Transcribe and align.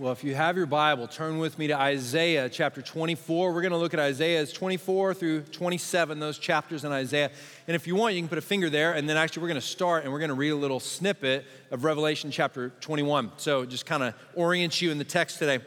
Well, 0.00 0.12
if 0.12 0.24
you 0.24 0.34
have 0.34 0.56
your 0.56 0.64
Bible, 0.64 1.06
turn 1.08 1.36
with 1.36 1.58
me 1.58 1.66
to 1.66 1.78
Isaiah 1.78 2.48
chapter 2.48 2.80
24. 2.80 3.52
We're 3.52 3.60
going 3.60 3.72
to 3.72 3.76
look 3.76 3.92
at 3.92 4.00
Isaiah's 4.00 4.50
24 4.50 5.12
through 5.12 5.42
27, 5.42 6.18
those 6.18 6.38
chapters 6.38 6.86
in 6.86 6.90
Isaiah. 6.90 7.30
And 7.68 7.74
if 7.74 7.86
you 7.86 7.94
want, 7.94 8.14
you 8.14 8.22
can 8.22 8.28
put 8.30 8.38
a 8.38 8.40
finger 8.40 8.70
there, 8.70 8.94
and 8.94 9.06
then 9.06 9.18
actually 9.18 9.42
we're 9.42 9.48
going 9.48 9.60
to 9.60 9.66
start 9.66 10.04
and 10.04 10.10
we're 10.10 10.18
going 10.18 10.30
to 10.30 10.34
read 10.34 10.52
a 10.52 10.56
little 10.56 10.80
snippet 10.80 11.44
of 11.70 11.84
Revelation 11.84 12.30
chapter 12.30 12.70
21. 12.80 13.32
So 13.36 13.66
just 13.66 13.84
kind 13.84 14.02
of 14.02 14.14
orient 14.34 14.80
you 14.80 14.90
in 14.90 14.96
the 14.96 15.04
text 15.04 15.38
today. 15.38 15.62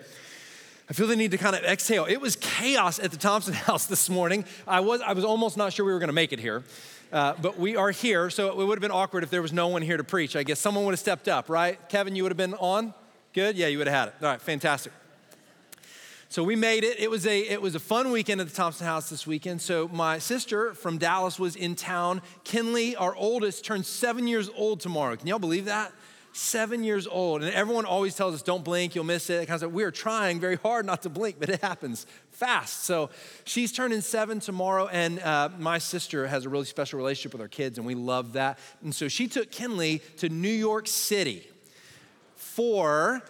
I 0.89 0.93
feel 0.93 1.05
the 1.05 1.15
need 1.15 1.29
to 1.29 1.37
kind 1.37 1.55
of 1.55 1.63
exhale. 1.63 2.05
It 2.05 2.19
was 2.19 2.35
chaos 2.35 2.97
at 2.97 3.11
the 3.11 3.17
Thompson 3.17 3.53
house 3.69 3.85
this 3.85 4.09
morning. 4.09 4.45
I 4.67 4.79
was, 4.79 4.99
I 5.01 5.13
was 5.13 5.25
almost 5.25 5.57
not 5.57 5.73
sure 5.73 5.85
we 5.85 5.93
were 5.93 5.99
going 5.99 6.07
to 6.07 6.11
make 6.11 6.33
it 6.33 6.39
here. 6.39 6.63
Uh, 7.11 7.35
but 7.39 7.59
we 7.59 7.75
are 7.75 7.91
here, 7.91 8.31
so 8.31 8.59
it 8.59 8.65
would 8.65 8.77
have 8.77 8.81
been 8.81 8.89
awkward 8.89 9.21
if 9.21 9.29
there 9.29 9.43
was 9.43 9.53
no 9.53 9.67
one 9.67 9.83
here 9.83 9.97
to 9.97 10.03
preach. 10.03 10.35
I 10.35 10.41
guess 10.41 10.59
someone 10.59 10.85
would 10.85 10.93
have 10.93 10.99
stepped 10.99 11.27
up, 11.27 11.49
right? 11.49 11.77
Kevin, 11.87 12.15
you 12.15 12.23
would 12.23 12.31
have 12.31 12.37
been 12.37 12.55
on? 12.55 12.95
Good? 13.33 13.57
Yeah, 13.57 13.65
you 13.67 13.79
would 13.79 13.87
have 13.87 13.95
had 13.95 14.07
it. 14.09 14.15
All 14.21 14.29
right, 14.29 14.39
fantastic. 14.41 14.93
So 16.29 16.43
we 16.43 16.55
made 16.55 16.83
it. 16.83 16.99
It 16.99 17.09
was 17.09 17.25
a 17.25 17.39
it 17.41 17.61
was 17.61 17.73
a 17.73 17.79
fun 17.79 18.11
weekend 18.11 18.41
at 18.41 18.47
the 18.47 18.55
Thompson 18.55 18.85
House 18.85 19.09
this 19.09 19.25
weekend. 19.25 19.59
So 19.59 19.87
my 19.87 20.19
sister 20.19 20.75
from 20.75 20.99
Dallas 20.99 21.39
was 21.39 21.55
in 21.55 21.75
town. 21.75 22.21
Kinley, 22.43 22.95
our 22.95 23.15
oldest, 23.15 23.65
turned 23.65 23.87
seven 23.87 24.27
years 24.27 24.51
old 24.55 24.81
tomorrow. 24.81 25.15
Can 25.15 25.27
y'all 25.27 25.39
believe 25.39 25.65
that? 25.65 25.91
Seven 26.31 26.83
years 26.83 27.05
old, 27.05 27.43
and 27.43 27.53
everyone 27.53 27.85
always 27.85 28.15
tells 28.15 28.33
us, 28.33 28.41
"Don't 28.41 28.63
blink, 28.63 28.95
you'll 28.95 29.03
miss 29.03 29.29
it." 29.29 29.47
Kind 29.47 29.61
of, 29.61 29.73
we 29.73 29.83
are 29.83 29.91
trying 29.91 30.39
very 30.39 30.55
hard 30.55 30.85
not 30.85 31.03
to 31.03 31.09
blink, 31.09 31.37
but 31.39 31.49
it 31.49 31.61
happens 31.61 32.07
fast. 32.31 32.85
So 32.85 33.11
she's 33.45 33.71
turning 33.71 34.01
seven 34.01 34.39
tomorrow, 34.39 34.87
and 34.87 35.19
uh, 35.19 35.49
my 35.59 35.77
sister 35.77 36.25
has 36.25 36.45
a 36.45 36.49
really 36.49 36.65
special 36.65 36.97
relationship 36.97 37.33
with 37.33 37.41
our 37.41 37.47
kids, 37.47 37.77
and 37.77 37.85
we 37.85 37.93
love 37.93 38.33
that. 38.33 38.57
And 38.83 38.93
so 38.93 39.07
she 39.07 39.27
took 39.27 39.51
Kinley 39.51 40.01
to 40.17 40.29
New 40.29 40.49
York 40.49 40.87
City 40.87 41.47
for 42.55 43.23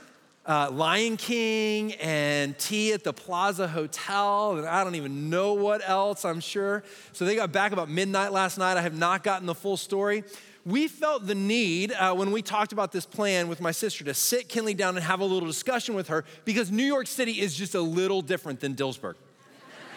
uh, 0.46 0.70
Lion 0.70 1.16
King 1.16 1.94
and 1.94 2.58
tea 2.60 2.92
at 2.92 3.06
the 3.06 3.14
Plaza 3.14 3.70
Hotel, 3.70 4.58
and 4.58 4.68
I 4.68 4.84
don't 4.84 4.96
even 4.96 5.30
know 5.30 5.54
what 5.54 5.82
else, 5.88 6.26
I'm 6.26 6.42
sure. 6.42 6.84
So 7.14 7.24
they 7.24 7.36
got 7.36 7.54
back 7.54 7.72
about 7.72 7.90
midnight 7.90 8.34
last 8.34 8.58
night. 8.58 8.76
I 8.76 8.82
have 8.82 8.98
not 8.98 9.24
gotten 9.24 9.46
the 9.46 9.56
full 9.56 9.78
story. 9.78 10.26
We 10.66 10.90
felt 10.90 11.26
the 11.26 11.36
need 11.36 11.94
uh, 11.94 12.14
when 12.16 12.32
we 12.32 12.42
talked 12.42 12.74
about 12.74 12.92
this 12.92 13.06
plan 13.06 13.48
with 13.48 13.62
my 13.62 13.72
sister 13.72 14.04
to 14.04 14.14
sit 14.14 14.50
Kinley 14.50 14.74
down 14.74 14.98
and 14.98 15.06
have 15.06 15.22
a 15.22 15.26
little 15.26 15.48
discussion 15.48 15.96
with 15.96 16.10
her 16.10 16.26
because 16.44 16.70
New 16.70 16.86
York 16.86 17.08
City 17.08 17.40
is 17.40 17.56
just 17.56 17.76
a 17.76 17.82
little 17.82 18.22
different 18.22 18.60
than 18.60 18.76
Dillsburg. 18.76 19.16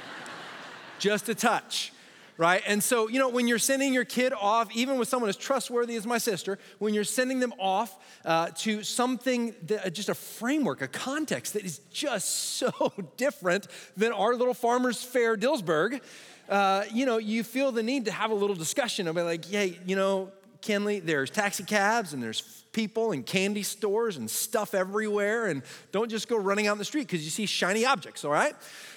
just 1.01 1.29
a 1.29 1.35
touch 1.35 1.93
right? 2.39 2.63
And 2.67 2.83
so, 2.83 3.09
you 3.09 3.19
know, 3.19 3.29
when 3.29 3.49
you're 3.49 3.59
sending 3.59 3.95
your 3.95 4.05
kid 4.05 4.33
off, 4.33 4.75
even 4.75 4.99
with 4.99 5.09
someone 5.09 5.29
as 5.29 5.37
trustworthy 5.37 5.97
as 5.97 6.07
my 6.07 6.19
sister, 6.19 6.59
when 6.79 6.95
you're 6.95 7.05
sending 7.05 7.41
them 7.41 7.55
off 7.59 7.97
uh, 8.25 8.51
to 8.57 8.83
something, 8.83 9.55
that, 9.65 9.87
uh, 9.87 9.91
just 9.91 10.09
a 10.09 10.15
framework, 10.15 10.83
a 10.83 10.89
context 10.89 11.55
that 11.55 11.65
is 11.65 11.79
just 11.91 12.29
so 12.57 12.93
different 13.17 13.69
than 13.97 14.13
our 14.13 14.35
little 14.35 14.55
farmer's 14.55 15.03
fair 15.03 15.37
Dillsburg, 15.37 16.01
uh, 16.49 16.85
you 16.93 17.07
know, 17.07 17.19
you 17.19 17.43
feel 17.43 17.73
the 17.73 17.83
need 17.83 18.05
to 18.05 18.13
have 18.13 18.31
a 18.31 18.35
little 18.35 18.57
discussion 18.57 19.09
about 19.09 19.25
like, 19.25 19.45
hey, 19.45 19.79
you 19.87 19.97
know, 19.97 20.31
Kinley, 20.61 21.01
there's 21.01 21.31
taxi 21.31 21.65
cabs 21.65 22.13
and 22.13 22.23
there's 22.23 22.41
people 22.73 23.13
and 23.13 23.25
candy 23.25 23.63
stores 23.63 24.17
and 24.17 24.31
stuff 24.31 24.75
everywhere. 24.75 25.47
And 25.47 25.63
don't 25.93 26.11
just 26.11 26.29
go 26.29 26.37
running 26.37 26.67
out 26.67 26.73
in 26.73 26.79
the 26.79 26.85
street 26.85 27.07
because 27.07 27.25
you 27.25 27.31
see 27.31 27.47
shiny 27.47 27.85
objects, 27.85 28.25
all 28.25 28.33
right? 28.33 28.55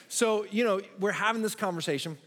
So, 0.09 0.45
you 0.51 0.63
know, 0.63 0.81
we're 0.99 1.11
having 1.11 1.41
this 1.41 1.55
conversation 1.55 2.17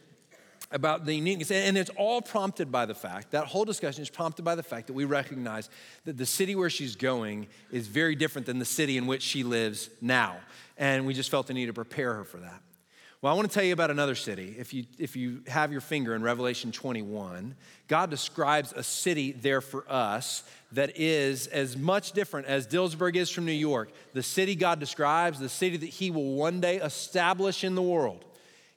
about 0.72 1.04
the 1.04 1.14
uniqueness. 1.14 1.50
And 1.50 1.78
it's 1.78 1.90
all 1.96 2.20
prompted 2.22 2.72
by 2.72 2.86
the 2.86 2.94
fact, 2.94 3.30
that 3.32 3.46
whole 3.46 3.64
discussion 3.64 4.02
is 4.02 4.10
prompted 4.10 4.44
by 4.44 4.54
the 4.54 4.62
fact 4.62 4.88
that 4.88 4.94
we 4.94 5.04
recognize 5.04 5.68
that 6.04 6.16
the 6.16 6.26
city 6.26 6.54
where 6.54 6.70
she's 6.70 6.96
going 6.96 7.46
is 7.70 7.86
very 7.86 8.14
different 8.14 8.46
than 8.46 8.58
the 8.58 8.64
city 8.64 8.96
in 8.96 9.06
which 9.06 9.22
she 9.22 9.44
lives 9.44 9.90
now. 10.00 10.36
And 10.76 11.06
we 11.06 11.14
just 11.14 11.30
felt 11.30 11.46
the 11.46 11.54
need 11.54 11.66
to 11.66 11.72
prepare 11.72 12.14
her 12.14 12.24
for 12.24 12.38
that. 12.38 12.60
Well, 13.20 13.32
I 13.32 13.36
want 13.36 13.48
to 13.48 13.54
tell 13.54 13.62
you 13.62 13.72
about 13.72 13.92
another 13.92 14.16
city. 14.16 14.56
If 14.58 14.74
you, 14.74 14.84
if 14.98 15.14
you 15.14 15.42
have 15.46 15.70
your 15.70 15.80
finger 15.80 16.16
in 16.16 16.22
Revelation 16.22 16.72
21, 16.72 17.54
God 17.86 18.10
describes 18.10 18.72
a 18.72 18.82
city 18.82 19.30
there 19.30 19.60
for 19.60 19.84
us 19.88 20.42
that 20.72 20.98
is 20.98 21.46
as 21.46 21.76
much 21.76 22.12
different 22.12 22.48
as 22.48 22.66
Dillsburg 22.66 23.14
is 23.14 23.30
from 23.30 23.44
New 23.44 23.52
York. 23.52 23.90
The 24.12 24.24
city 24.24 24.56
God 24.56 24.80
describes, 24.80 25.38
the 25.38 25.48
city 25.48 25.76
that 25.76 25.88
He 25.88 26.10
will 26.10 26.34
one 26.34 26.60
day 26.60 26.78
establish 26.78 27.62
in 27.62 27.76
the 27.76 27.82
world 27.82 28.24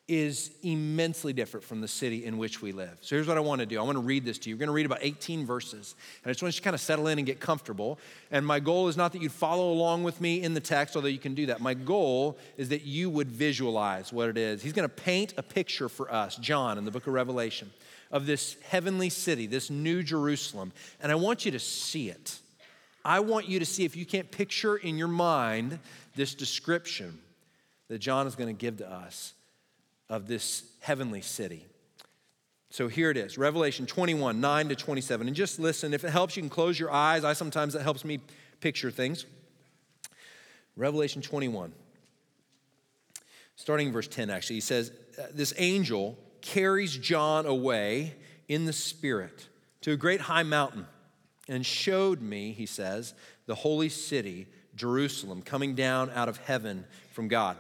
is 0.08 0.52
immensely 0.62 1.34
different 1.34 1.64
from 1.64 1.82
the 1.82 1.88
city 1.88 2.26
in 2.26 2.38
which 2.38 2.62
we 2.62 2.72
live. 2.72 2.96
So 3.02 3.16
here's 3.16 3.28
what 3.28 3.38
I 3.38 3.40
want 3.40 3.62
to 3.62 3.66
do. 3.66 3.80
I 3.80 3.84
want 3.84 3.96
to 3.96 4.04
read 4.04 4.24
this 4.24 4.38
to 4.40 4.50
you. 4.50 4.56
We're 4.56 4.60
going 4.60 4.68
to 4.68 4.74
read 4.74 4.86
about 4.86 5.00
18 5.02 5.48
verses. 5.48 5.96
And 6.24 6.30
I 6.30 6.32
just 6.32 6.44
want 6.44 6.54
you 6.54 6.60
to 6.60 6.64
kind 6.64 6.76
of 6.76 6.82
settle 6.82 7.08
in 7.08 7.18
and 7.18 7.26
get 7.26 7.40
comfortable. 7.40 7.98
And 8.30 8.46
my 8.46 8.60
goal 8.60 8.88
is 8.88 8.98
not 8.98 9.14
that 9.14 9.22
you'd 9.24 9.32
follow 9.32 9.72
along 9.72 10.04
with 10.04 10.22
me 10.22 10.44
in 10.44 10.54
the 10.54 10.60
text, 10.60 10.96
although 10.96 11.08
you 11.08 11.18
can 11.18 11.34
do 11.34 11.48
that. 11.48 11.60
My 11.60 11.74
goal 11.74 12.38
is 12.56 12.70
that 12.70 12.84
you 12.84 13.10
would 13.10 13.32
visualize 13.32 14.14
what 14.14 14.30
it 14.30 14.38
is. 14.38 14.62
He's 14.62 14.74
going 14.74 14.88
to 14.88 14.96
paint 14.96 15.34
a 15.38 15.44
picture 15.44 15.90
for 15.90 16.14
us, 16.14 16.36
John, 16.36 16.78
in 16.78 16.86
the 16.86 16.92
book 16.92 17.08
of 17.08 17.14
Revelation, 17.14 17.72
of 18.12 18.28
this 18.28 18.58
heavenly 18.70 19.10
city, 19.10 19.48
this 19.48 19.72
new 19.72 20.04
Jerusalem. 20.04 20.72
And 21.02 21.12
I 21.12 21.16
want 21.16 21.46
you 21.46 21.52
to 21.52 21.60
see 21.60 22.10
it. 22.10 22.38
I 23.04 23.22
want 23.22 23.48
you 23.48 23.58
to 23.58 23.66
see 23.66 23.86
if 23.86 23.96
you 23.96 24.06
can't 24.06 24.30
picture 24.30 24.78
in 24.78 25.00
your 25.00 25.08
mind 25.08 25.80
this 26.16 26.36
description 26.36 27.18
that 27.88 28.00
John 28.00 28.28
is 28.28 28.36
going 28.36 28.56
to 28.56 28.60
give 28.60 28.78
to 28.78 28.92
us 28.92 29.34
of 30.10 30.28
this 30.28 30.64
heavenly 30.80 31.22
city. 31.22 31.66
So 32.70 32.88
here 32.88 33.10
it 33.10 33.18
is 33.18 33.38
Revelation 33.38 33.86
21, 33.86 34.42
9 34.42 34.70
to 34.70 34.76
27. 34.76 35.28
And 35.28 35.36
just 35.36 35.60
listen. 35.60 35.94
If 35.94 36.04
it 36.04 36.10
helps, 36.10 36.36
you 36.36 36.42
can 36.42 36.50
close 36.50 36.80
your 36.80 36.92
eyes. 36.92 37.24
I 37.24 37.34
sometimes 37.34 37.74
that 37.74 37.84
helps 37.84 38.04
me 38.04 38.20
picture 38.60 38.92
things. 38.92 39.26
Revelation 40.76 41.22
21, 41.22 41.72
starting 43.56 43.88
in 43.88 43.94
verse 43.94 44.10
10, 44.10 44.30
actually, 44.30 44.58
he 44.58 44.62
says, 44.62 44.92
uh, 45.18 45.28
This 45.34 45.54
angel 45.58 46.18
carries 46.42 46.98
John 46.98 47.46
away 47.46 48.16
in 48.50 48.66
the 48.66 48.74
spirit 48.74 49.48
to 49.82 49.94
a 49.94 49.96
great 49.96 50.20
high 50.20 50.44
mountain 50.44 50.86
and 51.48 51.66
showed 51.66 52.22
me, 52.22 52.52
he 52.52 52.66
says, 52.66 53.14
the 53.46 53.56
holy 53.56 53.88
city, 53.88 54.48
Jerusalem, 54.76 55.42
coming 55.42 55.76
down 55.76 56.10
out 56.10 56.28
of 56.28 56.38
heaven 56.38 56.86
from 57.14 57.30
God 57.30 57.56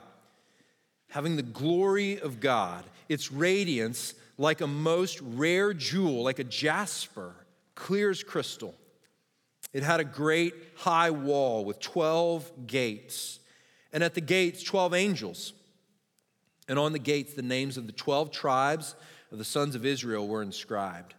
having 1.15 1.37
the 1.37 1.41
glory 1.41 2.19
of 2.19 2.41
God, 2.41 2.83
its 3.07 3.31
radiance 3.31 4.15
like 4.37 4.59
a 4.59 4.67
most 4.67 5.21
rare 5.21 5.73
jewel, 5.73 6.25
like 6.25 6.39
a 6.39 6.43
jasper, 6.43 7.33
clear 7.73 8.09
as 8.09 8.21
crystal. 8.21 8.75
It 9.71 9.81
had 9.81 10.01
a 10.01 10.03
great 10.03 10.53
high 10.75 11.11
wall 11.11 11.63
with 11.63 11.79
12 11.79 12.67
gates, 12.67 13.39
and 13.93 14.03
at 14.03 14.13
the 14.13 14.19
gates, 14.19 14.61
12 14.61 14.93
angels. 14.93 15.53
And 16.67 16.77
on 16.77 16.91
the 16.91 16.99
gates, 16.99 17.33
the 17.33 17.41
names 17.41 17.77
of 17.77 17.87
the 17.87 17.93
12 17.93 18.31
tribes 18.31 18.93
of 19.31 19.37
the 19.37 19.45
sons 19.45 19.73
of 19.73 19.85
Israel 19.85 20.27
were 20.27 20.41
inscribed. 20.41 21.13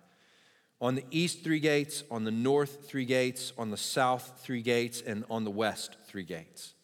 On 0.78 0.94
the 0.94 1.04
east, 1.10 1.42
three 1.42 1.60
gates, 1.60 2.04
on 2.10 2.24
the 2.24 2.30
north, 2.30 2.86
three 2.86 3.06
gates, 3.06 3.54
on 3.56 3.70
the 3.70 3.78
south, 3.78 4.42
three 4.42 4.60
gates, 4.60 5.00
and 5.00 5.24
on 5.30 5.44
the 5.44 5.50
west, 5.50 5.96
three 6.06 6.24
gates. 6.24 6.74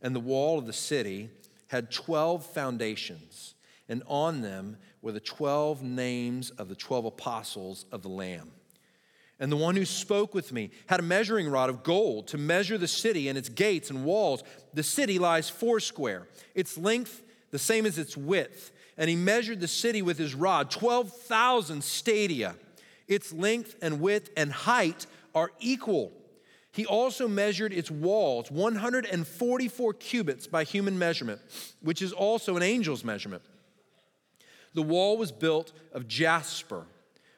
And 0.00 0.14
the 0.14 0.20
wall 0.20 0.60
of 0.60 0.66
the 0.66 0.72
city 0.72 1.30
had 1.72 1.90
12 1.90 2.44
foundations, 2.44 3.54
and 3.88 4.02
on 4.06 4.42
them 4.42 4.76
were 5.00 5.10
the 5.10 5.20
12 5.20 5.82
names 5.82 6.50
of 6.50 6.68
the 6.68 6.76
12 6.76 7.06
apostles 7.06 7.86
of 7.90 8.02
the 8.02 8.10
Lamb. 8.10 8.50
And 9.40 9.50
the 9.50 9.56
one 9.56 9.74
who 9.74 9.86
spoke 9.86 10.34
with 10.34 10.52
me 10.52 10.70
had 10.86 11.00
a 11.00 11.02
measuring 11.02 11.48
rod 11.48 11.70
of 11.70 11.82
gold 11.82 12.28
to 12.28 12.38
measure 12.38 12.76
the 12.76 12.86
city 12.86 13.28
and 13.28 13.38
its 13.38 13.48
gates 13.48 13.88
and 13.88 14.04
walls. 14.04 14.44
The 14.74 14.82
city 14.82 15.18
lies 15.18 15.48
foursquare, 15.48 16.28
its 16.54 16.76
length 16.76 17.22
the 17.50 17.58
same 17.58 17.86
as 17.86 17.98
its 17.98 18.18
width. 18.18 18.70
And 18.98 19.08
he 19.08 19.16
measured 19.16 19.60
the 19.60 19.66
city 19.66 20.02
with 20.02 20.18
his 20.18 20.34
rod, 20.34 20.70
12,000 20.70 21.82
stadia. 21.82 22.54
Its 23.08 23.32
length 23.32 23.76
and 23.80 24.00
width 24.00 24.28
and 24.36 24.52
height 24.52 25.06
are 25.34 25.50
equal. 25.58 26.12
He 26.72 26.86
also 26.86 27.28
measured 27.28 27.72
its 27.72 27.90
walls, 27.90 28.50
144 28.50 29.94
cubits 29.94 30.46
by 30.46 30.64
human 30.64 30.98
measurement, 30.98 31.40
which 31.82 32.00
is 32.00 32.12
also 32.12 32.56
an 32.56 32.62
angel's 32.62 33.04
measurement. 33.04 33.42
The 34.74 34.82
wall 34.82 35.18
was 35.18 35.32
built 35.32 35.72
of 35.92 36.08
jasper, 36.08 36.86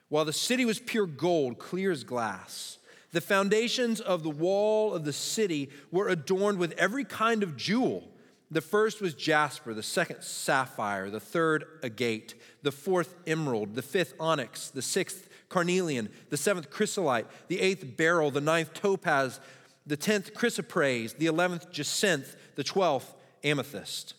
while 0.09 0.25
the 0.25 0.33
city 0.33 0.65
was 0.65 0.79
pure 0.79 1.07
gold, 1.07 1.59
clear 1.59 1.91
as 1.91 2.05
glass. 2.05 2.79
The 3.11 3.21
foundations 3.21 4.01
of 4.01 4.23
the 4.23 4.31
wall 4.31 4.95
of 4.95 5.05
the 5.05 5.13
city 5.13 5.71
were 5.91 6.09
adorned 6.09 6.59
with 6.59 6.73
every 6.73 7.05
kind 7.05 7.43
of 7.43 7.57
jewel. 7.57 8.05
The 8.53 8.61
first 8.61 9.01
was 9.01 9.15
jasper, 9.15 9.75
the 9.75 9.83
second 9.83 10.23
sapphire, 10.23 11.11
the 11.11 11.19
third 11.19 11.65
agate, 11.83 12.35
the 12.63 12.71
fourth 12.71 13.17
emerald, 13.27 13.75
the 13.75 13.83
fifth 13.83 14.15
onyx, 14.21 14.71
the 14.71 14.83
sixth 14.83 15.29
carnelian, 15.55 16.09
the 16.31 16.37
seventh 16.37 16.69
chrysolite, 16.69 17.27
the 17.49 17.61
eighth 17.61 17.97
beryl, 17.97 18.31
the 18.31 18.41
ninth 18.41 18.75
topaz, 18.75 19.39
the 19.87 19.97
tenth 19.97 20.35
chrysoprase, 20.35 21.17
the 21.17 21.27
eleventh 21.27 21.71
jacinth, 21.71 22.37
the 22.57 22.65
twelfth 22.65 23.15
amethyst. 23.45 24.15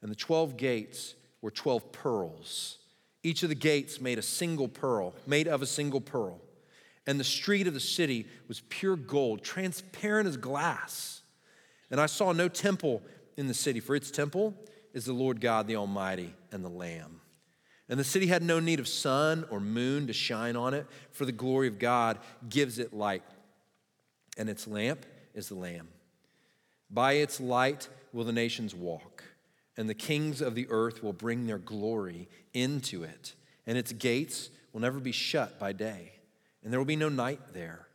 And 0.00 0.10
the 0.10 0.16
twelve 0.26 0.56
gates 0.56 1.14
were 1.42 1.50
twelve 1.50 1.92
pearls. 1.92 2.78
Each 3.22 3.42
of 3.42 3.50
the 3.50 3.54
gates 3.72 4.00
made 4.00 4.18
a 4.18 4.22
single 4.22 4.68
pearl, 4.68 5.14
made 5.26 5.46
of 5.46 5.60
a 5.60 5.66
single 5.66 6.00
pearl. 6.00 6.40
And 7.06 7.20
the 7.20 7.24
street 7.24 7.66
of 7.66 7.74
the 7.74 7.80
city 7.80 8.26
was 8.48 8.62
pure 8.68 8.96
gold, 8.96 9.42
transparent 9.42 10.28
as 10.28 10.36
glass. 10.36 11.22
And 11.90 12.00
I 12.00 12.06
saw 12.06 12.32
no 12.32 12.48
temple 12.48 13.02
in 13.36 13.46
the 13.46 13.54
city, 13.54 13.80
for 13.80 13.94
its 13.94 14.10
temple 14.10 14.54
is 14.94 15.04
the 15.04 15.12
Lord 15.12 15.40
God, 15.40 15.66
the 15.66 15.76
Almighty, 15.76 16.32
and 16.50 16.64
the 16.64 16.68
Lamb. 16.70 17.20
And 17.92 18.00
the 18.00 18.04
city 18.04 18.26
had 18.26 18.42
no 18.42 18.58
need 18.58 18.80
of 18.80 18.88
sun 18.88 19.44
or 19.50 19.60
moon 19.60 20.06
to 20.06 20.14
shine 20.14 20.56
on 20.56 20.72
it, 20.72 20.86
for 21.10 21.26
the 21.26 21.30
glory 21.30 21.68
of 21.68 21.78
God 21.78 22.18
gives 22.48 22.78
it 22.78 22.94
light. 22.94 23.22
And 24.38 24.48
its 24.48 24.66
lamp 24.66 25.04
is 25.34 25.50
the 25.50 25.56
Lamb. 25.56 25.88
By 26.90 27.12
its 27.12 27.38
light 27.38 27.90
will 28.14 28.24
the 28.24 28.32
nations 28.32 28.74
walk, 28.74 29.24
and 29.76 29.90
the 29.90 29.94
kings 29.94 30.40
of 30.40 30.54
the 30.54 30.68
earth 30.70 31.02
will 31.02 31.12
bring 31.12 31.46
their 31.46 31.58
glory 31.58 32.30
into 32.54 33.02
it. 33.02 33.34
And 33.66 33.76
its 33.76 33.92
gates 33.92 34.48
will 34.72 34.80
never 34.80 34.98
be 34.98 35.12
shut 35.12 35.60
by 35.60 35.72
day, 35.72 36.12
and 36.64 36.72
there 36.72 36.80
will 36.80 36.86
be 36.86 36.96
no 36.96 37.10
night 37.10 37.40
there. 37.52 37.88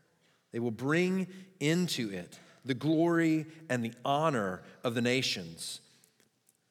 They 0.51 0.59
will 0.59 0.69
bring 0.69 1.25
into 1.59 2.11
it 2.11 2.38
the 2.63 2.75
glory 2.75 3.47
and 3.67 3.83
the 3.83 3.93
honor 4.05 4.61
of 4.83 4.93
the 4.93 5.01
nations. 5.01 5.81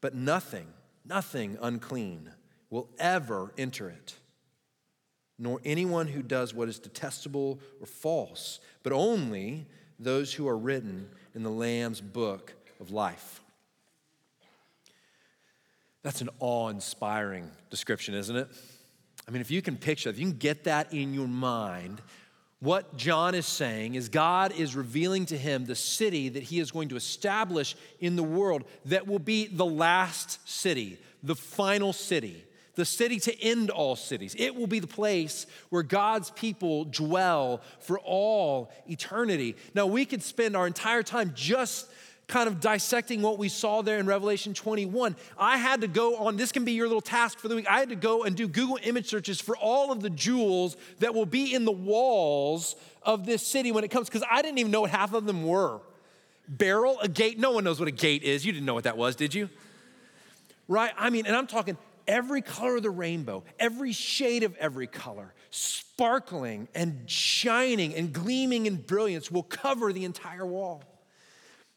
But 0.00 0.14
nothing, 0.14 0.68
nothing 1.04 1.58
unclean 1.60 2.30
will 2.70 2.88
ever 2.98 3.52
enter 3.56 3.88
it, 3.88 4.14
nor 5.38 5.60
anyone 5.64 6.08
who 6.08 6.22
does 6.22 6.54
what 6.54 6.68
is 6.68 6.78
detestable 6.78 7.60
or 7.80 7.86
false, 7.86 8.60
but 8.82 8.92
only 8.92 9.66
those 9.98 10.32
who 10.32 10.48
are 10.48 10.56
written 10.56 11.08
in 11.34 11.42
the 11.42 11.50
Lamb's 11.50 12.00
book 12.00 12.54
of 12.80 12.90
life. 12.90 13.40
That's 16.02 16.20
an 16.20 16.30
awe 16.38 16.68
inspiring 16.68 17.50
description, 17.70 18.14
isn't 18.14 18.36
it? 18.36 18.48
I 19.26 19.30
mean, 19.32 19.40
if 19.40 19.50
you 19.50 19.60
can 19.60 19.76
picture, 19.76 20.08
if 20.08 20.18
you 20.18 20.26
can 20.26 20.38
get 20.38 20.64
that 20.64 20.92
in 20.92 21.12
your 21.12 21.26
mind, 21.26 22.00
what 22.60 22.96
John 22.96 23.34
is 23.34 23.46
saying 23.46 23.96
is 23.96 24.08
God 24.08 24.52
is 24.52 24.76
revealing 24.76 25.26
to 25.26 25.36
him 25.36 25.64
the 25.64 25.74
city 25.74 26.28
that 26.30 26.44
he 26.44 26.60
is 26.60 26.70
going 26.70 26.88
to 26.90 26.96
establish 26.96 27.76
in 28.00 28.16
the 28.16 28.22
world 28.22 28.64
that 28.86 29.06
will 29.06 29.18
be 29.18 29.46
the 29.46 29.66
last 29.66 30.48
city, 30.48 30.98
the 31.22 31.34
final 31.34 31.92
city, 31.92 32.44
the 32.76 32.84
city 32.84 33.18
to 33.20 33.42
end 33.42 33.70
all 33.70 33.96
cities. 33.96 34.36
It 34.38 34.54
will 34.54 34.66
be 34.66 34.78
the 34.78 34.86
place 34.86 35.46
where 35.70 35.82
God's 35.82 36.30
people 36.30 36.84
dwell 36.84 37.60
for 37.80 37.98
all 37.98 38.70
eternity. 38.88 39.56
Now, 39.74 39.86
we 39.86 40.04
could 40.04 40.22
spend 40.22 40.56
our 40.56 40.66
entire 40.66 41.02
time 41.02 41.32
just 41.34 41.88
kind 42.28 42.48
of 42.48 42.60
dissecting 42.60 43.22
what 43.22 43.38
we 43.38 43.48
saw 43.48 43.82
there 43.82 43.98
in 43.98 44.06
Revelation 44.06 44.52
21, 44.52 45.14
I 45.38 45.58
had 45.58 45.82
to 45.82 45.88
go 45.88 46.16
on, 46.16 46.36
this 46.36 46.50
can 46.50 46.64
be 46.64 46.72
your 46.72 46.88
little 46.88 47.00
task 47.00 47.38
for 47.38 47.48
the 47.48 47.54
week. 47.54 47.70
I 47.70 47.78
had 47.78 47.90
to 47.90 47.96
go 47.96 48.24
and 48.24 48.36
do 48.36 48.48
Google 48.48 48.78
image 48.82 49.08
searches 49.08 49.40
for 49.40 49.56
all 49.56 49.92
of 49.92 50.02
the 50.02 50.10
jewels 50.10 50.76
that 50.98 51.14
will 51.14 51.26
be 51.26 51.54
in 51.54 51.64
the 51.64 51.72
walls 51.72 52.74
of 53.02 53.26
this 53.26 53.46
city 53.46 53.70
when 53.70 53.84
it 53.84 53.92
comes, 53.92 54.08
because 54.08 54.26
I 54.28 54.42
didn't 54.42 54.58
even 54.58 54.72
know 54.72 54.80
what 54.80 54.90
half 54.90 55.14
of 55.14 55.24
them 55.24 55.46
were. 55.46 55.80
Beryl, 56.48 56.98
a 57.00 57.08
gate, 57.08 57.38
no 57.38 57.52
one 57.52 57.64
knows 57.64 57.78
what 57.78 57.88
agate 57.88 58.22
is. 58.22 58.44
You 58.44 58.52
didn't 58.52 58.66
know 58.66 58.74
what 58.74 58.84
that 58.84 58.96
was, 58.96 59.14
did 59.14 59.34
you? 59.34 59.48
Right? 60.68 60.92
I 60.98 61.10
mean, 61.10 61.26
and 61.26 61.36
I'm 61.36 61.46
talking 61.46 61.76
every 62.06 62.42
color 62.42 62.76
of 62.76 62.82
the 62.82 62.90
rainbow, 62.90 63.44
every 63.58 63.92
shade 63.92 64.42
of 64.42 64.56
every 64.56 64.86
color, 64.86 65.34
sparkling 65.50 66.68
and 66.74 67.08
shining 67.10 67.94
and 67.94 68.12
gleaming 68.12 68.66
in 68.66 68.76
brilliance 68.76 69.30
will 69.30 69.42
cover 69.42 69.92
the 69.92 70.04
entire 70.04 70.46
wall. 70.46 70.82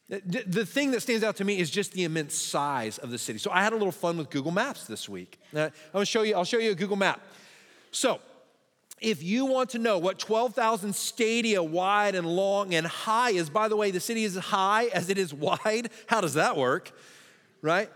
The 0.08 0.66
thing 0.66 0.90
that 0.90 1.02
stands 1.02 1.22
out 1.22 1.36
to 1.36 1.44
me 1.44 1.60
is 1.60 1.70
just 1.70 1.92
the 1.92 2.02
immense 2.02 2.34
size 2.34 2.98
of 2.98 3.12
the 3.12 3.18
city. 3.18 3.38
So 3.38 3.52
I 3.52 3.62
had 3.62 3.72
a 3.72 3.76
little 3.76 3.92
fun 3.92 4.18
with 4.18 4.28
Google 4.28 4.50
Maps 4.50 4.84
this 4.88 5.08
week. 5.08 5.38
Uh, 5.54 5.60
I'm 5.60 5.72
gonna 5.92 6.04
show 6.04 6.22
you, 6.22 6.34
I'll 6.34 6.44
show 6.44 6.58
you 6.58 6.72
a 6.72 6.74
Google 6.74 6.96
map. 6.96 7.20
So 7.92 8.20
if 9.00 9.22
you 9.22 9.46
want 9.46 9.70
to 9.70 9.78
know 9.78 9.98
what 9.98 10.18
12,000 10.18 10.94
stadia 10.94 11.62
wide 11.62 12.14
and 12.14 12.26
long 12.26 12.74
and 12.74 12.86
high 12.86 13.30
is, 13.30 13.48
by 13.48 13.68
the 13.68 13.76
way, 13.76 13.90
the 13.90 14.00
city 14.00 14.24
is 14.24 14.36
as 14.36 14.44
high 14.44 14.86
as 14.86 15.10
it 15.10 15.16
is 15.16 15.32
wide. 15.32 15.90
How 16.06 16.20
does 16.20 16.34
that 16.34 16.56
work? 16.56 16.92
Right? 17.62 17.90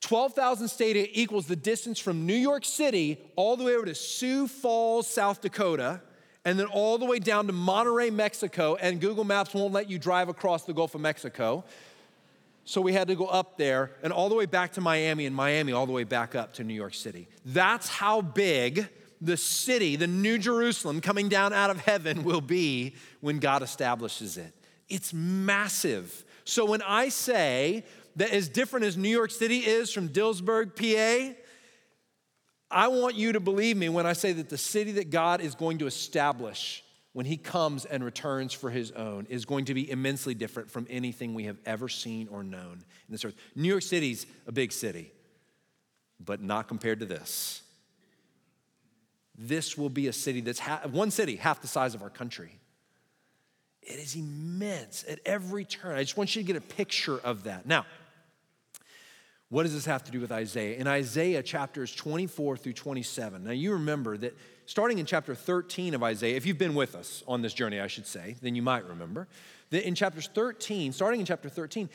12,000 0.00 0.68
stadia 0.68 1.06
equals 1.12 1.46
the 1.46 1.56
distance 1.56 1.98
from 1.98 2.24
New 2.26 2.34
York 2.34 2.64
City 2.64 3.18
all 3.36 3.56
the 3.56 3.64
way 3.64 3.74
over 3.74 3.86
to 3.86 3.94
Sioux 3.94 4.46
Falls, 4.46 5.08
South 5.08 5.40
Dakota 5.40 6.00
and 6.48 6.58
then 6.58 6.66
all 6.66 6.96
the 6.96 7.04
way 7.04 7.18
down 7.18 7.46
to 7.46 7.52
Monterrey, 7.52 8.10
Mexico, 8.10 8.76
and 8.76 9.02
Google 9.02 9.24
Maps 9.24 9.52
won't 9.52 9.74
let 9.74 9.90
you 9.90 9.98
drive 9.98 10.30
across 10.30 10.64
the 10.64 10.72
Gulf 10.72 10.94
of 10.94 11.02
Mexico. 11.02 11.62
So 12.64 12.80
we 12.80 12.94
had 12.94 13.08
to 13.08 13.14
go 13.14 13.26
up 13.26 13.58
there 13.58 13.90
and 14.02 14.14
all 14.14 14.30
the 14.30 14.34
way 14.34 14.46
back 14.46 14.72
to 14.72 14.80
Miami, 14.80 15.26
and 15.26 15.36
Miami 15.36 15.72
all 15.72 15.84
the 15.84 15.92
way 15.92 16.04
back 16.04 16.34
up 16.34 16.54
to 16.54 16.64
New 16.64 16.72
York 16.72 16.94
City. 16.94 17.28
That's 17.44 17.88
how 17.88 18.22
big 18.22 18.88
the 19.20 19.36
city, 19.36 19.96
the 19.96 20.06
New 20.06 20.38
Jerusalem 20.38 21.02
coming 21.02 21.28
down 21.28 21.52
out 21.52 21.68
of 21.68 21.80
heaven, 21.80 22.24
will 22.24 22.40
be 22.40 22.94
when 23.20 23.40
God 23.40 23.62
establishes 23.62 24.38
it. 24.38 24.54
It's 24.88 25.12
massive. 25.12 26.24
So 26.44 26.64
when 26.64 26.80
I 26.80 27.10
say 27.10 27.84
that 28.18 28.32
as 28.32 28.48
different 28.48 28.84
as 28.84 28.96
New 28.96 29.08
York 29.08 29.30
City 29.30 29.58
is 29.58 29.92
from 29.92 30.08
Dillsburg, 30.08 30.74
PA, 30.76 31.34
I 32.70 32.88
want 32.88 33.14
you 33.14 33.32
to 33.32 33.40
believe 33.40 33.76
me 33.76 33.88
when 33.88 34.06
I 34.06 34.12
say 34.12 34.32
that 34.32 34.48
the 34.48 34.58
city 34.58 34.92
that 34.92 35.10
God 35.10 35.40
is 35.40 35.54
going 35.54 35.78
to 35.78 35.86
establish 35.86 36.84
when 37.12 37.26
he 37.26 37.36
comes 37.36 37.84
and 37.84 38.04
returns 38.04 38.52
for 38.52 38.70
his 38.70 38.90
own 38.90 39.26
is 39.30 39.44
going 39.44 39.66
to 39.66 39.74
be 39.74 39.88
immensely 39.88 40.34
different 40.34 40.68
from 40.70 40.86
anything 40.90 41.32
we 41.32 41.44
have 41.44 41.58
ever 41.64 41.88
seen 41.88 42.28
or 42.28 42.42
known 42.42 42.84
in 43.08 43.12
this 43.12 43.24
earth. 43.24 43.36
New 43.54 43.68
York 43.68 43.82
City's 43.82 44.26
a 44.46 44.52
big 44.52 44.72
city, 44.72 45.12
but 46.18 46.42
not 46.42 46.66
compared 46.66 47.00
to 47.00 47.06
this. 47.06 47.62
This 49.36 49.78
will 49.78 49.90
be 49.90 50.08
a 50.08 50.12
city 50.12 50.40
that's 50.40 50.58
one 50.90 51.12
city, 51.12 51.36
half 51.36 51.62
the 51.62 51.68
size 51.68 51.94
of 51.94 52.02
our 52.02 52.10
country. 52.10 52.58
It 53.88 54.00
is 54.00 54.16
immense 54.16 55.04
at 55.08 55.20
every 55.24 55.64
turn. 55.64 55.96
I 55.96 56.02
just 56.02 56.16
want 56.16 56.36
you 56.36 56.42
to 56.42 56.46
get 56.46 56.56
a 56.56 56.60
picture 56.60 57.18
of 57.18 57.44
that. 57.44 57.64
Now, 57.64 57.86
what 59.50 59.62
does 59.62 59.72
this 59.72 59.86
have 59.86 60.04
to 60.04 60.10
do 60.10 60.20
with 60.20 60.30
Isaiah? 60.30 60.76
In 60.76 60.86
Isaiah 60.86 61.42
chapters 61.42 61.94
24 61.94 62.58
through 62.58 62.74
27, 62.74 63.44
now 63.44 63.50
you 63.50 63.72
remember 63.72 64.16
that 64.18 64.36
starting 64.66 64.98
in 64.98 65.06
chapter 65.06 65.34
13 65.34 65.94
of 65.94 66.02
Isaiah, 66.02 66.36
if 66.36 66.44
you've 66.44 66.58
been 66.58 66.74
with 66.74 66.94
us 66.94 67.22
on 67.26 67.40
this 67.40 67.54
journey, 67.54 67.80
I 67.80 67.86
should 67.86 68.06
say, 68.06 68.36
then 68.42 68.54
you 68.54 68.62
might 68.62 68.86
remember 68.86 69.26
that 69.70 69.86
in 69.86 69.94
chapters 69.94 70.28
13, 70.34 70.92
starting 70.92 71.20
in 71.20 71.26
chapter 71.26 71.48
13, 71.48 71.88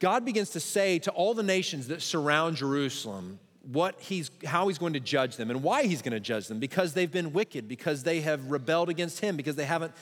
God 0.00 0.24
begins 0.24 0.50
to 0.50 0.60
say 0.60 0.98
to 1.00 1.10
all 1.12 1.32
the 1.32 1.42
nations 1.42 1.88
that 1.88 2.02
surround 2.02 2.56
Jerusalem 2.56 3.38
what 3.72 4.00
he's, 4.00 4.30
how 4.44 4.68
he's 4.68 4.78
going 4.78 4.92
to 4.92 5.00
judge 5.00 5.36
them 5.36 5.50
and 5.50 5.62
why 5.62 5.84
he's 5.84 6.02
going 6.02 6.12
to 6.12 6.20
judge 6.20 6.48
them 6.48 6.58
because 6.58 6.92
they've 6.92 7.10
been 7.10 7.32
wicked, 7.32 7.68
because 7.68 8.02
they 8.02 8.20
have 8.20 8.50
rebelled 8.50 8.88
against 8.88 9.20
him, 9.20 9.36
because 9.36 9.56
they 9.56 9.64
haven't, 9.64 9.92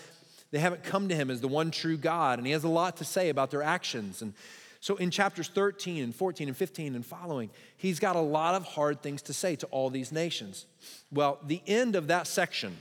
they 0.51 0.59
haven't 0.59 0.83
come 0.83 1.09
to 1.09 1.15
him 1.15 1.31
as 1.31 1.41
the 1.41 1.49
one 1.49 1.71
true 1.71 1.97
God. 1.97 2.39
And 2.39 2.47
he 2.47 2.53
has 2.53 2.65
a 2.65 2.69
lot 2.69 2.97
to 2.99 3.05
say 3.05 3.29
about 3.29 3.51
their 3.51 3.63
actions. 3.63 4.21
And 4.21 4.35
so 4.85 4.97
in 4.97 5.11
chapters 5.11 5.49
13 5.49 6.05
and 6.05 6.15
14 6.15 6.47
and 6.47 6.55
15 6.55 6.95
and 6.95 7.07
following, 7.07 7.49
he's 7.79 7.99
got 7.99 8.17
a 8.17 8.21
lot 8.21 8.55
of 8.55 8.65
hard 8.65 9.01
things 9.01 9.23
to 9.23 9.33
say 9.33 9.57
to 9.57 9.67
all 9.69 9.89
these 9.89 10.13
nations. 10.13 10.67
Well, 11.11 11.39
the 11.43 11.63
end 11.67 11.97
of 11.97 12.09
that 12.09 12.27
section 12.27 12.77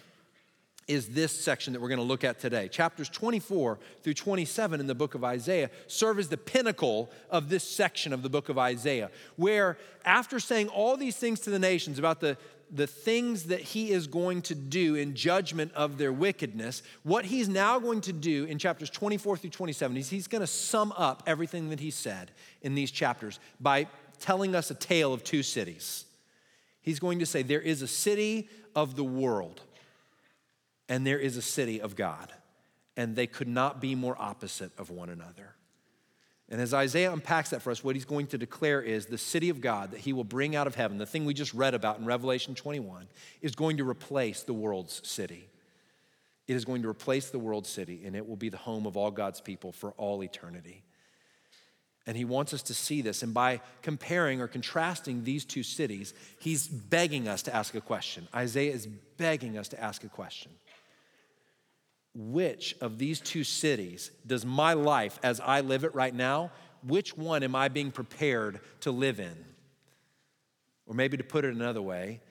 is 0.88 1.10
this 1.10 1.32
section 1.32 1.74
that 1.74 1.82
we're 1.82 1.90
going 1.90 2.00
to 2.00 2.04
look 2.04 2.24
at 2.24 2.40
today. 2.40 2.68
Chapters 2.68 3.10
24 3.10 3.80
through 4.02 4.14
27 4.14 4.80
in 4.80 4.88
the 4.88 4.96
book 4.96 5.16
of 5.16 5.24
Isaiah 5.24 5.70
serve 5.88 6.20
as 6.20 6.30
the 6.30 6.38
pinnacle 6.38 7.10
of 7.30 7.50
this 7.50 7.64
section 7.64 8.14
of 8.14 8.22
the 8.22 8.30
book 8.30 8.50
of 8.50 8.58
Isaiah, 8.58 9.10
where 9.36 9.78
after 10.06 10.40
saying 10.40 10.68
all 10.70 10.98
these 10.98 11.16
things 11.16 11.40
to 11.42 11.50
the 11.50 11.60
nations 11.60 12.00
about 12.00 12.20
the, 12.20 12.38
the 12.70 12.88
things 12.88 13.46
that 13.46 13.62
he 13.62 13.92
is 13.92 14.08
going 14.08 14.42
to 14.44 14.56
do 14.56 14.96
in 14.96 15.16
judgment 15.16 15.72
of 15.74 15.98
their 15.98 16.12
wickedness, 16.12 16.84
what 17.04 17.26
he's 17.26 17.48
now 17.48 17.80
going 17.80 18.02
to 18.02 18.14
do 18.14 18.46
in 18.46 18.60
chapters 18.60 18.90
24 18.90 19.38
through 19.38 19.50
27 19.50 19.96
is 19.98 20.10
he's 20.10 20.28
going 20.28 20.42
to 20.42 20.48
sum 20.48 20.94
up 20.98 21.24
everything 21.26 21.70
that 21.70 21.80
he 21.80 21.92
said 21.92 22.32
in 22.62 22.76
these 22.76 22.92
chapters 22.92 23.40
by 23.60 23.88
telling 24.20 24.56
us 24.56 24.70
a 24.72 24.76
tale 24.76 25.14
of 25.14 25.24
two 25.24 25.44
cities. 25.44 26.06
He's 26.82 27.00
going 27.00 27.20
to 27.20 27.26
say 27.26 27.44
there 27.44 27.62
is 27.62 27.82
a 27.82 27.88
city 27.88 28.50
of 28.76 28.96
the 28.96 29.04
world 29.04 29.62
and 30.94 31.08
there 31.08 31.18
is 31.18 31.38
a 31.38 31.42
city 31.42 31.82
of 31.82 31.96
God, 31.96 32.32
and 32.96 33.16
they 33.16 33.26
could 33.26 33.48
not 33.48 33.82
be 33.82 33.96
more 33.96 34.16
opposite 34.20 34.72
of 34.78 34.92
one 34.92 35.10
another. 35.10 35.56
And 36.50 36.62
as 36.62 36.72
Isaiah 36.72 37.12
unpacks 37.12 37.50
that 37.50 37.64
for 37.64 37.72
us, 37.72 37.84
what 37.84 37.96
he's 37.96 38.06
going 38.06 38.28
to 38.28 38.38
declare 38.38 38.80
is 38.80 39.08
the 39.08 39.18
city 39.18 39.50
of 39.50 39.60
God 39.60 39.90
that 39.90 40.02
he 40.02 40.14
will 40.14 40.24
bring 40.24 40.56
out 40.56 40.68
of 40.68 40.76
heaven, 40.76 41.00
the 41.00 41.08
thing 41.08 41.26
we 41.26 41.34
just 41.34 41.52
read 41.56 41.74
about 41.74 41.98
in 41.98 42.06
Revelation 42.06 42.54
21, 42.54 43.08
is 43.42 43.56
going 43.56 43.78
to 43.78 43.90
replace 43.90 44.44
the 44.44 44.54
world's 44.54 45.02
city. 45.04 45.50
It 46.48 46.56
is 46.56 46.64
going 46.64 46.84
to 46.84 46.90
replace 46.90 47.32
the 47.32 47.40
world's 47.40 47.70
city, 47.70 48.04
and 48.06 48.16
it 48.16 48.30
will 48.30 48.36
be 48.36 48.50
the 48.50 48.58
home 48.58 48.86
of 48.86 48.96
all 48.96 49.10
God's 49.10 49.42
people 49.42 49.72
for 49.72 49.94
all 49.94 50.24
eternity. 50.24 50.84
And 52.06 52.16
he 52.16 52.26
wants 52.26 52.54
us 52.54 52.62
to 52.64 52.76
see 52.76 53.02
this. 53.02 53.24
And 53.24 53.34
by 53.34 53.62
comparing 53.82 54.42
or 54.42 54.48
contrasting 54.48 55.24
these 55.24 55.44
two 55.44 55.64
cities, 55.64 56.14
he's 56.38 56.68
begging 56.68 57.28
us 57.28 57.42
to 57.44 57.56
ask 57.56 57.74
a 57.74 57.82
question. 57.82 58.28
Isaiah 58.36 58.74
is 58.74 58.86
begging 59.18 59.58
us 59.58 59.70
to 59.70 59.82
ask 59.82 60.04
a 60.04 60.10
question 60.10 60.52
which 62.16 62.76
of 62.82 62.98
these 62.98 63.20
two 63.20 63.44
cities 63.44 64.12
does 64.26 64.46
my 64.46 64.74
life 64.74 65.20
as 65.24 65.40
I 65.40 65.62
live 65.62 65.84
it 65.84 65.96
right 65.96 66.14
now, 66.14 66.52
which 66.86 67.18
one 67.18 67.44
am 67.44 67.56
I 67.56 67.70
being 67.70 67.92
prepared 67.92 68.60
to 68.82 68.92
live 68.92 69.20
in? 69.20 69.46
Or 70.86 70.94
maybe 70.94 71.18
to 71.18 71.24
put 71.24 71.46
it 71.46 71.54
another 71.54 71.82
way, 71.82 72.22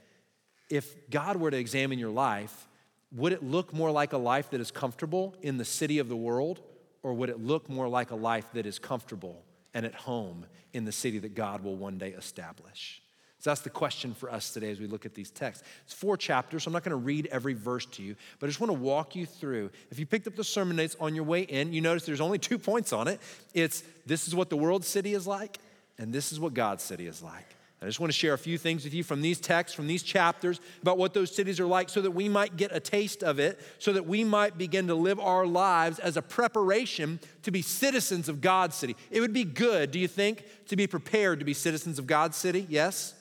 if 0.70 1.10
God 1.10 1.36
were 1.36 1.50
to 1.50 1.56
examine 1.56 1.98
your 1.98 2.10
life, 2.10 2.68
would 3.10 3.32
it 3.32 3.42
look 3.42 3.72
more 3.72 3.90
like 3.90 4.12
a 4.12 4.18
life 4.18 4.50
that 4.50 4.60
is 4.60 4.70
comfortable 4.70 5.34
in 5.42 5.58
the 5.58 5.64
city 5.64 5.98
of 5.98 6.08
the 6.08 6.16
world 6.16 6.60
Or 7.02 7.14
would 7.14 7.30
it 7.30 7.40
look 7.40 7.68
more 7.68 7.88
like 7.88 8.10
a 8.10 8.16
life 8.16 8.46
that 8.52 8.66
is 8.66 8.78
comfortable 8.78 9.44
and 9.74 9.84
at 9.84 9.94
home 9.94 10.46
in 10.72 10.84
the 10.84 10.92
city 10.92 11.18
that 11.18 11.34
God 11.34 11.62
will 11.62 11.76
one 11.76 11.98
day 11.98 12.10
establish? 12.10 13.01
So 13.42 13.50
that's 13.50 13.62
the 13.62 13.70
question 13.70 14.14
for 14.14 14.30
us 14.30 14.52
today 14.52 14.70
as 14.70 14.78
we 14.78 14.86
look 14.86 15.04
at 15.04 15.16
these 15.16 15.32
texts. 15.32 15.64
It's 15.84 15.92
four 15.92 16.16
chapters, 16.16 16.62
so 16.62 16.68
I'm 16.68 16.72
not 16.72 16.84
going 16.84 16.90
to 16.90 17.04
read 17.04 17.26
every 17.32 17.54
verse 17.54 17.84
to 17.86 18.02
you, 18.02 18.14
but 18.38 18.46
I 18.46 18.48
just 18.48 18.60
want 18.60 18.70
to 18.70 18.78
walk 18.78 19.16
you 19.16 19.26
through. 19.26 19.70
If 19.90 19.98
you 19.98 20.06
picked 20.06 20.28
up 20.28 20.36
the 20.36 20.44
sermon 20.44 20.76
notes 20.76 20.96
on 21.00 21.16
your 21.16 21.24
way 21.24 21.40
in, 21.40 21.72
you 21.72 21.80
notice 21.80 22.06
there's 22.06 22.20
only 22.20 22.38
two 22.38 22.56
points 22.56 22.92
on 22.92 23.08
it. 23.08 23.18
It's 23.52 23.82
this 24.06 24.28
is 24.28 24.34
what 24.36 24.48
the 24.48 24.56
world 24.56 24.84
city 24.84 25.12
is 25.12 25.26
like, 25.26 25.58
and 25.98 26.12
this 26.12 26.30
is 26.30 26.38
what 26.38 26.54
God's 26.54 26.84
city 26.84 27.08
is 27.08 27.20
like. 27.20 27.56
I 27.82 27.86
just 27.86 27.98
want 27.98 28.12
to 28.12 28.16
share 28.16 28.32
a 28.32 28.38
few 28.38 28.58
things 28.58 28.84
with 28.84 28.94
you 28.94 29.02
from 29.02 29.22
these 29.22 29.40
texts, 29.40 29.74
from 29.74 29.88
these 29.88 30.04
chapters, 30.04 30.60
about 30.80 30.96
what 30.96 31.12
those 31.12 31.34
cities 31.34 31.58
are 31.58 31.66
like 31.66 31.88
so 31.88 32.00
that 32.00 32.12
we 32.12 32.28
might 32.28 32.56
get 32.56 32.70
a 32.72 32.78
taste 32.78 33.24
of 33.24 33.40
it, 33.40 33.58
so 33.80 33.92
that 33.92 34.06
we 34.06 34.22
might 34.22 34.56
begin 34.56 34.86
to 34.86 34.94
live 34.94 35.18
our 35.18 35.48
lives 35.48 35.98
as 35.98 36.16
a 36.16 36.22
preparation 36.22 37.18
to 37.42 37.50
be 37.50 37.60
citizens 37.60 38.28
of 38.28 38.40
God's 38.40 38.76
city. 38.76 38.94
It 39.10 39.20
would 39.20 39.32
be 39.32 39.42
good, 39.42 39.90
do 39.90 39.98
you 39.98 40.06
think, 40.06 40.44
to 40.68 40.76
be 40.76 40.86
prepared 40.86 41.40
to 41.40 41.44
be 41.44 41.54
citizens 41.54 41.98
of 41.98 42.06
God's 42.06 42.36
city? 42.36 42.68
Yes? 42.70 43.14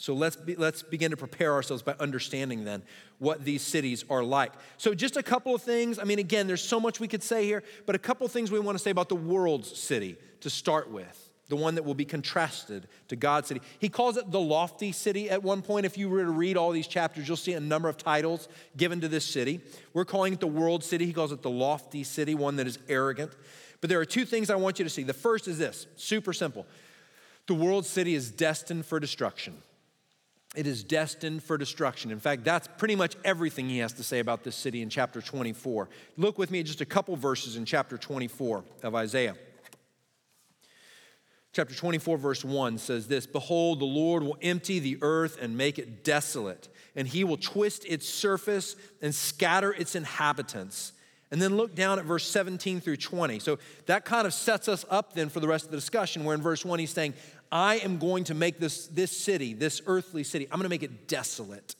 So 0.00 0.14
let's, 0.14 0.36
be, 0.36 0.54
let's 0.54 0.84
begin 0.84 1.10
to 1.10 1.16
prepare 1.16 1.52
ourselves 1.52 1.82
by 1.82 1.94
understanding 1.98 2.64
then 2.64 2.84
what 3.18 3.44
these 3.44 3.62
cities 3.62 4.04
are 4.08 4.22
like. 4.22 4.52
So, 4.76 4.94
just 4.94 5.16
a 5.16 5.24
couple 5.24 5.56
of 5.56 5.62
things. 5.62 5.98
I 5.98 6.04
mean, 6.04 6.20
again, 6.20 6.46
there's 6.46 6.62
so 6.62 6.78
much 6.78 7.00
we 7.00 7.08
could 7.08 7.22
say 7.22 7.44
here, 7.44 7.64
but 7.84 7.96
a 7.96 7.98
couple 7.98 8.24
of 8.24 8.30
things 8.30 8.52
we 8.52 8.60
want 8.60 8.78
to 8.78 8.82
say 8.82 8.92
about 8.92 9.08
the 9.08 9.16
world's 9.16 9.76
city 9.76 10.16
to 10.40 10.50
start 10.50 10.88
with 10.88 11.28
the 11.48 11.56
one 11.56 11.74
that 11.74 11.84
will 11.84 11.94
be 11.94 12.04
contrasted 12.04 12.86
to 13.08 13.16
God's 13.16 13.48
city. 13.48 13.60
He 13.80 13.88
calls 13.88 14.16
it 14.16 14.30
the 14.30 14.38
lofty 14.38 14.92
city 14.92 15.30
at 15.30 15.42
one 15.42 15.62
point. 15.62 15.84
If 15.84 15.98
you 15.98 16.08
were 16.08 16.22
to 16.22 16.30
read 16.30 16.56
all 16.56 16.70
these 16.70 16.86
chapters, 16.86 17.26
you'll 17.26 17.36
see 17.36 17.54
a 17.54 17.60
number 17.60 17.88
of 17.88 17.96
titles 17.96 18.48
given 18.76 19.00
to 19.00 19.08
this 19.08 19.24
city. 19.24 19.60
We're 19.94 20.04
calling 20.04 20.34
it 20.34 20.40
the 20.40 20.46
world 20.46 20.84
city. 20.84 21.06
He 21.06 21.12
calls 21.12 21.32
it 21.32 21.42
the 21.42 21.50
lofty 21.50 22.04
city, 22.04 22.34
one 22.34 22.56
that 22.56 22.66
is 22.66 22.78
arrogant. 22.88 23.32
But 23.80 23.90
there 23.90 23.98
are 23.98 24.04
two 24.04 24.24
things 24.24 24.50
I 24.50 24.56
want 24.56 24.78
you 24.78 24.84
to 24.84 24.90
see. 24.90 25.02
The 25.02 25.12
first 25.12 25.48
is 25.48 25.58
this 25.58 25.88
super 25.96 26.32
simple 26.32 26.66
the 27.46 27.54
world 27.54 27.86
city 27.86 28.14
is 28.14 28.30
destined 28.30 28.84
for 28.84 29.00
destruction. 29.00 29.56
It 30.56 30.66
is 30.66 30.82
destined 30.82 31.42
for 31.42 31.58
destruction. 31.58 32.10
In 32.10 32.20
fact, 32.20 32.42
that's 32.42 32.68
pretty 32.78 32.96
much 32.96 33.16
everything 33.24 33.68
he 33.68 33.78
has 33.78 33.92
to 33.94 34.02
say 34.02 34.18
about 34.18 34.44
this 34.44 34.56
city 34.56 34.80
in 34.80 34.88
chapter 34.88 35.20
24. 35.20 35.88
Look 36.16 36.38
with 36.38 36.50
me 36.50 36.60
at 36.60 36.66
just 36.66 36.80
a 36.80 36.86
couple 36.86 37.16
verses 37.16 37.56
in 37.56 37.64
chapter 37.64 37.98
24 37.98 38.64
of 38.82 38.94
Isaiah. 38.94 39.36
Chapter 41.52 41.74
24, 41.74 42.18
verse 42.18 42.44
1 42.44 42.78
says 42.78 43.08
this 43.08 43.26
Behold, 43.26 43.80
the 43.80 43.84
Lord 43.84 44.22
will 44.22 44.38
empty 44.40 44.78
the 44.78 44.98
earth 45.02 45.38
and 45.40 45.56
make 45.56 45.78
it 45.78 46.04
desolate, 46.04 46.68
and 46.94 47.06
he 47.06 47.24
will 47.24 47.36
twist 47.36 47.84
its 47.86 48.08
surface 48.08 48.76
and 49.02 49.14
scatter 49.14 49.72
its 49.72 49.94
inhabitants. 49.94 50.92
And 51.30 51.42
then 51.42 51.56
look 51.58 51.74
down 51.74 51.98
at 51.98 52.06
verse 52.06 52.26
17 52.30 52.80
through 52.80 52.96
20. 52.96 53.38
So 53.38 53.58
that 53.84 54.06
kind 54.06 54.26
of 54.26 54.32
sets 54.32 54.66
us 54.66 54.86
up 54.88 55.12
then 55.12 55.28
for 55.28 55.40
the 55.40 55.48
rest 55.48 55.66
of 55.66 55.70
the 55.70 55.76
discussion, 55.76 56.24
where 56.24 56.34
in 56.34 56.40
verse 56.40 56.64
1 56.64 56.78
he's 56.78 56.90
saying, 56.90 57.12
I 57.50 57.76
am 57.76 57.98
going 57.98 58.24
to 58.24 58.34
make 58.34 58.58
this, 58.58 58.86
this 58.86 59.16
city, 59.16 59.54
this 59.54 59.80
earthly 59.86 60.24
city, 60.24 60.46
I'm 60.46 60.58
going 60.58 60.64
to 60.64 60.68
make 60.68 60.82
it 60.82 61.08
desolate 61.08 61.74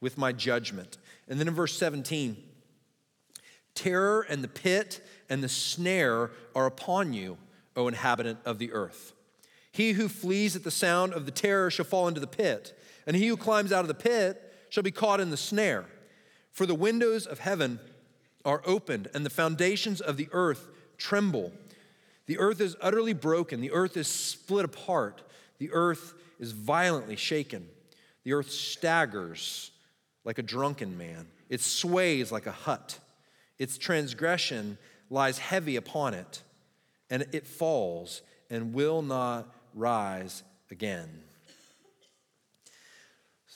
with 0.00 0.16
my 0.16 0.32
judgment. 0.32 0.98
And 1.28 1.38
then 1.38 1.48
in 1.48 1.54
verse 1.54 1.76
17, 1.76 2.36
terror 3.74 4.26
and 4.28 4.42
the 4.42 4.48
pit 4.48 5.04
and 5.28 5.42
the 5.42 5.48
snare 5.48 6.30
are 6.54 6.66
upon 6.66 7.12
you, 7.12 7.38
O 7.76 7.88
inhabitant 7.88 8.38
of 8.44 8.58
the 8.58 8.72
earth. 8.72 9.12
He 9.72 9.92
who 9.92 10.08
flees 10.08 10.56
at 10.56 10.64
the 10.64 10.70
sound 10.70 11.12
of 11.12 11.26
the 11.26 11.30
terror 11.30 11.70
shall 11.70 11.84
fall 11.84 12.08
into 12.08 12.20
the 12.20 12.26
pit, 12.26 12.76
and 13.06 13.16
he 13.16 13.28
who 13.28 13.36
climbs 13.36 13.72
out 13.72 13.82
of 13.82 13.88
the 13.88 13.94
pit 13.94 14.52
shall 14.68 14.82
be 14.82 14.90
caught 14.90 15.20
in 15.20 15.30
the 15.30 15.36
snare. 15.36 15.86
For 16.50 16.66
the 16.66 16.74
windows 16.74 17.26
of 17.26 17.38
heaven 17.38 17.78
are 18.44 18.62
opened, 18.64 19.08
and 19.14 19.24
the 19.24 19.30
foundations 19.30 20.00
of 20.00 20.16
the 20.16 20.28
earth 20.32 20.68
tremble. 20.96 21.52
The 22.26 22.38
earth 22.38 22.60
is 22.60 22.76
utterly 22.80 23.12
broken. 23.12 23.60
The 23.60 23.72
earth 23.72 23.96
is 23.96 24.08
split 24.08 24.64
apart. 24.64 25.22
The 25.58 25.72
earth 25.72 26.14
is 26.38 26.52
violently 26.52 27.16
shaken. 27.16 27.68
The 28.24 28.32
earth 28.34 28.50
staggers 28.50 29.70
like 30.24 30.38
a 30.38 30.42
drunken 30.42 30.96
man. 30.96 31.26
It 31.48 31.60
sways 31.60 32.30
like 32.30 32.46
a 32.46 32.52
hut. 32.52 32.98
Its 33.58 33.78
transgression 33.78 34.78
lies 35.10 35.38
heavy 35.38 35.76
upon 35.76 36.14
it, 36.14 36.42
and 37.10 37.26
it 37.32 37.46
falls 37.46 38.22
and 38.48 38.72
will 38.72 39.02
not 39.02 39.52
rise 39.74 40.42
again. 40.70 41.08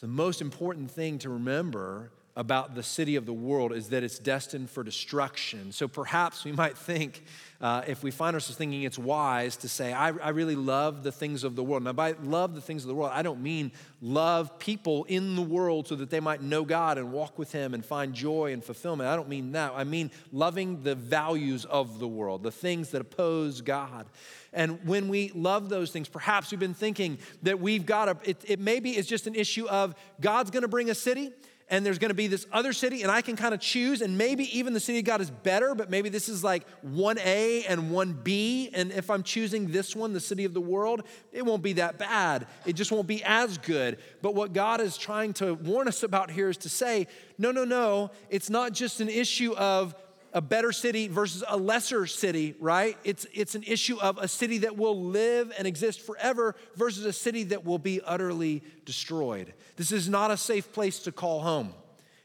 The 0.05 0.09
most 0.09 0.43
important 0.43 0.91
thing 0.91 1.17
to 1.21 1.31
remember 1.31 2.11
about 2.37 2.75
the 2.75 2.83
city 2.83 3.15
of 3.15 3.27
the 3.27 3.33
world 3.33 3.73
is 3.73 3.91
that 3.91 4.03
it's 4.03 4.19
destined 4.19 4.69
for 4.69 4.83
destruction. 4.83 5.71
So 5.71 5.87
perhaps 5.87 6.45
we 6.45 6.51
might 6.51 6.77
think, 6.77 7.23
uh, 7.61 7.83
if 7.87 8.03
we 8.03 8.11
find 8.11 8.35
ourselves 8.35 8.59
thinking 8.59 8.83
it's 8.83 8.99
wise 8.99 9.57
to 9.59 9.69
say, 9.69 9.93
I, 9.93 10.09
I 10.09 10.31
really 10.31 10.57
love 10.57 11.05
the 11.05 11.13
things 11.13 11.45
of 11.45 11.55
the 11.55 11.63
world. 11.63 11.85
Now, 11.85 11.93
by 11.93 12.17
love 12.25 12.57
the 12.57 12.61
things 12.61 12.83
of 12.83 12.89
the 12.89 12.95
world, 12.95 13.13
I 13.15 13.23
don't 13.23 13.41
mean 13.41 13.71
love 14.03 14.59
people 14.59 15.05
in 15.05 15.37
the 15.37 15.43
world 15.43 15.87
so 15.87 15.95
that 15.95 16.11
they 16.11 16.19
might 16.19 16.43
know 16.43 16.65
God 16.65 16.99
and 16.99 17.13
walk 17.13 17.39
with 17.39 17.53
Him 17.53 17.73
and 17.73 17.87
find 17.87 18.13
joy 18.13 18.53
and 18.53 18.65
fulfillment. 18.65 19.09
I 19.09 19.15
don't 19.15 19.29
mean 19.29 19.53
that. 19.53 19.73
I 19.77 19.85
mean 19.85 20.11
loving 20.33 20.83
the 20.83 20.97
values 20.97 21.65
of 21.67 22.01
the 22.01 22.09
world, 22.09 22.43
the 22.43 22.51
things 22.51 22.91
that 22.91 23.01
oppose 23.01 23.61
God. 23.61 24.07
And 24.53 24.85
when 24.87 25.09
we 25.09 25.31
love 25.37 25.69
those 25.69 25.93
things, 25.93 26.09
perhaps 26.09 26.51
we've 26.51 26.61
been 26.61 26.75
thinking 26.75 27.19
that 27.45 27.61
we've 27.61 27.87
got 27.87 28.07
to, 28.07 28.29
it, 28.29 28.45
it 28.45 28.59
maybe 28.59 28.97
is 28.97 29.07
just 29.07 29.29
an 29.29 29.37
issue 29.37 29.69
of 29.69 29.95
God's 30.21 30.51
going 30.51 30.63
to 30.63 30.69
bring 30.69 30.91
a 30.91 30.95
city 30.97 31.31
and 31.71 31.85
there's 31.85 31.99
going 31.99 32.11
to 32.11 32.15
be 32.15 32.27
this 32.27 32.47
other 32.53 32.73
city, 32.73 33.03
and 33.03 33.11
I 33.11 33.23
can 33.23 33.37
kind 33.37 33.55
of 33.55 33.61
choose, 33.61 34.03
and 34.03 34.19
maybe 34.19 34.57
even 34.57 34.75
the 34.75 34.81
city 34.81 34.99
of 34.99 35.05
God 35.05 35.21
is 35.21 35.31
better, 35.31 35.75
but 35.75 35.91
maybe 35.91 36.09
this 36.09 36.29
is 36.29 36.45
like 36.45 36.67
1A 36.87 37.65
and 37.69 37.91
1B. 37.91 38.71
And 38.75 38.93
if 38.93 39.11
I'm 39.11 39.23
choosing 39.23 39.73
this 39.73 39.97
one, 39.97 40.13
the 40.13 40.21
city 40.21 40.45
of 40.45 40.53
the 40.53 40.61
world, 40.61 41.03
it 41.33 41.45
won't 41.45 41.63
be 41.63 41.75
that 41.75 41.99
bad. 41.99 42.47
It 42.67 42.75
just 42.75 42.93
won't 42.93 43.07
be 43.07 43.23
as 43.25 43.57
good. 43.59 43.99
But 44.21 44.35
what 44.35 44.53
God 44.53 44.81
is 44.81 44.99
trying 44.99 45.33
to 45.35 45.55
warn 45.55 45.89
us 45.89 46.03
about 46.03 46.31
here 46.31 46.51
is 46.51 46.59
to 46.59 46.69
say, 46.69 47.07
no, 47.39 47.51
no, 47.51 47.65
no, 47.65 48.11
it's 48.29 48.51
not 48.51 48.73
just 48.73 49.01
an 49.01 49.09
issue 49.09 49.55
of 49.55 49.95
a 50.35 50.41
better 50.41 50.73
city 50.73 51.07
versus 51.07 51.45
a 51.49 51.57
lesser 51.57 52.07
city, 52.07 52.57
right? 52.59 52.99
It's, 53.05 53.25
it's 53.33 53.55
an 53.55 53.63
issue 53.63 53.99
of 54.01 54.19
a 54.19 54.27
city 54.27 54.59
that 54.59 54.77
will 54.77 55.01
live 55.01 55.53
and 55.57 55.67
exist 55.67 56.01
forever 56.01 56.57
versus 56.75 57.05
a 57.05 57.13
city 57.13 57.45
that 57.45 57.65
will 57.65 57.79
be 57.79 58.01
utterly 58.05 58.65
destroyed. 58.85 59.55
This 59.77 59.93
is 59.93 60.09
not 60.09 60.33
a 60.33 60.37
safe 60.37 60.73
place 60.73 60.99
to 61.01 61.13
call 61.13 61.41
home. 61.41 61.73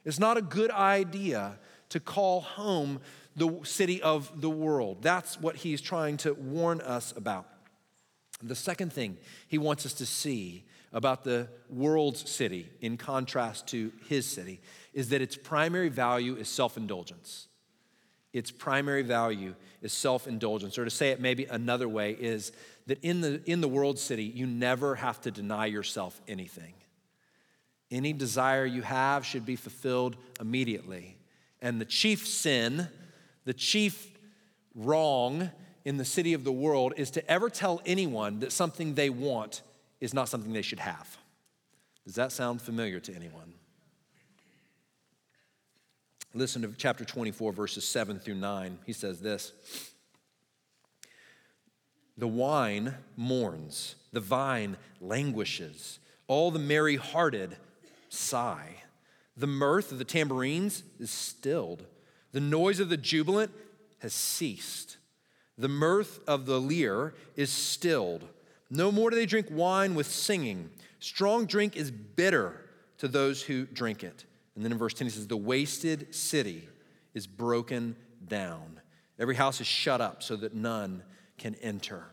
It's 0.03 0.17
not 0.17 0.37
a 0.37 0.41
good 0.41 0.71
idea 0.71 1.59
to 1.89 1.99
call 1.99 2.41
home 2.41 2.99
the 3.35 3.59
city 3.63 4.01
of 4.01 4.41
the 4.41 4.49
world. 4.49 5.03
That's 5.03 5.39
what 5.39 5.57
he's 5.57 5.79
trying 5.79 6.17
to 6.17 6.33
warn 6.33 6.81
us 6.81 7.13
about. 7.15 7.45
The 8.41 8.55
second 8.55 8.91
thing 8.91 9.17
he 9.47 9.59
wants 9.59 9.85
us 9.85 9.93
to 9.93 10.05
see 10.07 10.65
about 10.91 11.23
the 11.23 11.47
world's 11.69 12.27
city, 12.27 12.67
in 12.81 12.97
contrast 12.97 13.67
to 13.67 13.91
his 14.07 14.25
city, 14.25 14.59
is 14.93 15.09
that 15.09 15.21
its 15.21 15.37
primary 15.37 15.89
value 15.89 16.35
is 16.35 16.49
self 16.49 16.75
indulgence 16.75 17.48
its 18.33 18.51
primary 18.51 19.01
value 19.01 19.55
is 19.81 19.93
self 19.93 20.27
indulgence. 20.27 20.77
Or 20.77 20.85
to 20.85 20.91
say 20.91 21.09
it 21.09 21.19
maybe 21.19 21.45
another 21.45 21.87
way, 21.87 22.11
is 22.11 22.51
that 22.87 22.99
in 23.03 23.21
the, 23.21 23.41
in 23.45 23.61
the 23.61 23.67
world 23.67 23.99
city, 23.99 24.23
you 24.23 24.45
never 24.45 24.95
have 24.95 25.21
to 25.21 25.31
deny 25.31 25.65
yourself 25.65 26.19
anything. 26.27 26.73
Any 27.91 28.13
desire 28.13 28.65
you 28.65 28.83
have 28.83 29.25
should 29.25 29.45
be 29.45 29.55
fulfilled 29.55 30.15
immediately. 30.39 31.17
And 31.61 31.81
the 31.81 31.85
chief 31.85 32.27
sin, 32.27 32.87
the 33.45 33.53
chief 33.53 34.07
wrong 34.75 35.49
in 35.85 35.97
the 35.97 36.05
city 36.05 36.33
of 36.33 36.43
the 36.43 36.51
world 36.51 36.93
is 36.97 37.09
to 37.11 37.31
ever 37.31 37.49
tell 37.49 37.81
anyone 37.85 38.39
that 38.41 38.51
something 38.51 38.93
they 38.93 39.09
want 39.09 39.61
is 39.99 40.13
not 40.13 40.29
something 40.29 40.53
they 40.53 40.61
should 40.61 40.79
have. 40.79 41.17
Does 42.05 42.15
that 42.15 42.31
sound 42.31 42.61
familiar 42.61 42.99
to 42.99 43.13
anyone? 43.13 43.53
Listen 46.35 46.61
to 46.61 46.71
chapter 46.77 47.03
24, 47.03 47.53
verses 47.53 47.87
7 47.87 48.19
through 48.19 48.35
9. 48.35 48.77
He 48.85 48.93
says 48.93 49.19
this 49.19 49.51
The 52.17 52.27
wine 52.27 52.95
mourns, 53.17 53.95
the 54.13 54.19
vine 54.19 54.77
languishes, 55.01 55.99
all 56.27 56.51
the 56.51 56.59
merry 56.59 56.97
hearted 56.97 57.57
sigh. 58.09 58.83
The 59.35 59.47
mirth 59.47 59.91
of 59.91 59.97
the 59.97 60.05
tambourines 60.05 60.83
is 60.99 61.09
stilled, 61.09 61.85
the 62.31 62.41
noise 62.41 62.79
of 62.79 62.89
the 62.89 62.97
jubilant 62.97 63.51
has 63.99 64.13
ceased. 64.13 64.97
The 65.57 65.67
mirth 65.67 66.19
of 66.27 66.45
the 66.45 66.61
lyre 66.61 67.13
is 67.35 67.49
stilled. 67.49 68.25
No 68.69 68.91
more 68.91 69.09
do 69.09 69.15
they 69.15 69.25
drink 69.25 69.47
wine 69.49 69.93
with 69.93 70.07
singing. 70.07 70.69
Strong 70.99 71.47
drink 71.47 71.75
is 71.75 71.91
bitter 71.91 72.61
to 72.99 73.07
those 73.07 73.41
who 73.41 73.65
drink 73.65 74.03
it. 74.03 74.25
And 74.59 74.65
then 74.65 74.73
in 74.73 74.77
verse 74.77 74.93
10, 74.93 75.07
he 75.07 75.11
says, 75.11 75.25
The 75.25 75.37
wasted 75.37 76.13
city 76.13 76.67
is 77.13 77.27
broken 77.27 77.95
down. 78.27 78.81
Every 79.17 79.35
house 79.35 79.61
is 79.61 79.67
shut 79.67 80.01
up 80.01 80.21
so 80.21 80.35
that 80.35 80.53
none 80.53 81.01
can 81.37 81.55
enter. 81.61 82.03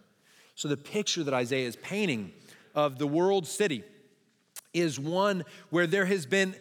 So 0.54 0.68
the 0.68 0.76
picture 0.76 1.24
that 1.24 1.34
Isaiah 1.34 1.66
is 1.66 1.74
painting 1.74 2.30
of 2.72 3.00
the 3.00 3.06
world 3.08 3.48
city 3.48 3.82
is 4.72 4.96
one 4.96 5.44
where 5.70 5.88
there 5.88 6.06
has 6.06 6.24
been 6.24 6.54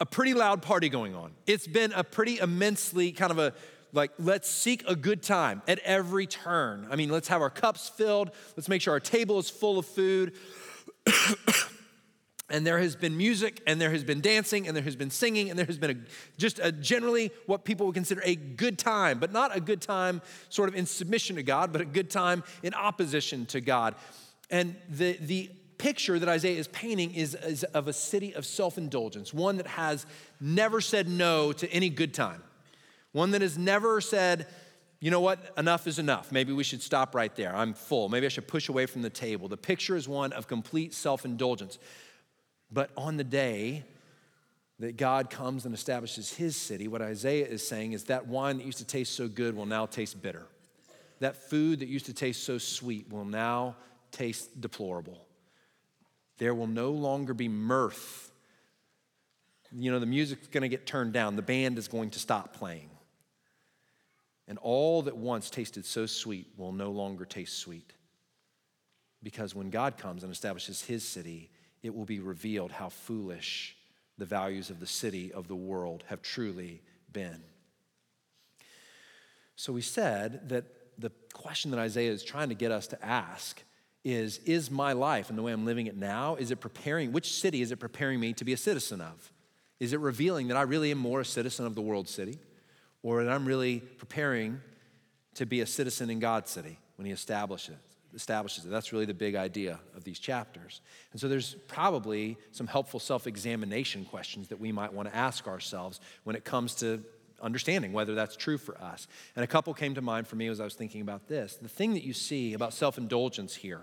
a 0.00 0.06
pretty 0.06 0.32
loud 0.32 0.62
party 0.62 0.88
going 0.88 1.14
on. 1.14 1.32
It's 1.46 1.66
been 1.66 1.92
a 1.92 2.02
pretty 2.02 2.38
immensely 2.38 3.12
kind 3.12 3.30
of 3.30 3.38
a 3.38 3.52
like 3.92 4.12
let's 4.18 4.48
seek 4.48 4.84
a 4.88 4.96
good 4.96 5.22
time 5.22 5.60
at 5.68 5.80
every 5.80 6.26
turn. 6.26 6.88
I 6.90 6.96
mean, 6.96 7.10
let's 7.10 7.28
have 7.28 7.42
our 7.42 7.50
cups 7.50 7.90
filled. 7.90 8.30
Let's 8.56 8.70
make 8.70 8.80
sure 8.80 8.94
our 8.94 9.00
table 9.00 9.38
is 9.38 9.50
full 9.50 9.78
of 9.78 9.84
food. 9.84 10.32
And 12.48 12.66
there 12.66 12.78
has 12.78 12.94
been 12.94 13.16
music 13.16 13.60
and 13.66 13.80
there 13.80 13.90
has 13.90 14.04
been 14.04 14.20
dancing 14.20 14.66
and 14.66 14.76
there 14.76 14.84
has 14.84 14.96
been 14.96 15.10
singing 15.10 15.50
and 15.50 15.58
there 15.58 15.66
has 15.66 15.78
been 15.78 15.90
a, 15.90 16.38
just 16.38 16.60
a 16.62 16.70
generally 16.70 17.30
what 17.46 17.64
people 17.64 17.86
would 17.86 17.94
consider 17.94 18.22
a 18.24 18.36
good 18.36 18.78
time 18.78 19.18
but 19.18 19.32
not 19.32 19.56
a 19.56 19.60
good 19.60 19.80
time 19.80 20.22
sort 20.48 20.68
of 20.68 20.74
in 20.74 20.86
submission 20.86 21.36
to 21.36 21.42
god 21.42 21.72
but 21.72 21.80
a 21.80 21.84
good 21.84 22.10
time 22.10 22.42
in 22.62 22.72
opposition 22.74 23.46
to 23.46 23.60
god 23.60 23.94
and 24.50 24.76
the, 24.88 25.18
the 25.22 25.50
picture 25.78 26.18
that 26.18 26.28
isaiah 26.28 26.58
is 26.58 26.68
painting 26.68 27.14
is, 27.14 27.34
is 27.34 27.64
of 27.64 27.88
a 27.88 27.92
city 27.92 28.34
of 28.34 28.46
self-indulgence 28.46 29.34
one 29.34 29.56
that 29.56 29.66
has 29.66 30.06
never 30.40 30.80
said 30.80 31.08
no 31.08 31.52
to 31.52 31.70
any 31.72 31.90
good 31.90 32.14
time 32.14 32.42
one 33.12 33.32
that 33.32 33.42
has 33.42 33.58
never 33.58 34.00
said 34.00 34.46
you 34.98 35.10
know 35.10 35.20
what? 35.20 35.52
Enough 35.58 35.86
is 35.86 35.98
enough. 35.98 36.32
Maybe 36.32 36.54
we 36.54 36.64
should 36.64 36.82
stop 36.82 37.14
right 37.14 37.34
there. 37.36 37.54
I'm 37.54 37.74
full. 37.74 38.08
Maybe 38.08 38.24
I 38.24 38.30
should 38.30 38.48
push 38.48 38.70
away 38.70 38.86
from 38.86 39.02
the 39.02 39.10
table. 39.10 39.46
The 39.46 39.56
picture 39.56 39.94
is 39.94 40.08
one 40.08 40.32
of 40.32 40.48
complete 40.48 40.94
self 40.94 41.26
indulgence. 41.26 41.78
But 42.70 42.90
on 42.96 43.16
the 43.16 43.24
day 43.24 43.84
that 44.78 44.96
God 44.96 45.30
comes 45.30 45.64
and 45.64 45.74
establishes 45.74 46.32
his 46.32 46.56
city, 46.56 46.88
what 46.88 47.00
Isaiah 47.00 47.46
is 47.46 47.66
saying 47.66 47.92
is 47.92 48.04
that 48.04 48.26
wine 48.26 48.58
that 48.58 48.66
used 48.66 48.78
to 48.78 48.84
taste 48.84 49.14
so 49.14 49.28
good 49.28 49.56
will 49.56 49.66
now 49.66 49.86
taste 49.86 50.20
bitter. 50.20 50.46
That 51.20 51.48
food 51.48 51.80
that 51.80 51.88
used 51.88 52.06
to 52.06 52.12
taste 52.12 52.44
so 52.44 52.58
sweet 52.58 53.10
will 53.10 53.24
now 53.24 53.76
taste 54.12 54.60
deplorable. 54.60 55.26
There 56.38 56.54
will 56.54 56.66
no 56.66 56.90
longer 56.90 57.32
be 57.32 57.48
mirth. 57.48 58.30
You 59.72 59.90
know, 59.90 59.98
the 59.98 60.06
music's 60.06 60.48
going 60.48 60.62
to 60.62 60.68
get 60.68 60.86
turned 60.86 61.12
down, 61.12 61.36
the 61.36 61.42
band 61.42 61.78
is 61.78 61.88
going 61.88 62.10
to 62.10 62.18
stop 62.18 62.54
playing. 62.54 62.90
And 64.48 64.58
all 64.58 65.02
that 65.02 65.16
once 65.16 65.50
tasted 65.50 65.84
so 65.84 66.06
sweet 66.06 66.46
will 66.56 66.72
no 66.72 66.90
longer 66.90 67.24
taste 67.24 67.58
sweet. 67.58 67.92
Because 69.22 69.54
when 69.54 69.70
God 69.70 69.98
comes 69.98 70.22
and 70.22 70.32
establishes 70.32 70.82
his 70.82 71.02
city, 71.02 71.50
it 71.86 71.94
will 71.94 72.04
be 72.04 72.20
revealed 72.20 72.72
how 72.72 72.88
foolish 72.88 73.76
the 74.18 74.24
values 74.24 74.70
of 74.70 74.80
the 74.80 74.86
city, 74.86 75.32
of 75.32 75.48
the 75.48 75.54
world, 75.54 76.04
have 76.08 76.22
truly 76.22 76.82
been. 77.12 77.42
So 79.56 79.72
we 79.72 79.82
said 79.82 80.48
that 80.48 80.64
the 80.98 81.10
question 81.32 81.70
that 81.70 81.80
Isaiah 81.80 82.12
is 82.12 82.22
trying 82.22 82.48
to 82.48 82.54
get 82.54 82.72
us 82.72 82.86
to 82.88 83.04
ask 83.04 83.62
is 84.04 84.38
Is 84.38 84.70
my 84.70 84.92
life 84.92 85.28
and 85.30 85.38
the 85.38 85.42
way 85.42 85.52
I'm 85.52 85.64
living 85.64 85.86
it 85.86 85.96
now, 85.96 86.36
is 86.36 86.50
it 86.50 86.60
preparing, 86.60 87.12
which 87.12 87.32
city 87.32 87.62
is 87.62 87.72
it 87.72 87.76
preparing 87.76 88.20
me 88.20 88.32
to 88.34 88.44
be 88.44 88.52
a 88.52 88.56
citizen 88.56 89.00
of? 89.00 89.32
Is 89.78 89.92
it 89.92 90.00
revealing 90.00 90.48
that 90.48 90.56
I 90.56 90.62
really 90.62 90.90
am 90.90 90.98
more 90.98 91.20
a 91.20 91.24
citizen 91.24 91.66
of 91.66 91.74
the 91.74 91.82
world 91.82 92.08
city? 92.08 92.38
Or 93.02 93.22
that 93.22 93.30
I'm 93.30 93.46
really 93.46 93.80
preparing 93.80 94.60
to 95.34 95.46
be 95.46 95.60
a 95.60 95.66
citizen 95.66 96.10
in 96.10 96.18
God's 96.18 96.50
city 96.50 96.78
when 96.96 97.06
He 97.06 97.12
establishes 97.12 97.76
establishes 98.16 98.64
it. 98.64 98.70
That's 98.70 98.92
really 98.92 99.04
the 99.04 99.14
big 99.14 99.36
idea 99.36 99.78
of 99.94 100.02
these 100.02 100.18
chapters. 100.18 100.80
And 101.12 101.20
so 101.20 101.28
there's 101.28 101.54
probably 101.68 102.36
some 102.50 102.66
helpful 102.66 102.98
self 102.98 103.26
examination 103.26 104.04
questions 104.04 104.48
that 104.48 104.58
we 104.58 104.72
might 104.72 104.92
want 104.92 105.08
to 105.08 105.14
ask 105.14 105.46
ourselves 105.46 106.00
when 106.24 106.34
it 106.34 106.44
comes 106.44 106.74
to 106.76 107.04
understanding 107.42 107.92
whether 107.92 108.14
that's 108.14 108.34
true 108.34 108.58
for 108.58 108.80
us. 108.80 109.06
And 109.36 109.44
a 109.44 109.46
couple 109.46 109.74
came 109.74 109.94
to 109.94 110.00
mind 110.00 110.26
for 110.26 110.36
me 110.36 110.48
as 110.48 110.60
I 110.60 110.64
was 110.64 110.74
thinking 110.74 111.02
about 111.02 111.28
this. 111.28 111.56
The 111.56 111.68
thing 111.68 111.92
that 111.94 112.02
you 112.02 112.14
see 112.14 112.54
about 112.54 112.72
self 112.72 112.98
indulgence 112.98 113.54
here, 113.54 113.82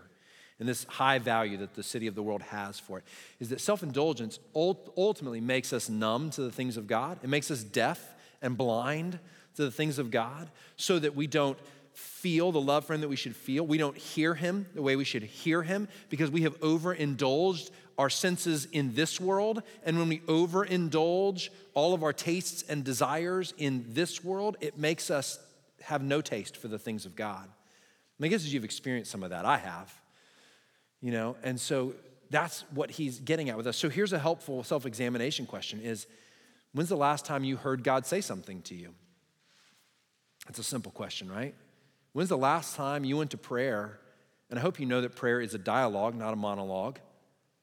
and 0.60 0.68
this 0.68 0.84
high 0.86 1.20
value 1.20 1.58
that 1.58 1.75
the 1.75 1.84
city 1.84 2.08
of 2.08 2.16
the 2.16 2.24
world 2.24 2.42
has 2.42 2.80
for 2.80 2.98
it, 2.98 3.04
is 3.40 3.50
that 3.50 3.62
self 3.62 3.84
indulgence 3.84 4.40
ultimately 4.56 5.42
makes 5.42 5.72
us 5.72 5.90
numb 5.90 6.32
to 6.32 6.42
the 6.42 6.52
things 6.52 6.75
of 6.75 6.88
God. 6.88 7.20
It 7.24 7.30
makes 7.30 7.52
us 7.52 7.63
deaf 7.63 8.16
and 8.42 8.58
blind 8.58 9.20
to 9.56 9.63
the 9.63 9.72
things 9.72 10.00
of 10.00 10.10
God 10.10 10.50
so 10.75 10.98
that 11.00 11.16
we 11.16 11.28
don't 11.28 11.58
feel 11.94 12.52
the 12.52 12.62
love 12.62 12.86
for 12.86 12.94
him 12.94 13.02
that 13.02 13.10
we 13.10 13.16
should 13.16 13.36
feel. 13.36 13.66
We 13.66 13.78
don't 13.78 13.98
hear 13.98 14.34
him 14.34 14.66
the 14.74 14.82
way 14.82 14.96
we 14.96 15.04
should 15.04 15.24
hear 15.24 15.62
him 15.62 15.88
because 16.10 16.32
we 16.32 16.42
have 16.42 16.60
overindulged 16.62 17.72
our 17.98 18.10
senses 18.10 18.66
in 18.72 18.96
this 18.96 19.22
world. 19.22 19.62
And 19.86 19.98
when 20.00 20.10
we 20.10 20.20
overindulge 20.20 21.50
all 21.74 21.94
of 21.94 22.03
our 22.03 22.14
tastes 22.14 22.64
and 22.68 22.84
desires 22.84 23.53
in 23.58 23.86
this 23.90 24.24
world, 24.24 24.58
it 24.62 24.77
makes 24.77 25.12
us 25.12 25.40
have 25.82 26.01
no 26.01 26.22
taste 26.22 26.58
for 26.58 26.68
the 26.68 26.79
things 26.79 27.06
of 27.06 27.16
God. 27.16 27.48
My 28.20 28.27
guess 28.27 28.42
as 28.42 28.53
you've 28.53 28.64
experienced 28.64 29.12
some 29.12 29.24
of 29.24 29.29
that. 29.32 29.46
I 29.46 29.58
have. 29.58 29.94
You 31.01 31.12
know, 31.12 31.36
and 31.44 31.60
so 31.60 31.94
that's 32.29 32.64
what 32.74 32.90
he's 32.90 33.20
getting 33.20 33.50
at 33.50 33.58
with 33.58 33.68
us. 33.68 33.77
So 33.77 33.90
here's 33.90 34.14
a 34.14 34.20
helpful 34.20 34.64
self-examination 34.64 35.46
question 35.46 35.82
is 35.82 36.08
when's 36.72 36.90
the 36.90 36.96
last 36.96 37.25
time 37.25 37.44
you 37.44 37.58
heard 37.58 37.84
God 37.84 38.06
say 38.06 38.22
something 38.22 38.62
to 38.64 38.75
you? 38.75 38.94
That's 40.48 40.60
a 40.60 40.64
simple 40.64 40.92
question, 40.92 41.32
right? 41.32 41.53
When's 42.14 42.30
the 42.30 42.38
last 42.38 42.76
time 42.76 43.04
you 43.04 43.18
went 43.18 43.32
to 43.32 43.38
prayer? 43.38 44.00
And 44.50 44.60
I 44.60 44.62
hope 44.62 44.80
you 44.80 44.86
know 44.86 45.02
that 45.02 45.16
prayer 45.16 45.42
is 45.42 45.56
a 45.56 45.58
dialogue, 45.58 46.16
not 46.16 46.32
a 46.32 46.36
monologue. 46.36 47.00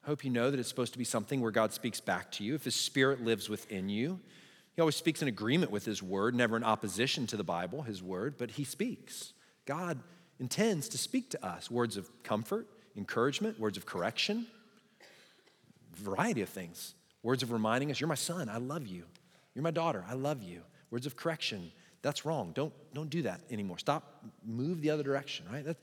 I 0.02 0.08
hope 0.08 0.24
you 0.24 0.30
know 0.30 0.50
that 0.50 0.58
it's 0.58 0.68
supposed 0.68 0.92
to 0.92 0.98
be 0.98 1.04
something 1.04 1.40
where 1.40 1.52
God 1.52 1.72
speaks 1.72 2.00
back 2.00 2.32
to 2.32 2.44
you. 2.44 2.56
If 2.56 2.64
His 2.64 2.74
Spirit 2.74 3.22
lives 3.22 3.48
within 3.48 3.88
you, 3.88 4.18
He 4.74 4.80
always 4.80 4.96
speaks 4.96 5.22
in 5.22 5.28
agreement 5.28 5.70
with 5.70 5.84
His 5.84 6.02
Word, 6.02 6.34
never 6.34 6.56
in 6.56 6.64
opposition 6.64 7.28
to 7.28 7.36
the 7.36 7.44
Bible, 7.44 7.82
His 7.82 8.02
Word, 8.02 8.34
but 8.38 8.52
He 8.52 8.64
speaks. 8.64 9.32
God 9.66 10.00
intends 10.40 10.88
to 10.88 10.98
speak 10.98 11.30
to 11.30 11.46
us 11.46 11.70
words 11.70 11.96
of 11.96 12.10
comfort, 12.24 12.66
encouragement, 12.96 13.60
words 13.60 13.76
of 13.76 13.86
correction, 13.86 14.46
variety 15.94 16.42
of 16.42 16.48
things. 16.48 16.94
Words 17.22 17.42
of 17.42 17.52
reminding 17.52 17.90
us, 17.90 18.00
You're 18.00 18.08
my 18.08 18.14
son, 18.14 18.48
I 18.48 18.56
love 18.56 18.86
you. 18.86 19.04
You're 19.54 19.62
my 19.62 19.70
daughter, 19.70 20.04
I 20.08 20.14
love 20.14 20.42
you. 20.42 20.62
Words 20.90 21.06
of 21.06 21.14
correction, 21.14 21.70
that's 22.02 22.24
wrong. 22.24 22.52
Don't, 22.54 22.72
don't 22.94 23.10
do 23.10 23.22
that 23.22 23.40
anymore. 23.50 23.78
Stop, 23.78 24.24
move 24.44 24.80
the 24.80 24.90
other 24.90 25.02
direction, 25.02 25.46
right? 25.50 25.64
That, 25.64 25.76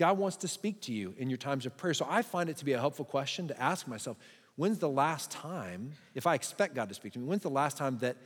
God 0.00 0.16
wants 0.16 0.38
to 0.38 0.48
speak 0.48 0.80
to 0.82 0.92
you 0.92 1.14
in 1.18 1.28
your 1.28 1.36
times 1.36 1.66
of 1.66 1.76
prayer. 1.76 1.92
So 1.92 2.06
I 2.08 2.22
find 2.22 2.48
it 2.48 2.56
to 2.56 2.64
be 2.64 2.72
a 2.72 2.78
helpful 2.78 3.04
question 3.04 3.48
to 3.48 3.62
ask 3.62 3.86
myself 3.86 4.16
when's 4.56 4.78
the 4.78 4.88
last 4.88 5.30
time, 5.30 5.92
if 6.14 6.26
I 6.26 6.34
expect 6.34 6.74
God 6.74 6.88
to 6.88 6.94
speak 6.94 7.12
to 7.12 7.18
me, 7.18 7.26
when's 7.26 7.42
the 7.42 7.50
last 7.50 7.76
time 7.76 7.98
that 7.98 8.16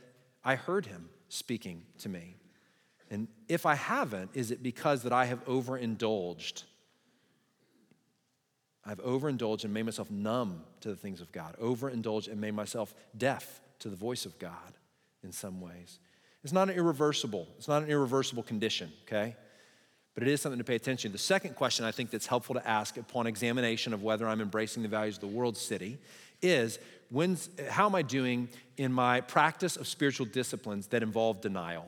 I 0.43 0.55
heard 0.55 0.85
Him 0.85 1.09
speaking 1.27 1.83
to 1.99 2.07
me? 2.07 2.37
And 3.11 3.27
if 3.49 3.65
I 3.65 3.75
haven't, 3.75 4.31
is 4.33 4.51
it 4.51 4.63
because 4.63 5.03
that 5.03 5.11
I 5.11 5.25
have 5.25 5.43
overindulged? 5.47 6.63
I've 8.85 9.01
overindulged 9.01 9.65
and 9.65 9.73
made 9.73 9.83
myself 9.83 10.09
numb 10.09 10.63
to 10.79 10.89
the 10.89 10.95
things 10.95 11.19
of 11.19 11.31
God, 11.33 11.55
overindulged 11.59 12.29
and 12.29 12.39
made 12.39 12.53
myself 12.53 12.95
deaf 13.17 13.59
to 13.79 13.89
the 13.89 13.95
voice 13.97 14.25
of 14.25 14.39
God 14.39 14.77
in 15.23 15.33
some 15.33 15.59
ways. 15.59 15.99
It's 16.45 16.53
not 16.53 16.69
an 16.69 16.75
irreversible, 16.75 17.47
it's 17.57 17.67
not 17.67 17.81
an 17.81 17.89
irreversible 17.89 18.43
condition, 18.43 18.91
okay? 19.07 19.35
But 20.13 20.21
it 20.21 20.29
is 20.29 20.41
something 20.41 20.59
to 20.59 20.63
pay 20.63 20.75
attention 20.75 21.09
to. 21.09 21.13
The 21.13 21.23
second 21.23 21.55
question 21.55 21.85
I 21.85 21.91
think 21.91 22.11
that's 22.11 22.27
helpful 22.27 22.53
to 22.53 22.67
ask 22.67 22.97
upon 22.97 23.25
examination 23.25 23.95
of 23.95 24.03
whether 24.03 24.27
I'm 24.27 24.39
embracing 24.39 24.83
the 24.83 24.87
values 24.87 25.15
of 25.15 25.21
the 25.21 25.27
world 25.27 25.57
city 25.57 25.97
is 26.43 26.77
when's, 27.09 27.49
how 27.67 27.87
am 27.87 27.95
I 27.95 28.03
doing 28.03 28.47
in 28.77 28.93
my 28.93 29.21
practice 29.21 29.75
of 29.75 29.87
spiritual 29.87 30.27
disciplines 30.27 30.85
that 30.89 31.01
involve 31.01 31.41
denial, 31.41 31.87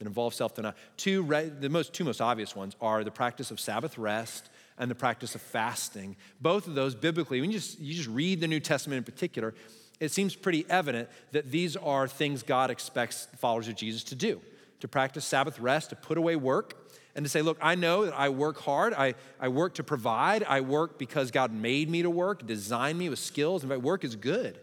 that 0.00 0.08
involve 0.08 0.34
self 0.34 0.56
denial? 0.56 0.74
Two, 0.96 1.24
the 1.60 1.70
most, 1.70 1.92
two 1.92 2.02
most 2.02 2.20
obvious 2.20 2.56
ones 2.56 2.74
are 2.80 3.04
the 3.04 3.12
practice 3.12 3.52
of 3.52 3.60
Sabbath 3.60 3.96
rest 3.96 4.50
and 4.76 4.90
the 4.90 4.96
practice 4.96 5.36
of 5.36 5.40
fasting. 5.40 6.16
Both 6.40 6.66
of 6.66 6.74
those 6.74 6.96
biblically, 6.96 7.40
when 7.40 7.52
you 7.52 7.60
just, 7.60 7.78
you 7.78 7.94
just 7.94 8.08
read 8.08 8.40
the 8.40 8.48
New 8.48 8.58
Testament 8.58 8.98
in 8.98 9.04
particular, 9.04 9.54
it 10.00 10.12
seems 10.12 10.34
pretty 10.34 10.64
evident 10.68 11.08
that 11.32 11.50
these 11.50 11.76
are 11.76 12.06
things 12.06 12.42
God 12.42 12.70
expects 12.70 13.28
followers 13.38 13.68
of 13.68 13.76
Jesus 13.76 14.04
to 14.04 14.14
do 14.14 14.40
to 14.80 14.88
practice 14.88 15.24
Sabbath 15.24 15.58
rest, 15.58 15.90
to 15.90 15.96
put 15.96 16.18
away 16.18 16.36
work, 16.36 16.74
and 17.14 17.24
to 17.24 17.28
say, 17.28 17.42
Look, 17.42 17.58
I 17.60 17.74
know 17.74 18.04
that 18.04 18.14
I 18.14 18.28
work 18.28 18.58
hard. 18.60 18.94
I, 18.94 19.14
I 19.40 19.48
work 19.48 19.74
to 19.74 19.82
provide. 19.82 20.44
I 20.44 20.60
work 20.60 20.98
because 20.98 21.30
God 21.30 21.52
made 21.52 21.90
me 21.90 22.02
to 22.02 22.10
work, 22.10 22.46
designed 22.46 22.98
me 22.98 23.08
with 23.08 23.18
skills. 23.18 23.62
In 23.62 23.68
fact, 23.68 23.82
work 23.82 24.04
is 24.04 24.14
good. 24.14 24.58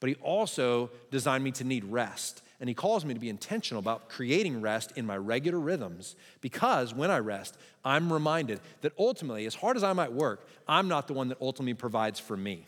But 0.00 0.08
He 0.08 0.16
also 0.16 0.90
designed 1.10 1.44
me 1.44 1.52
to 1.52 1.64
need 1.64 1.84
rest. 1.84 2.42
And 2.60 2.68
He 2.68 2.74
calls 2.74 3.04
me 3.04 3.14
to 3.14 3.20
be 3.20 3.28
intentional 3.28 3.78
about 3.78 4.08
creating 4.08 4.60
rest 4.60 4.92
in 4.96 5.06
my 5.06 5.16
regular 5.16 5.60
rhythms 5.60 6.16
because 6.40 6.92
when 6.92 7.10
I 7.10 7.18
rest, 7.18 7.56
I'm 7.84 8.12
reminded 8.12 8.60
that 8.80 8.92
ultimately, 8.98 9.46
as 9.46 9.54
hard 9.54 9.76
as 9.76 9.84
I 9.84 9.92
might 9.92 10.12
work, 10.12 10.48
I'm 10.66 10.88
not 10.88 11.06
the 11.06 11.14
one 11.14 11.28
that 11.28 11.38
ultimately 11.40 11.74
provides 11.74 12.18
for 12.18 12.36
me. 12.36 12.66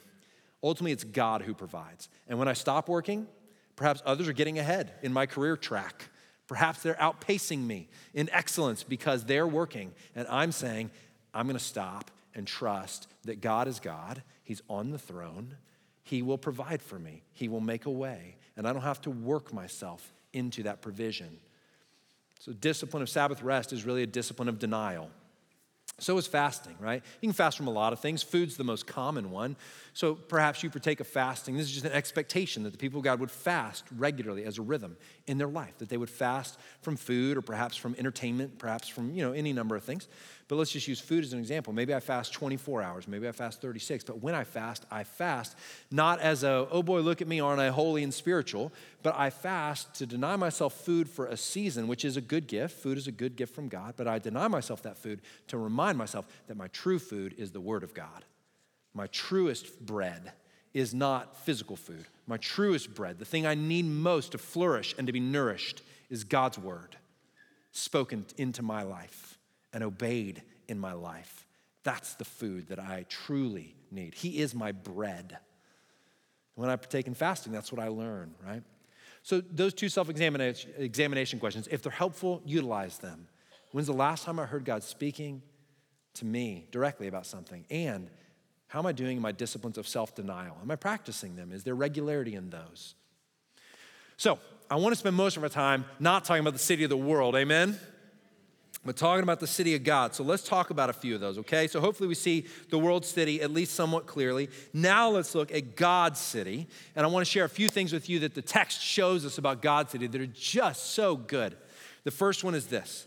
Ultimately, 0.62 0.92
it's 0.92 1.04
God 1.04 1.42
who 1.42 1.54
provides. 1.54 2.08
And 2.28 2.38
when 2.38 2.48
I 2.48 2.52
stop 2.52 2.88
working, 2.88 3.26
perhaps 3.76 4.02
others 4.04 4.28
are 4.28 4.32
getting 4.32 4.58
ahead 4.58 4.92
in 5.02 5.12
my 5.12 5.26
career 5.26 5.56
track. 5.56 6.10
Perhaps 6.46 6.82
they're 6.82 6.94
outpacing 6.94 7.64
me 7.64 7.88
in 8.12 8.28
excellence 8.30 8.82
because 8.82 9.24
they're 9.24 9.46
working. 9.46 9.92
And 10.14 10.26
I'm 10.28 10.52
saying, 10.52 10.90
I'm 11.32 11.46
going 11.46 11.56
to 11.56 11.64
stop 11.64 12.10
and 12.34 12.46
trust 12.46 13.06
that 13.24 13.40
God 13.40 13.68
is 13.68 13.80
God. 13.80 14.22
He's 14.42 14.62
on 14.68 14.90
the 14.90 14.98
throne. 14.98 15.56
He 16.02 16.22
will 16.22 16.38
provide 16.38 16.82
for 16.82 16.98
me, 16.98 17.22
He 17.32 17.48
will 17.48 17.60
make 17.60 17.86
a 17.86 17.90
way. 17.90 18.36
And 18.56 18.66
I 18.66 18.72
don't 18.72 18.82
have 18.82 19.00
to 19.02 19.10
work 19.10 19.52
myself 19.52 20.12
into 20.32 20.64
that 20.64 20.82
provision. 20.82 21.38
So, 22.40 22.52
discipline 22.52 23.02
of 23.02 23.08
Sabbath 23.08 23.42
rest 23.42 23.72
is 23.72 23.84
really 23.84 24.02
a 24.02 24.06
discipline 24.06 24.48
of 24.48 24.58
denial. 24.58 25.10
So 26.00 26.16
is 26.18 26.26
fasting, 26.26 26.76
right? 26.80 27.02
You 27.20 27.28
can 27.28 27.34
fast 27.34 27.56
from 27.56 27.66
a 27.66 27.72
lot 27.72 27.92
of 27.92 28.00
things. 28.00 28.22
Food's 28.22 28.56
the 28.56 28.64
most 28.64 28.86
common 28.86 29.30
one. 29.30 29.56
So 29.92 30.14
perhaps 30.14 30.62
you 30.62 30.70
partake 30.70 31.00
of 31.00 31.06
fasting. 31.06 31.56
This 31.56 31.66
is 31.66 31.72
just 31.72 31.84
an 31.84 31.92
expectation 31.92 32.62
that 32.62 32.72
the 32.72 32.78
people 32.78 32.98
of 32.98 33.04
God 33.04 33.20
would 33.20 33.30
fast 33.30 33.84
regularly 33.96 34.44
as 34.44 34.58
a 34.58 34.62
rhythm 34.62 34.96
in 35.26 35.38
their 35.38 35.48
life, 35.48 35.78
that 35.78 35.88
they 35.88 35.96
would 35.96 36.10
fast 36.10 36.58
from 36.82 36.96
food 36.96 37.36
or 37.36 37.42
perhaps 37.42 37.76
from 37.76 37.94
entertainment, 37.98 38.58
perhaps 38.58 38.88
from, 38.88 39.14
you 39.14 39.22
know, 39.22 39.32
any 39.32 39.52
number 39.52 39.76
of 39.76 39.84
things. 39.84 40.08
But 40.50 40.56
let's 40.56 40.72
just 40.72 40.88
use 40.88 40.98
food 40.98 41.22
as 41.22 41.32
an 41.32 41.38
example. 41.38 41.72
Maybe 41.72 41.94
I 41.94 42.00
fast 42.00 42.32
24 42.32 42.82
hours, 42.82 43.06
maybe 43.06 43.28
I 43.28 43.30
fast 43.30 43.62
36. 43.62 44.02
But 44.02 44.20
when 44.20 44.34
I 44.34 44.42
fast, 44.42 44.84
I 44.90 45.04
fast 45.04 45.56
not 45.92 46.18
as 46.18 46.42
a, 46.42 46.66
oh 46.72 46.82
boy, 46.82 47.02
look 47.02 47.22
at 47.22 47.28
me, 47.28 47.38
aren't 47.38 47.60
I 47.60 47.68
holy 47.68 48.02
and 48.02 48.12
spiritual, 48.12 48.72
but 49.04 49.14
I 49.16 49.30
fast 49.30 49.94
to 49.94 50.06
deny 50.06 50.34
myself 50.34 50.74
food 50.74 51.08
for 51.08 51.26
a 51.26 51.36
season, 51.36 51.86
which 51.86 52.04
is 52.04 52.16
a 52.16 52.20
good 52.20 52.48
gift. 52.48 52.80
Food 52.80 52.98
is 52.98 53.06
a 53.06 53.12
good 53.12 53.36
gift 53.36 53.54
from 53.54 53.68
God, 53.68 53.94
but 53.96 54.08
I 54.08 54.18
deny 54.18 54.48
myself 54.48 54.82
that 54.82 54.98
food 54.98 55.20
to 55.46 55.56
remind 55.56 55.96
myself 55.96 56.26
that 56.48 56.56
my 56.56 56.66
true 56.66 56.98
food 56.98 57.36
is 57.38 57.52
the 57.52 57.60
Word 57.60 57.84
of 57.84 57.94
God. 57.94 58.24
My 58.92 59.06
truest 59.06 59.78
bread 59.78 60.32
is 60.74 60.92
not 60.92 61.36
physical 61.44 61.76
food. 61.76 62.06
My 62.26 62.38
truest 62.38 62.92
bread, 62.92 63.20
the 63.20 63.24
thing 63.24 63.46
I 63.46 63.54
need 63.54 63.84
most 63.84 64.32
to 64.32 64.38
flourish 64.38 64.96
and 64.98 65.06
to 65.06 65.12
be 65.12 65.20
nourished, 65.20 65.82
is 66.08 66.24
God's 66.24 66.58
Word 66.58 66.96
spoken 67.70 68.26
into 68.36 68.64
my 68.64 68.82
life 68.82 69.36
and 69.72 69.82
obeyed 69.84 70.42
in 70.68 70.78
my 70.78 70.92
life. 70.92 71.46
That's 71.82 72.14
the 72.14 72.24
food 72.24 72.68
that 72.68 72.78
I 72.78 73.06
truly 73.08 73.74
need. 73.90 74.14
He 74.14 74.40
is 74.40 74.54
my 74.54 74.72
bread. 74.72 75.38
When 76.54 76.68
I 76.68 76.76
partake 76.76 77.06
in 77.06 77.14
fasting, 77.14 77.52
that's 77.52 77.72
what 77.72 77.80
I 77.80 77.88
learn, 77.88 78.34
right? 78.46 78.62
So, 79.22 79.40
those 79.40 79.74
two 79.74 79.88
self 79.88 80.08
examination 80.08 81.38
questions, 81.38 81.68
if 81.70 81.82
they're 81.82 81.92
helpful, 81.92 82.42
utilize 82.44 82.98
them. 82.98 83.28
When's 83.72 83.86
the 83.86 83.92
last 83.92 84.24
time 84.24 84.38
I 84.38 84.46
heard 84.46 84.64
God 84.64 84.82
speaking 84.82 85.42
to 86.14 86.24
me 86.24 86.66
directly 86.70 87.06
about 87.06 87.26
something? 87.26 87.64
And 87.70 88.10
how 88.66 88.78
am 88.78 88.86
I 88.86 88.92
doing 88.92 89.16
in 89.16 89.22
my 89.22 89.32
disciplines 89.32 89.78
of 89.78 89.86
self 89.86 90.14
denial? 90.14 90.56
Am 90.62 90.70
I 90.70 90.76
practicing 90.76 91.36
them? 91.36 91.52
Is 91.52 91.64
there 91.64 91.74
regularity 91.74 92.34
in 92.34 92.50
those? 92.50 92.94
So, 94.16 94.38
I 94.70 94.76
want 94.76 94.92
to 94.92 94.96
spend 94.96 95.16
most 95.16 95.36
of 95.36 95.42
our 95.42 95.48
time 95.48 95.84
not 95.98 96.24
talking 96.24 96.40
about 96.40 96.52
the 96.52 96.58
city 96.58 96.84
of 96.84 96.90
the 96.90 96.96
world, 96.96 97.34
amen? 97.36 97.78
We're 98.82 98.92
talking 98.92 99.22
about 99.22 99.40
the 99.40 99.46
city 99.46 99.74
of 99.74 99.84
God. 99.84 100.14
So 100.14 100.24
let's 100.24 100.42
talk 100.42 100.70
about 100.70 100.88
a 100.88 100.94
few 100.94 101.14
of 101.14 101.20
those, 101.20 101.36
okay? 101.38 101.66
So 101.66 101.80
hopefully 101.80 102.08
we 102.08 102.14
see 102.14 102.46
the 102.70 102.78
world 102.78 103.04
city 103.04 103.42
at 103.42 103.50
least 103.50 103.74
somewhat 103.74 104.06
clearly. 104.06 104.48
Now 104.72 105.10
let's 105.10 105.34
look 105.34 105.52
at 105.52 105.76
God's 105.76 106.18
city. 106.18 106.66
And 106.96 107.04
I 107.04 107.08
want 107.10 107.26
to 107.26 107.30
share 107.30 107.44
a 107.44 107.48
few 107.48 107.68
things 107.68 107.92
with 107.92 108.08
you 108.08 108.20
that 108.20 108.34
the 108.34 108.40
text 108.40 108.80
shows 108.80 109.26
us 109.26 109.36
about 109.36 109.60
God's 109.60 109.92
city 109.92 110.06
that 110.06 110.20
are 110.20 110.26
just 110.26 110.94
so 110.94 111.14
good. 111.14 111.56
The 112.04 112.10
first 112.10 112.42
one 112.42 112.54
is 112.54 112.66
this 112.66 113.06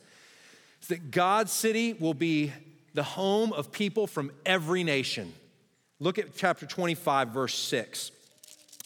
is 0.81 0.89
that 0.89 1.12
God's 1.12 1.51
city 1.51 1.93
will 1.93 2.13
be 2.13 2.51
the 2.93 3.03
home 3.03 3.53
of 3.53 3.71
people 3.71 4.05
from 4.05 4.31
every 4.45 4.83
nation. 4.83 5.33
Look 5.99 6.19
at 6.19 6.36
chapter 6.36 6.65
25, 6.65 7.29
verse 7.29 7.55
6. 7.55 8.12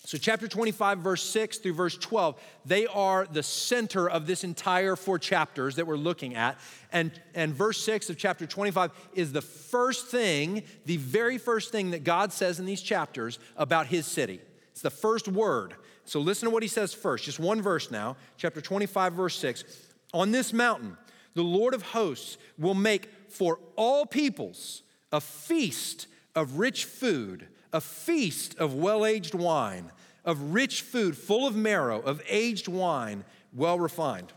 So, 0.07 0.17
chapter 0.17 0.47
25, 0.47 0.99
verse 0.99 1.21
6 1.21 1.57
through 1.57 1.73
verse 1.73 1.97
12, 1.97 2.41
they 2.63 2.87
are 2.87 3.27
the 3.29 3.43
center 3.43 4.09
of 4.09 4.25
this 4.25 4.45
entire 4.45 4.95
four 4.95 5.19
chapters 5.19 5.75
that 5.75 5.85
we're 5.85 5.97
looking 5.97 6.33
at. 6.33 6.57
And, 6.93 7.11
and 7.35 7.53
verse 7.53 7.83
6 7.83 8.09
of 8.09 8.17
chapter 8.17 8.45
25 8.47 8.91
is 9.15 9.33
the 9.33 9.41
first 9.41 10.07
thing, 10.07 10.63
the 10.85 10.95
very 10.95 11.37
first 11.37 11.73
thing 11.73 11.91
that 11.91 12.05
God 12.05 12.31
says 12.31 12.57
in 12.57 12.65
these 12.65 12.81
chapters 12.81 13.37
about 13.57 13.87
his 13.87 14.05
city. 14.05 14.39
It's 14.71 14.81
the 14.81 14.89
first 14.89 15.27
word. 15.27 15.75
So, 16.05 16.21
listen 16.21 16.47
to 16.47 16.53
what 16.53 16.63
he 16.63 16.69
says 16.69 16.93
first. 16.93 17.25
Just 17.25 17.37
one 17.37 17.61
verse 17.61 17.91
now, 17.91 18.15
chapter 18.37 18.61
25, 18.61 19.11
verse 19.11 19.37
6. 19.37 19.65
On 20.13 20.31
this 20.31 20.53
mountain, 20.53 20.95
the 21.33 21.43
Lord 21.43 21.73
of 21.73 21.81
hosts 21.81 22.37
will 22.57 22.75
make 22.75 23.09
for 23.27 23.59
all 23.75 24.05
peoples 24.05 24.83
a 25.11 25.19
feast 25.19 26.07
of 26.33 26.59
rich 26.59 26.85
food, 26.85 27.49
a 27.73 27.81
feast 27.81 28.57
of 28.57 28.73
well 28.73 29.05
aged 29.05 29.33
wine 29.33 29.91
of 30.27 30.53
rich 30.53 30.81
food 30.81 31.17
full 31.17 31.47
of 31.47 31.55
marrow, 31.55 32.01
of 32.01 32.21
aged 32.27 32.67
wine, 32.67 33.23
well 33.53 33.79
refined. 33.79 34.33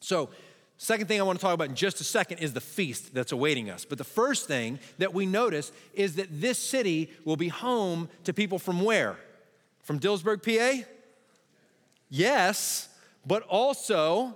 So, 0.00 0.30
second 0.78 1.06
thing 1.06 1.20
I 1.20 1.22
want 1.22 1.38
to 1.38 1.44
talk 1.44 1.52
about 1.52 1.68
in 1.68 1.74
just 1.74 2.00
a 2.00 2.04
second 2.04 2.38
is 2.38 2.54
the 2.54 2.62
feast 2.62 3.12
that's 3.12 3.30
awaiting 3.30 3.68
us. 3.68 3.84
But 3.84 3.98
the 3.98 4.04
first 4.04 4.48
thing 4.48 4.78
that 4.96 5.12
we 5.12 5.26
notice 5.26 5.70
is 5.92 6.16
that 6.16 6.28
this 6.40 6.58
city 6.58 7.10
will 7.26 7.36
be 7.36 7.48
home 7.48 8.08
to 8.24 8.32
people 8.32 8.58
from 8.58 8.80
where? 8.80 9.16
From 9.82 10.00
Dillsburg, 10.00 10.42
PA? 10.42 10.88
Yes, 12.08 12.88
but 13.26 13.42
also 13.42 14.34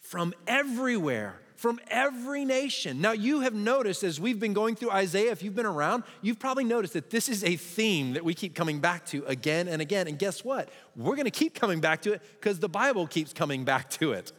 from 0.00 0.32
everywhere 0.46 1.40
from 1.58 1.80
every 1.88 2.44
nation. 2.44 3.00
Now, 3.00 3.10
you 3.10 3.40
have 3.40 3.52
noticed 3.52 4.04
as 4.04 4.20
we've 4.20 4.38
been 4.38 4.52
going 4.52 4.76
through 4.76 4.92
Isaiah, 4.92 5.32
if 5.32 5.42
you've 5.42 5.56
been 5.56 5.66
around, 5.66 6.04
you've 6.22 6.38
probably 6.38 6.62
noticed 6.62 6.92
that 6.92 7.10
this 7.10 7.28
is 7.28 7.42
a 7.42 7.56
theme 7.56 8.12
that 8.12 8.24
we 8.24 8.32
keep 8.32 8.54
coming 8.54 8.78
back 8.78 9.04
to 9.06 9.24
again 9.26 9.66
and 9.66 9.82
again. 9.82 10.06
And 10.06 10.16
guess 10.16 10.44
what? 10.44 10.68
We're 10.94 11.16
going 11.16 11.24
to 11.24 11.32
keep 11.32 11.58
coming 11.58 11.80
back 11.80 12.02
to 12.02 12.12
it 12.12 12.22
because 12.40 12.60
the 12.60 12.68
Bible 12.68 13.08
keeps 13.08 13.32
coming 13.32 13.64
back 13.64 13.90
to 13.90 14.12
it. 14.12 14.32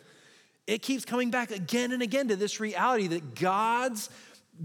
It 0.66 0.82
keeps 0.82 1.04
coming 1.04 1.30
back 1.30 1.52
again 1.52 1.92
and 1.92 2.02
again 2.02 2.30
to 2.30 2.38
this 2.38 2.62
reality 2.62 3.08
that 3.08 3.36
God's 3.36 4.10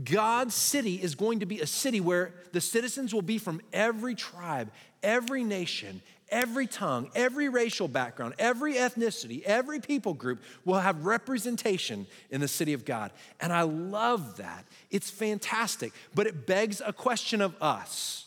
God's 0.03 0.55
city 0.55 0.97
is 0.97 1.15
going 1.15 1.41
to 1.41 1.47
be 1.47 1.61
a 1.61 1.67
city 1.67 2.01
where 2.01 2.35
the 2.53 2.61
citizens 2.61 3.15
will 3.15 3.23
be 3.23 3.39
from 3.39 3.61
every 3.73 4.17
tribe, 4.17 4.73
every 5.05 5.45
nation, 5.45 6.03
every 6.35 6.67
tongue, 6.67 7.09
every 7.15 7.49
racial 7.49 7.87
background, 7.87 8.35
every 8.41 8.75
ethnicity, 8.75 9.43
every 9.45 9.79
people 9.79 10.13
group 10.13 10.43
will 10.65 10.81
have 10.81 11.07
representation 11.07 12.07
in 12.29 12.41
the 12.41 12.49
city 12.49 12.73
of 12.73 12.85
God. 12.85 13.13
And 13.41 13.53
I 13.53 13.63
love 13.63 14.39
that. 14.39 14.67
It's 14.91 15.11
fantastic. 15.11 15.93
But 16.13 16.27
it 16.27 16.45
begs 16.45 16.83
a 16.85 16.93
question 16.93 17.41
of 17.41 17.55
us 17.63 18.27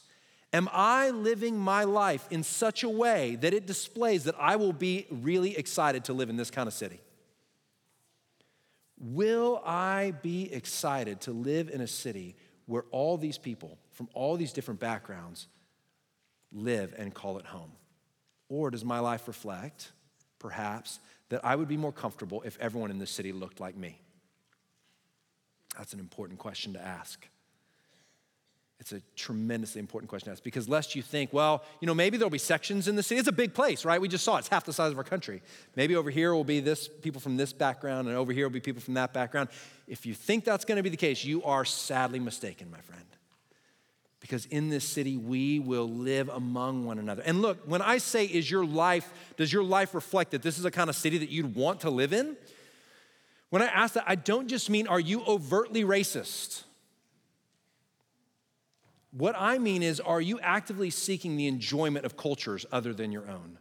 Am 0.53 0.69
I 0.71 1.09
living 1.09 1.59
my 1.59 1.83
life 1.83 2.25
in 2.31 2.41
such 2.41 2.83
a 2.83 2.89
way 2.89 3.35
that 3.41 3.53
it 3.53 3.67
displays 3.67 4.23
that 4.23 4.35
I 4.39 4.55
will 4.55 4.71
be 4.71 5.05
really 5.11 5.57
excited 5.57 6.05
to 6.05 6.13
live 6.13 6.29
in 6.29 6.37
this 6.37 6.49
kind 6.49 6.67
of 6.67 6.73
city? 6.73 7.01
Will 8.97 9.61
I 9.65 10.13
be 10.23 10.51
excited 10.51 11.19
to 11.21 11.31
live 11.31 11.69
in 11.69 11.81
a 11.81 11.87
city 11.87 12.35
where 12.65 12.85
all 12.91 13.17
these 13.17 13.37
people 13.37 13.77
from 13.91 14.07
all 14.13 14.37
these 14.37 14.53
different 14.53 14.79
backgrounds 14.79 15.47
live 16.53 16.95
and 16.97 17.13
call 17.13 17.37
it 17.37 17.45
home? 17.45 17.71
Or 18.49 18.71
does 18.71 18.85
my 18.85 18.99
life 18.99 19.27
reflect, 19.27 19.91
perhaps, 20.39 20.99
that 21.29 21.43
I 21.43 21.55
would 21.55 21.67
be 21.67 21.77
more 21.77 21.91
comfortable 21.91 22.41
if 22.43 22.57
everyone 22.59 22.91
in 22.91 22.99
this 22.99 23.11
city 23.11 23.31
looked 23.31 23.59
like 23.59 23.75
me? 23.75 23.99
That's 25.77 25.93
an 25.93 25.99
important 25.99 26.39
question 26.39 26.73
to 26.73 26.81
ask. 26.81 27.27
It's 28.79 28.91
a 28.91 29.01
tremendously 29.15 29.79
important 29.79 30.07
question 30.07 30.27
to 30.27 30.31
ask 30.33 30.43
because 30.43 30.69
lest 30.69 30.95
you 30.95 31.01
think, 31.01 31.33
well, 31.33 31.63
you 31.81 31.87
know, 31.87 31.95
maybe 31.95 32.17
there'll 32.17 32.29
be 32.29 32.37
sections 32.37 32.87
in 32.87 32.95
the 32.95 33.01
city. 33.01 33.19
It's 33.19 33.27
a 33.27 33.33
big 33.33 33.53
place, 33.53 33.83
right? 33.83 33.99
We 33.99 34.07
just 34.07 34.23
saw 34.23 34.35
it. 34.35 34.39
it's 34.39 34.47
half 34.49 34.65
the 34.65 34.73
size 34.73 34.91
of 34.91 34.97
our 34.97 35.03
country. 35.03 35.41
Maybe 35.75 35.95
over 35.95 36.11
here 36.11 36.33
will 36.33 36.43
be 36.43 36.59
this 36.59 36.87
people 36.87 37.19
from 37.19 37.37
this 37.37 37.53
background, 37.53 38.07
and 38.07 38.15
over 38.15 38.31
here 38.31 38.45
will 38.45 38.53
be 38.53 38.59
people 38.59 38.81
from 38.81 38.93
that 38.93 39.13
background. 39.13 39.49
If 39.87 40.05
you 40.05 40.13
think 40.13 40.45
that's 40.45 40.63
going 40.63 40.75
to 40.75 40.83
be 40.83 40.89
the 40.89 40.97
case, 40.97 41.25
you 41.25 41.43
are 41.43 41.65
sadly 41.65 42.19
mistaken, 42.19 42.69
my 42.69 42.81
friend 42.81 43.03
because 44.19 44.45
in 44.47 44.69
this 44.69 44.83
city 44.83 45.17
we 45.17 45.59
will 45.59 45.89
live 45.89 46.29
among 46.29 46.85
one 46.85 46.99
another. 46.99 47.21
And 47.25 47.41
look, 47.41 47.59
when 47.65 47.81
I 47.81 47.97
say, 47.97 48.25
is 48.25 48.49
your 48.49 48.65
life, 48.65 49.11
does 49.37 49.51
your 49.53 49.63
life 49.63 49.93
reflect 49.93 50.31
that 50.31 50.41
this 50.41 50.57
is 50.57 50.65
a 50.65 50.71
kind 50.71 50.89
of 50.89 50.95
city 50.95 51.17
that 51.19 51.29
you'd 51.29 51.55
want 51.55 51.81
to 51.81 51.89
live 51.89 52.13
in? 52.13 52.35
When 53.49 53.61
I 53.61 53.67
ask 53.67 53.93
that, 53.93 54.03
I 54.07 54.15
don't 54.15 54.47
just 54.47 54.69
mean, 54.69 54.87
are 54.87 54.99
you 54.99 55.23
overtly 55.25 55.83
racist? 55.83 56.63
What 59.11 59.35
I 59.37 59.57
mean 59.57 59.83
is, 59.83 59.99
are 59.99 60.19
you 60.19 60.39
actively 60.41 60.89
seeking 60.89 61.37
the 61.37 61.47
enjoyment 61.47 62.05
of 62.05 62.17
cultures 62.17 62.65
other 62.71 62.93
than 62.93 63.11
your 63.11 63.29
own? 63.29 63.57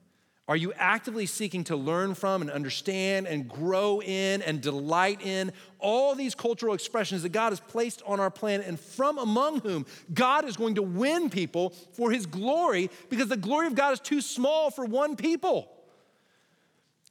Are 0.49 0.57
you 0.57 0.73
actively 0.77 1.27
seeking 1.27 1.65
to 1.65 1.77
learn 1.77 2.15
from 2.15 2.41
and 2.41 2.51
understand 2.51 3.27
and 3.27 3.49
grow 3.49 4.01
in 4.01 4.43
and 4.43 4.61
delight 4.61 5.21
in 5.23 5.53
all 5.81 6.15
these 6.15 6.37
cultural 6.37 6.73
expressions 6.73 7.23
that 7.25 7.31
God 7.31 7.51
has 7.51 7.59
placed 7.59 8.01
on 8.07 8.21
our 8.21 8.31
planet 8.31 8.67
and 8.67 8.79
from 8.79 9.19
among 9.19 9.61
whom 9.61 9.87
God 10.15 10.45
is 10.45 10.57
going 10.57 10.77
to 10.77 10.83
win 10.83 11.31
people 11.31 11.71
for 11.95 12.13
his 12.13 12.27
glory 12.27 12.91
because 13.09 13.29
the 13.29 13.37
glory 13.37 13.67
of 13.67 13.75
God 13.75 13.93
is 13.93 14.01
too 14.01 14.21
small 14.21 14.71
for 14.71 14.85
one 14.85 15.17
people? 15.17 15.69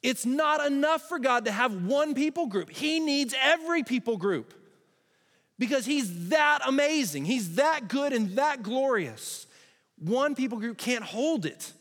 It's 0.02 0.26
not 0.26 0.66
enough 0.66 1.10
for 1.10 1.20
God 1.20 1.46
to 1.46 1.52
have 1.52 1.84
one 1.84 2.14
people 2.14 2.46
group, 2.46 2.70
He 2.70 3.00
needs 3.00 3.34
every 3.42 3.84
people 3.84 4.18
group 4.18 4.54
because 5.58 5.86
He's 5.86 6.30
that 6.30 6.60
amazing, 6.66 7.26
He's 7.26 7.56
that 7.56 7.88
good 7.90 8.14
and 8.14 8.38
that 8.38 8.64
glorious. 8.64 9.48
One 9.98 10.36
people 10.36 10.60
group 10.60 10.78
can't 10.78 11.04
hold 11.04 11.46
it. 11.46 11.74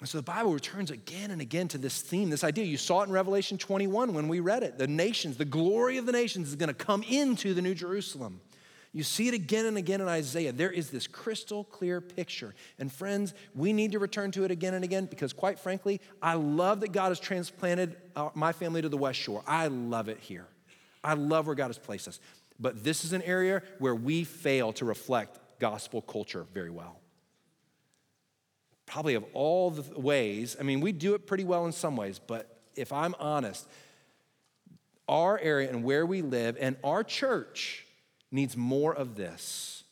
And 0.00 0.08
so 0.08 0.18
the 0.18 0.22
Bible 0.22 0.52
returns 0.52 0.90
again 0.90 1.30
and 1.30 1.40
again 1.40 1.68
to 1.68 1.78
this 1.78 2.02
theme, 2.02 2.28
this 2.28 2.44
idea. 2.44 2.64
You 2.64 2.76
saw 2.76 3.00
it 3.00 3.06
in 3.06 3.12
Revelation 3.12 3.56
21 3.56 4.12
when 4.12 4.28
we 4.28 4.40
read 4.40 4.62
it. 4.62 4.76
The 4.76 4.86
nations, 4.86 5.38
the 5.38 5.46
glory 5.46 5.96
of 5.96 6.04
the 6.04 6.12
nations 6.12 6.48
is 6.48 6.56
going 6.56 6.68
to 6.68 6.74
come 6.74 7.02
into 7.02 7.54
the 7.54 7.62
New 7.62 7.74
Jerusalem. 7.74 8.40
You 8.92 9.02
see 9.02 9.28
it 9.28 9.34
again 9.34 9.66
and 9.66 9.76
again 9.76 10.00
in 10.00 10.08
Isaiah. 10.08 10.52
There 10.52 10.70
is 10.70 10.90
this 10.90 11.06
crystal 11.06 11.64
clear 11.64 12.00
picture. 12.00 12.54
And 12.78 12.90
friends, 12.90 13.34
we 13.54 13.72
need 13.72 13.92
to 13.92 13.98
return 13.98 14.30
to 14.32 14.44
it 14.44 14.50
again 14.50 14.74
and 14.74 14.84
again 14.84 15.06
because, 15.06 15.32
quite 15.32 15.58
frankly, 15.58 16.00
I 16.22 16.34
love 16.34 16.80
that 16.80 16.92
God 16.92 17.08
has 17.08 17.20
transplanted 17.20 17.96
uh, 18.14 18.30
my 18.34 18.52
family 18.52 18.82
to 18.82 18.88
the 18.88 18.96
West 18.96 19.18
Shore. 19.18 19.42
I 19.46 19.66
love 19.68 20.08
it 20.08 20.18
here. 20.18 20.46
I 21.04 21.14
love 21.14 21.46
where 21.46 21.54
God 21.54 21.68
has 21.68 21.78
placed 21.78 22.08
us. 22.08 22.20
But 22.58 22.84
this 22.84 23.04
is 23.04 23.12
an 23.12 23.22
area 23.22 23.62
where 23.78 23.94
we 23.94 24.24
fail 24.24 24.72
to 24.74 24.84
reflect 24.84 25.38
gospel 25.58 26.00
culture 26.00 26.46
very 26.52 26.70
well. 26.70 27.00
Probably 28.86 29.14
of 29.14 29.24
all 29.32 29.70
the 29.70 29.98
ways, 29.98 30.56
I 30.58 30.62
mean, 30.62 30.80
we 30.80 30.92
do 30.92 31.14
it 31.14 31.26
pretty 31.26 31.44
well 31.44 31.66
in 31.66 31.72
some 31.72 31.96
ways, 31.96 32.20
but 32.24 32.60
if 32.76 32.92
I'm 32.92 33.14
honest, 33.18 33.66
our 35.08 35.38
area 35.38 35.68
and 35.68 35.84
where 35.84 36.06
we 36.06 36.22
live 36.22 36.56
and 36.60 36.76
our 36.82 37.04
church 37.04 37.84
needs 38.30 38.56
more 38.56 38.94
of 38.94 39.16
this. 39.16 39.84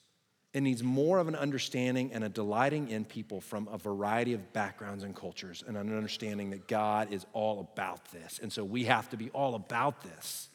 It 0.52 0.62
needs 0.62 0.84
more 0.84 1.18
of 1.18 1.26
an 1.26 1.34
understanding 1.34 2.12
and 2.12 2.22
a 2.22 2.28
delighting 2.28 2.88
in 2.88 3.04
people 3.04 3.40
from 3.40 3.68
a 3.72 3.78
variety 3.78 4.34
of 4.34 4.52
backgrounds 4.52 5.02
and 5.02 5.14
cultures 5.14 5.64
and 5.66 5.76
an 5.76 5.96
understanding 5.96 6.50
that 6.50 6.68
God 6.68 7.12
is 7.12 7.26
all 7.32 7.58
about 7.72 8.12
this. 8.12 8.38
And 8.40 8.52
so 8.52 8.62
we 8.62 8.84
have 8.84 9.10
to 9.10 9.16
be 9.16 9.30
all 9.30 9.56
about 9.56 10.02
this. 10.02 10.48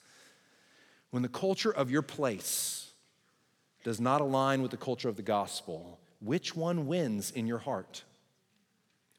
When 1.12 1.21
the 1.21 1.30
culture 1.30 1.71
of 1.71 1.91
your 1.91 2.02
place 2.02 2.91
does 3.84 3.99
not 3.99 4.21
align 4.21 4.62
with 4.62 4.71
the 4.71 4.78
culture 4.78 5.10
of 5.10 5.17
the 5.17 5.21
gospel, 5.21 5.99
which 6.21 6.56
one 6.56 6.88
wins 6.88 7.32
in 7.32 7.45
your 7.45 7.58
heart? 7.58 8.04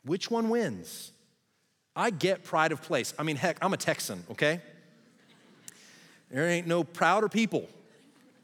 Which 0.04 0.30
one 0.30 0.48
wins? 0.48 1.12
I 1.94 2.10
get 2.10 2.44
pride 2.44 2.72
of 2.72 2.82
place. 2.82 3.12
I 3.18 3.22
mean, 3.22 3.36
heck, 3.36 3.58
I'm 3.60 3.72
a 3.72 3.76
Texan, 3.76 4.24
okay? 4.30 4.60
There 6.30 6.48
ain't 6.48 6.66
no 6.66 6.84
prouder 6.84 7.28
people 7.28 7.68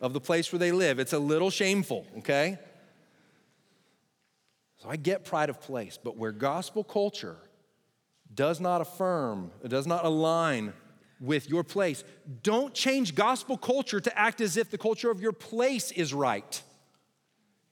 of 0.01 0.13
the 0.13 0.21
place 0.21 0.53
where 0.53 0.59
they 0.59 0.73
live. 0.73 0.99
It's 0.99 1.13
a 1.13 1.19
little 1.19 1.51
shameful, 1.51 2.07
okay? 2.19 2.59
So 4.79 4.89
I 4.91 4.97
get 4.97 5.25
pride 5.25 5.49
of 5.49 5.61
place, 5.61 5.99
but 6.03 6.17
where 6.17 6.33
gospel 6.33 6.85
culture 6.85 7.37
does 8.35 8.61
not 8.61 8.81
affirm, 8.81 9.51
it 9.63 9.69
does 9.69 9.87
not 9.87 10.05
align 10.05 10.73
with 11.21 11.49
your 11.49 11.65
place, 11.65 12.05
don't 12.43 12.75
change 12.75 13.15
gospel 13.15 13.57
culture 13.57 14.01
to 14.01 14.19
act 14.19 14.41
as 14.41 14.57
if 14.57 14.71
the 14.71 14.77
culture 14.77 15.11
of 15.11 15.21
your 15.21 15.33
place 15.33 15.93
is 15.93 16.13
right. 16.13 16.63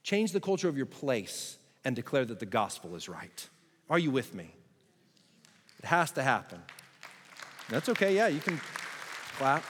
Change 0.02 0.32
the 0.32 0.40
culture 0.40 0.68
of 0.68 0.76
your 0.76 0.86
place 0.86 1.58
and 1.84 1.94
declare 1.94 2.24
that 2.24 2.40
the 2.40 2.46
gospel 2.46 2.94
is 2.94 3.08
right. 3.08 3.48
Are 3.88 3.98
you 3.98 4.10
with 4.10 4.34
me? 4.34 4.54
It 5.78 5.86
has 5.86 6.10
to 6.12 6.22
happen. 6.22 6.60
That's 7.68 7.88
okay, 7.90 8.14
yeah, 8.14 8.28
you 8.28 8.40
can 8.40 8.60
clap. 9.36 9.64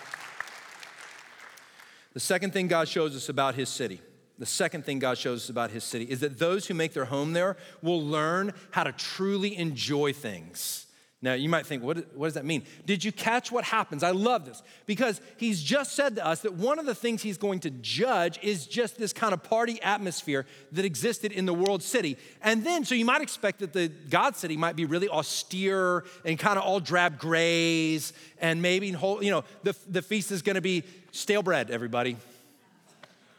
The 2.13 2.21
second 2.21 2.53
thing 2.53 2.69
God 2.69 2.89
shows 2.89 3.17
us 3.17 3.29
about 3.29 3.57
his 3.57 3.69
city, 3.69 4.01
the 4.39 4.47
second 4.47 4.85
thing 4.85 4.99
God 4.99 5.19
shows 5.19 5.45
us 5.45 5.49
about 5.49 5.71
his 5.71 5.85
city 5.85 6.05
is 6.05 6.21
that 6.21 6.39
those 6.39 6.67
who 6.67 6.75
make 6.75 6.93
their 6.93 7.05
home 7.05 7.33
there 7.33 7.57
will 7.83 8.03
learn 8.03 8.53
how 8.71 8.85
to 8.85 8.93
truly 8.93 9.57
enjoy 9.57 10.13
things. 10.13 10.87
Now, 11.25 11.33
you 11.33 11.49
might 11.49 11.65
think, 11.65 11.83
what, 11.83 12.15
what 12.15 12.27
does 12.27 12.35
that 12.35 12.45
mean? 12.45 12.65
Did 12.85 13.03
you 13.03 13.11
catch 13.11 13.51
what 13.51 13.65
happens? 13.65 14.03
I 14.03 14.11
love 14.11 14.45
this 14.45 14.63
because 14.85 15.23
he's 15.39 15.63
just 15.63 15.95
said 15.95 16.17
to 16.17 16.27
us 16.27 16.43
that 16.43 16.53
one 16.53 16.79
of 16.79 16.85
the 16.85 16.95
things 16.95 17.23
he's 17.23 17.39
going 17.39 17.61
to 17.61 17.71
judge 17.71 18.39
is 18.43 18.67
just 18.67 18.99
this 18.99 19.15
kind 19.15 19.33
of 19.33 19.43
party 19.43 19.81
atmosphere 19.81 20.45
that 20.73 20.85
existed 20.85 21.33
in 21.33 21.47
the 21.47 21.55
world 21.55 21.83
city. 21.83 22.19
And 22.43 22.63
then, 22.63 22.85
so 22.85 22.95
you 22.95 23.07
might 23.07 23.23
expect 23.23 23.61
that 23.61 23.73
the 23.73 23.89
God 23.89 24.37
city 24.37 24.59
might 24.59 24.77
be 24.77 24.85
really 24.85 25.09
austere 25.09 26.05
and 26.27 26.39
kind 26.39 26.59
of 26.59 26.65
all 26.65 26.79
drab 26.79 27.19
grays, 27.19 28.13
and 28.39 28.61
maybe, 28.61 28.89
you 28.89 29.31
know, 29.31 29.45
the, 29.63 29.75
the 29.89 30.03
feast 30.03 30.31
is 30.31 30.43
going 30.43 30.57
to 30.57 30.61
be 30.61 30.83
stale 31.11 31.43
bread, 31.43 31.71
everybody. 31.71 32.19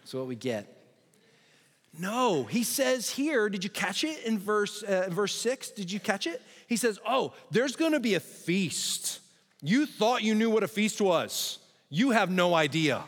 That's 0.01 0.15
what 0.15 0.25
we 0.25 0.35
get. 0.35 0.65
No, 1.97 2.43
he 2.43 2.63
says 2.63 3.09
here, 3.09 3.49
did 3.49 3.63
you 3.63 3.69
catch 3.69 4.03
it 4.03 4.23
in 4.23 4.37
verse, 4.37 4.83
uh, 4.83 5.07
verse 5.09 5.33
6? 5.35 5.71
Did 5.71 5.91
you 5.91 5.99
catch 5.99 6.27
it? 6.27 6.41
He 6.67 6.75
says, 6.75 6.99
Oh, 7.07 7.33
there's 7.51 7.75
gonna 7.75 7.99
be 7.99 8.15
a 8.15 8.19
feast. 8.19 9.19
You 9.61 9.85
thought 9.85 10.21
you 10.21 10.35
knew 10.35 10.49
what 10.49 10.63
a 10.63 10.67
feast 10.67 11.01
was, 11.01 11.59
you 11.89 12.11
have 12.11 12.29
no 12.29 12.53
idea. 12.53 13.03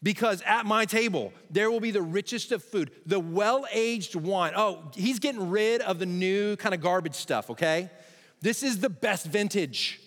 Because 0.00 0.42
at 0.42 0.64
my 0.64 0.84
table, 0.84 1.32
there 1.50 1.70
will 1.72 1.80
be 1.80 1.90
the 1.90 2.02
richest 2.02 2.52
of 2.52 2.62
food, 2.62 2.92
the 3.04 3.18
well 3.18 3.66
aged 3.72 4.14
wine. 4.14 4.52
Oh, 4.54 4.90
he's 4.94 5.18
getting 5.18 5.50
rid 5.50 5.80
of 5.80 5.98
the 5.98 6.06
new 6.06 6.54
kind 6.56 6.74
of 6.74 6.80
garbage 6.80 7.16
stuff, 7.16 7.50
okay? 7.50 7.90
This 8.40 8.62
is 8.62 8.78
the 8.78 8.88
best 8.88 9.26
vintage. 9.26 10.00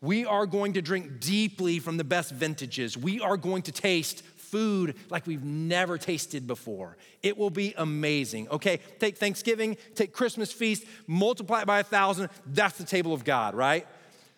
We 0.00 0.26
are 0.26 0.46
going 0.46 0.72
to 0.74 0.82
drink 0.82 1.20
deeply 1.20 1.78
from 1.78 1.96
the 1.96 2.04
best 2.04 2.32
vintages. 2.32 2.96
We 2.96 3.20
are 3.20 3.36
going 3.36 3.62
to 3.62 3.72
taste 3.72 4.24
food 4.54 4.94
like 5.10 5.26
we've 5.26 5.42
never 5.42 5.98
tasted 5.98 6.46
before. 6.46 6.96
It 7.24 7.36
will 7.36 7.50
be 7.50 7.74
amazing. 7.76 8.48
Okay, 8.50 8.78
take 9.00 9.16
Thanksgiving, 9.16 9.76
take 9.96 10.12
Christmas 10.12 10.52
feast, 10.52 10.84
multiply 11.08 11.62
it 11.62 11.66
by 11.66 11.80
a 11.80 11.82
thousand. 11.82 12.30
That's 12.46 12.78
the 12.78 12.84
table 12.84 13.12
of 13.12 13.24
God, 13.24 13.56
right? 13.56 13.84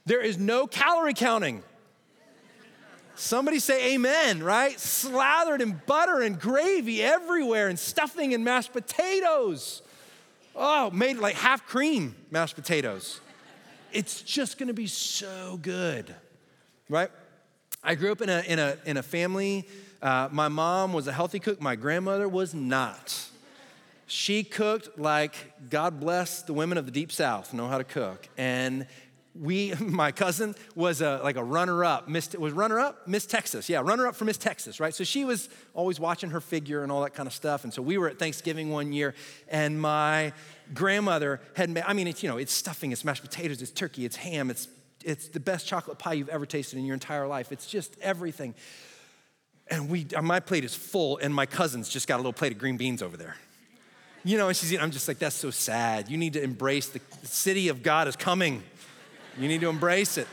There 0.06 0.22
is 0.22 0.38
no 0.38 0.66
calorie 0.66 1.12
counting. 1.12 1.62
Somebody 3.14 3.58
say 3.58 3.92
amen, 3.94 4.42
right? 4.42 4.80
Slathered 4.80 5.60
in 5.60 5.82
butter 5.84 6.22
and 6.22 6.40
gravy 6.40 7.02
everywhere 7.02 7.68
and 7.68 7.78
stuffing 7.78 8.32
and 8.32 8.42
mashed 8.42 8.72
potatoes. 8.72 9.82
Oh, 10.54 10.90
made 10.92 11.18
like 11.18 11.34
half 11.34 11.66
cream 11.66 12.16
mashed 12.30 12.54
potatoes. 12.54 13.20
It's 13.92 14.22
just 14.22 14.56
gonna 14.56 14.72
be 14.72 14.86
so 14.86 15.58
good, 15.60 16.14
right? 16.88 17.10
I 17.84 17.96
grew 17.96 18.12
up 18.12 18.22
in 18.22 18.30
a, 18.30 18.40
in 18.40 18.58
a, 18.58 18.76
in 18.86 18.96
a 18.96 19.02
family 19.02 19.66
uh, 20.02 20.28
my 20.30 20.48
mom 20.48 20.92
was 20.92 21.06
a 21.06 21.12
healthy 21.12 21.38
cook, 21.38 21.60
my 21.60 21.76
grandmother 21.76 22.28
was 22.28 22.54
not. 22.54 23.28
She 24.06 24.44
cooked 24.44 24.98
like 24.98 25.34
God 25.68 25.98
bless 25.98 26.42
the 26.42 26.52
women 26.52 26.78
of 26.78 26.86
the 26.86 26.92
deep 26.92 27.10
south 27.10 27.52
know 27.52 27.66
how 27.66 27.78
to 27.78 27.84
cook. 27.84 28.28
And 28.38 28.86
we, 29.40 29.74
my 29.80 30.12
cousin 30.12 30.54
was 30.74 31.00
a, 31.00 31.20
like 31.22 31.36
a 31.36 31.44
runner 31.44 31.84
up, 31.84 32.08
Miss, 32.08 32.32
was 32.34 32.52
runner 32.52 32.78
up, 32.78 33.06
Miss 33.06 33.26
Texas. 33.26 33.68
Yeah, 33.68 33.80
runner 33.84 34.06
up 34.06 34.16
for 34.16 34.24
Miss 34.24 34.38
Texas, 34.38 34.80
right? 34.80 34.94
So 34.94 35.04
she 35.04 35.24
was 35.24 35.48
always 35.74 36.00
watching 36.00 36.30
her 36.30 36.40
figure 36.40 36.82
and 36.82 36.90
all 36.90 37.02
that 37.02 37.14
kind 37.14 37.26
of 37.26 37.32
stuff. 37.32 37.64
And 37.64 37.72
so 37.72 37.82
we 37.82 37.98
were 37.98 38.08
at 38.08 38.18
Thanksgiving 38.18 38.70
one 38.70 38.92
year, 38.92 39.14
and 39.48 39.80
my 39.80 40.32
grandmother 40.74 41.40
had 41.54 41.70
made, 41.70 41.84
I 41.86 41.92
mean, 41.92 42.06
it's, 42.06 42.22
you 42.22 42.28
know, 42.28 42.38
it's 42.38 42.52
stuffing, 42.52 42.92
it's 42.92 43.04
mashed 43.04 43.22
potatoes, 43.22 43.62
it's 43.62 43.70
turkey, 43.70 44.04
it's 44.04 44.16
ham, 44.16 44.50
it's, 44.50 44.68
it's 45.04 45.28
the 45.28 45.40
best 45.40 45.66
chocolate 45.66 45.98
pie 45.98 46.14
you've 46.14 46.28
ever 46.28 46.46
tasted 46.46 46.78
in 46.78 46.84
your 46.84 46.94
entire 46.94 47.26
life. 47.26 47.52
It's 47.52 47.66
just 47.66 47.96
everything. 48.00 48.54
And 49.68 49.88
we, 49.88 50.06
uh, 50.14 50.22
my 50.22 50.40
plate 50.40 50.64
is 50.64 50.74
full, 50.74 51.18
and 51.18 51.34
my 51.34 51.46
cousin's 51.46 51.88
just 51.88 52.06
got 52.06 52.16
a 52.16 52.18
little 52.18 52.32
plate 52.32 52.52
of 52.52 52.58
green 52.58 52.76
beans 52.76 53.02
over 53.02 53.16
there. 53.16 53.36
You 54.24 54.38
know, 54.38 54.48
and 54.48 54.56
she's 54.56 54.72
eating, 54.72 54.82
I'm 54.82 54.90
just 54.90 55.08
like, 55.08 55.18
that's 55.18 55.36
so 55.36 55.50
sad. 55.50 56.08
You 56.08 56.16
need 56.16 56.32
to 56.32 56.42
embrace 56.42 56.88
the, 56.88 57.00
the 57.20 57.26
city 57.26 57.68
of 57.68 57.82
God 57.82 58.08
is 58.08 58.16
coming. 58.16 58.62
You 59.38 59.48
need 59.48 59.60
to 59.60 59.68
embrace 59.68 60.18
it. 60.18 60.26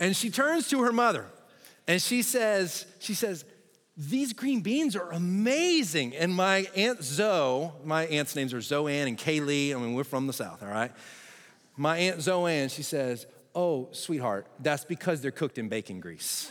And 0.00 0.14
she 0.16 0.30
turns 0.30 0.68
to 0.68 0.82
her 0.82 0.92
mother 0.92 1.26
and 1.86 2.00
she 2.00 2.22
says, 2.22 2.86
she 2.98 3.14
says, 3.14 3.44
these 3.96 4.32
green 4.32 4.60
beans 4.60 4.94
are 4.94 5.10
amazing. 5.10 6.14
And 6.14 6.32
my 6.32 6.66
Aunt 6.76 7.02
Zoe, 7.02 7.72
my 7.84 8.06
aunt's 8.06 8.36
names 8.36 8.54
are 8.54 8.58
Zoanne 8.58 9.08
and 9.08 9.18
Kaylee. 9.18 9.74
I 9.74 9.78
mean, 9.78 9.94
we're 9.94 10.04
from 10.04 10.26
the 10.26 10.32
South, 10.32 10.62
all 10.62 10.68
right? 10.68 10.92
My 11.76 11.98
Aunt 11.98 12.18
Zoanne, 12.18 12.70
she 12.70 12.82
says, 12.82 13.26
Oh, 13.54 13.88
sweetheart, 13.90 14.46
that's 14.60 14.84
because 14.84 15.20
they're 15.20 15.30
cooked 15.32 15.58
in 15.58 15.68
bacon 15.68 15.98
grease. 15.98 16.50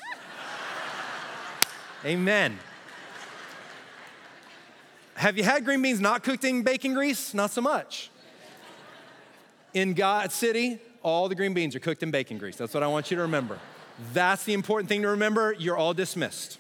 Amen. 2.06 2.58
Have 5.16 5.36
you 5.36 5.44
had 5.44 5.66
green 5.66 5.82
beans 5.82 6.00
not 6.00 6.24
cooked 6.24 6.44
in 6.44 6.62
bacon 6.62 6.94
grease? 6.94 7.34
Not 7.34 7.50
so 7.50 7.62
much. 7.62 8.12
In 9.74 9.94
God's 9.94 10.36
City, 10.36 10.80
all 11.02 11.28
the 11.28 11.36
green 11.36 11.54
beans 11.54 11.76
are 11.76 11.80
cooked 11.80 12.04
in 12.04 12.12
bacon 12.12 12.38
grease. 12.38 12.56
That's 12.56 12.74
what 12.74 12.84
I 12.84 12.88
want 12.88 13.10
you 13.10 13.18
to 13.18 13.24
remember. 13.24 13.58
That's 14.14 14.44
the 14.44 14.54
important 14.54 14.90
thing 14.90 15.02
to 15.02 15.10
remember. 15.10 15.54
You're 15.58 15.78
all 15.78 15.96
dismissed. 15.96 16.60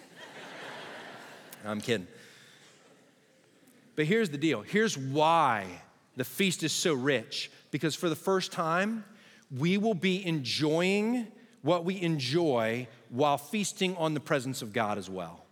I'm 1.63 1.81
kidding. 1.81 2.07
But 3.95 4.05
here's 4.05 4.29
the 4.29 4.37
deal 4.37 4.61
here's 4.61 4.97
why 4.97 5.65
the 6.15 6.23
feast 6.23 6.63
is 6.63 6.71
so 6.71 6.93
rich. 6.93 7.51
Because 7.69 7.95
for 7.95 8.09
the 8.09 8.15
first 8.15 8.51
time, 8.51 9.03
we 9.55 9.77
will 9.77 9.93
be 9.93 10.25
enjoying 10.25 11.27
what 11.61 11.85
we 11.85 12.01
enjoy 12.01 12.87
while 13.09 13.37
feasting 13.37 13.95
on 13.97 14.13
the 14.13 14.19
presence 14.19 14.61
of 14.61 14.73
God 14.73 14.97
as 14.97 15.09
well. 15.09 15.45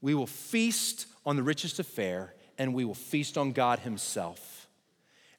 We 0.00 0.14
will 0.14 0.26
feast 0.26 1.06
on 1.24 1.36
the 1.36 1.42
richest 1.42 1.78
affair 1.78 2.34
and 2.58 2.74
we 2.74 2.84
will 2.84 2.94
feast 2.94 3.36
on 3.36 3.52
God 3.52 3.80
Himself. 3.80 4.68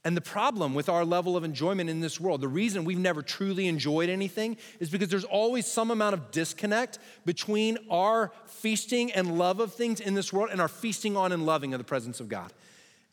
And 0.03 0.15
the 0.15 0.21
problem 0.21 0.73
with 0.73 0.87
our 0.87 1.03
level 1.03 1.35
of 1.35 1.43
enjoyment 1.43 1.89
in 1.89 1.99
this 1.99 2.17
world, 2.17 2.39
the 2.39 2.47
reason 2.47 2.85
we've 2.85 2.97
never 2.97 3.21
truly 3.21 3.67
enjoyed 3.67 4.09
anything 4.09 4.55
is 4.79 4.89
because 4.89 5.09
there's 5.09 5.25
always 5.25 5.65
some 5.65 5.91
amount 5.91 6.13
of 6.13 6.31
disconnect 6.31 6.99
between 7.25 7.77
our 7.89 8.31
feasting 8.45 9.11
and 9.11 9.37
love 9.37 9.59
of 9.59 9.73
things 9.73 9.99
in 9.99 10.13
this 10.13 10.31
world 10.31 10.49
and 10.51 10.61
our 10.61 10.69
feasting 10.69 11.17
on 11.17 11.33
and 11.33 11.45
loving 11.45 11.73
of 11.73 11.79
the 11.79 11.83
presence 11.83 12.21
of 12.21 12.29
God. 12.29 12.53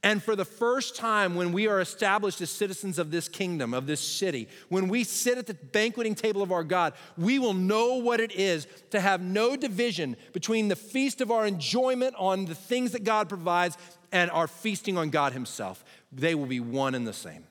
And 0.05 0.23
for 0.23 0.37
the 0.37 0.45
first 0.45 0.97
time, 0.97 1.35
when 1.35 1.51
we 1.51 1.67
are 1.67 1.81
established 1.81 2.43
as 2.43 2.51
citizens 2.51 2.99
of 2.99 3.11
this 3.11 3.27
kingdom, 3.27 3.73
of 3.73 3.87
this 3.87 4.01
city, 4.01 4.51
when 4.69 4.89
we 4.89 5.03
sit 5.03 5.39
at 5.39 5.47
the 5.47 5.55
banqueting 5.55 6.15
table 6.15 6.43
of 6.43 6.53
our 6.53 6.63
God, 6.63 6.93
we 7.17 7.39
will 7.39 7.55
know 7.55 7.95
what 7.95 8.21
it 8.21 8.31
is 8.33 8.67
to 8.91 9.01
have 9.01 9.23
no 9.23 9.57
division 9.57 10.17
between 10.35 10.69
the 10.69 10.77
feast 10.77 11.23
of 11.23 11.31
our 11.31 11.47
enjoyment 11.47 12.15
on 12.19 12.45
the 12.45 12.55
things 12.55 12.93
that 12.93 13.03
God 13.03 13.31
provides 13.31 13.79
and 14.13 14.31
our 14.31 14.47
feasting 14.47 14.99
on 14.99 15.09
God 15.09 15.33
Himself. 15.33 15.83
They 16.13 16.35
will 16.35 16.45
be 16.45 16.61
one 16.61 16.95
and 16.95 17.07
the 17.07 17.15
same. 17.15 17.45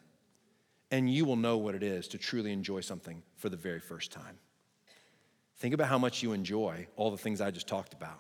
And 0.92 1.12
you 1.12 1.26
will 1.26 1.38
know 1.38 1.58
what 1.58 1.74
it 1.74 1.82
is 1.82 2.08
to 2.10 2.20
truly 2.20 2.54
enjoy 2.54 2.82
something 2.82 3.24
for 3.36 3.50
the 3.50 3.58
very 3.58 3.80
first 3.80 4.12
time. 4.12 4.38
Think 5.58 5.74
about 5.74 5.88
how 5.88 5.98
much 5.98 6.22
you 6.22 6.34
enjoy 6.34 6.86
all 6.98 7.10
the 7.10 7.18
things 7.18 7.42
I 7.42 7.50
just 7.50 7.68
talked 7.68 7.94
about. 7.94 8.20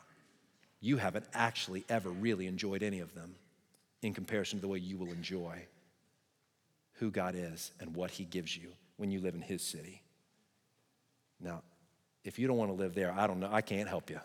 You 0.82 0.98
haven't 0.98 1.26
actually 1.36 1.86
ever 1.88 2.10
really 2.10 2.48
enjoyed 2.48 2.82
any 2.82 3.00
of 3.00 3.14
them 3.14 3.36
in 4.04 4.14
comparison 4.14 4.60
to 4.60 4.62
the 4.62 4.68
way 4.68 4.78
you 4.78 4.98
will 4.98 5.10
enjoy 5.10 5.66
who 6.94 7.10
God 7.10 7.36
is 7.36 7.72
and 7.80 7.96
what 7.96 8.12
He 8.12 8.26
gives 8.26 8.56
you 8.56 8.70
when 8.98 9.12
you 9.12 9.20
live 9.20 9.36
in 9.36 9.42
His 9.42 9.62
city. 9.62 10.02
Now, 11.40 11.62
if 12.24 12.40
you 12.40 12.48
don't 12.48 12.58
want 12.58 12.72
to 12.72 12.76
live 12.76 12.96
there, 12.96 13.12
I 13.12 13.28
don't 13.28 13.40
know. 13.40 13.50
I 13.52 13.62
can't 13.62 13.90
help 13.90 14.10
you. 14.10 14.20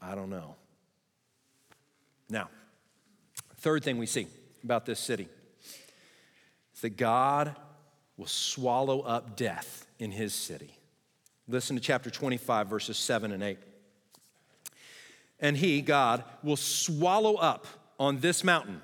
I 0.00 0.14
don't 0.14 0.30
know. 0.30 0.56
Now, 2.28 2.48
third 3.58 3.84
thing 3.84 3.98
we 3.98 4.06
see 4.06 4.26
about 4.62 4.86
this 4.86 4.98
city 4.98 5.28
is 6.74 6.80
that 6.80 6.96
God 6.96 7.54
will 8.16 8.26
swallow 8.26 9.00
up 9.00 9.36
death 9.36 9.86
in 9.98 10.10
his 10.10 10.34
city. 10.34 10.78
Listen 11.46 11.76
to 11.76 11.82
chapter 11.82 12.10
25, 12.10 12.68
verses 12.68 12.96
7 12.96 13.32
and 13.32 13.42
8. 13.42 13.58
And 15.40 15.56
he, 15.56 15.82
God, 15.82 16.24
will 16.42 16.56
swallow 16.56 17.34
up 17.34 17.66
on 17.98 18.20
this 18.20 18.44
mountain 18.44 18.80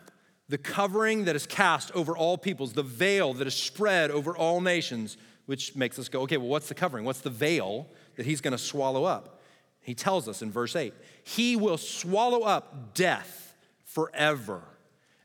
the 0.51 0.59
covering 0.59 1.27
that 1.27 1.37
is 1.37 1.47
cast 1.47 1.93
over 1.93 2.17
all 2.17 2.37
peoples, 2.37 2.73
the 2.73 2.83
veil 2.83 3.33
that 3.35 3.47
is 3.47 3.55
spread 3.55 4.11
over 4.11 4.37
all 4.37 4.61
nations, 4.61 5.17
which 5.47 5.77
makes 5.77 5.97
us 5.97 6.09
go, 6.09 6.23
okay, 6.23 6.37
well, 6.37 6.49
what's 6.49 6.69
the 6.69 6.75
covering? 6.75 7.05
What's 7.05 7.21
the 7.21 7.31
veil 7.31 7.87
that 8.17 8.27
he's 8.27 8.41
going 8.41 8.53
to 8.53 8.59
swallow 8.59 9.05
up? 9.05 9.41
He 9.81 9.95
tells 9.95 10.27
us 10.27 10.43
in 10.43 10.51
verse 10.51 10.75
8, 10.75 10.93
He 11.23 11.55
will 11.55 11.79
swallow 11.79 12.41
up 12.41 12.95
death 12.95 13.55
forever. 13.85 14.63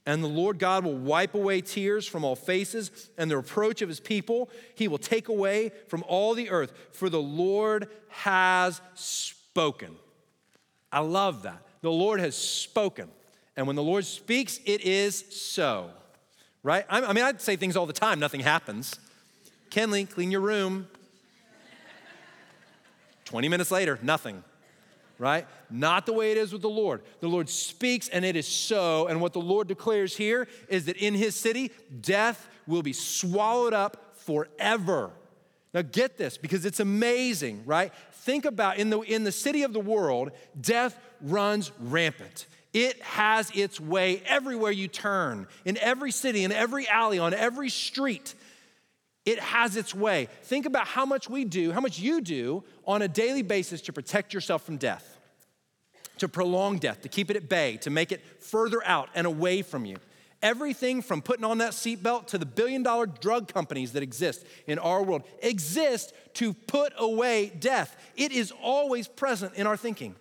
And 0.05 0.23
the 0.23 0.27
Lord 0.27 0.59
God 0.59 0.85
will 0.85 0.95
wipe 0.95 1.33
away 1.33 1.61
tears 1.61 2.05
from 2.05 2.23
all 2.23 2.35
faces 2.35 3.09
and 3.17 3.29
the 3.29 3.37
reproach 3.37 3.81
of 3.81 3.89
his 3.89 3.99
people. 3.99 4.51
He 4.75 4.87
will 4.87 4.99
take 4.99 5.27
away 5.27 5.71
from 5.87 6.03
all 6.07 6.35
the 6.35 6.51
earth, 6.51 6.71
for 6.91 7.09
the 7.09 7.21
Lord 7.21 7.89
has 8.09 8.79
spoken. 8.93 9.95
I 10.91 10.99
love 10.99 11.41
that. 11.41 11.63
The 11.81 11.91
Lord 11.91 12.19
has 12.19 12.35
spoken. 12.35 13.09
And 13.57 13.67
when 13.67 13.75
the 13.75 13.83
Lord 13.83 14.05
speaks, 14.05 14.59
it 14.65 14.81
is 14.81 15.23
so. 15.29 15.89
Right? 16.63 16.85
I 16.89 17.13
mean, 17.13 17.23
I'd 17.23 17.41
say 17.41 17.55
things 17.55 17.77
all 17.77 17.85
the 17.85 17.93
time, 17.93 18.19
nothing 18.19 18.41
happens. 18.41 18.99
Kenley, 19.69 20.09
clean 20.09 20.31
your 20.31 20.41
room. 20.41 20.87
20 23.25 23.49
minutes 23.49 23.71
later, 23.71 23.99
nothing. 24.01 24.43
Right? 25.17 25.47
Not 25.69 26.05
the 26.05 26.13
way 26.13 26.31
it 26.31 26.37
is 26.37 26.51
with 26.51 26.61
the 26.61 26.69
Lord. 26.69 27.01
The 27.21 27.27
Lord 27.27 27.49
speaks 27.49 28.09
and 28.09 28.25
it 28.25 28.35
is 28.35 28.47
so. 28.47 29.07
And 29.07 29.21
what 29.21 29.33
the 29.33 29.41
Lord 29.41 29.67
declares 29.67 30.17
here 30.17 30.47
is 30.67 30.85
that 30.85 30.97
in 30.97 31.13
his 31.13 31.35
city, 31.35 31.71
death 32.01 32.47
will 32.67 32.81
be 32.81 32.93
swallowed 32.93 33.73
up 33.73 34.15
forever. 34.15 35.11
Now 35.73 35.83
get 35.83 36.17
this 36.17 36.37
because 36.37 36.65
it's 36.65 36.79
amazing, 36.79 37.63
right? 37.65 37.93
Think 38.13 38.45
about 38.45 38.77
in 38.77 38.89
the 38.89 39.01
in 39.01 39.23
the 39.23 39.31
city 39.31 39.63
of 39.63 39.73
the 39.73 39.79
world, 39.79 40.31
death 40.59 40.97
runs 41.21 41.71
rampant. 41.79 42.47
It 42.75 43.01
has 43.03 43.51
its 43.51 43.79
way 43.79 44.21
everywhere 44.25 44.69
you 44.69 44.89
turn, 44.89 45.47
in 45.63 45.77
every 45.77 46.11
city, 46.11 46.43
in 46.43 46.51
every 46.51 46.85
alley, 46.89 47.19
on 47.19 47.33
every 47.33 47.69
street. 47.69 48.35
It 49.23 49.39
has 49.39 49.77
its 49.77 49.95
way. 49.95 50.27
Think 50.43 50.65
about 50.65 50.85
how 50.85 51.05
much 51.05 51.29
we 51.29 51.45
do, 51.45 51.71
how 51.71 51.79
much 51.79 51.99
you 51.99 52.19
do 52.19 52.65
on 52.85 53.01
a 53.01 53.07
daily 53.07 53.43
basis 53.43 53.79
to 53.83 53.93
protect 53.93 54.33
yourself 54.33 54.63
from 54.63 54.75
death, 54.75 55.17
to 56.17 56.27
prolong 56.27 56.77
death, 56.77 57.01
to 57.03 57.07
keep 57.07 57.29
it 57.31 57.37
at 57.37 57.47
bay, 57.47 57.77
to 57.77 57.89
make 57.89 58.11
it 58.11 58.21
further 58.43 58.85
out 58.85 59.07
and 59.15 59.25
away 59.25 59.61
from 59.61 59.85
you. 59.85 59.95
Everything 60.41 61.01
from 61.01 61.21
putting 61.21 61.45
on 61.45 61.59
that 61.59 61.71
seatbelt 61.71 62.27
to 62.27 62.37
the 62.37 62.45
billion 62.45 62.83
dollar 62.83 63.05
drug 63.05 63.47
companies 63.47 63.93
that 63.93 64.03
exist 64.03 64.45
in 64.67 64.79
our 64.79 65.01
world 65.01 65.23
exist 65.41 66.11
to 66.33 66.53
put 66.53 66.91
away 66.97 67.53
death. 67.57 67.95
It 68.17 68.33
is 68.33 68.51
always 68.61 69.07
present 69.07 69.53
in 69.55 69.65
our 69.65 69.77
thinking. 69.77 70.15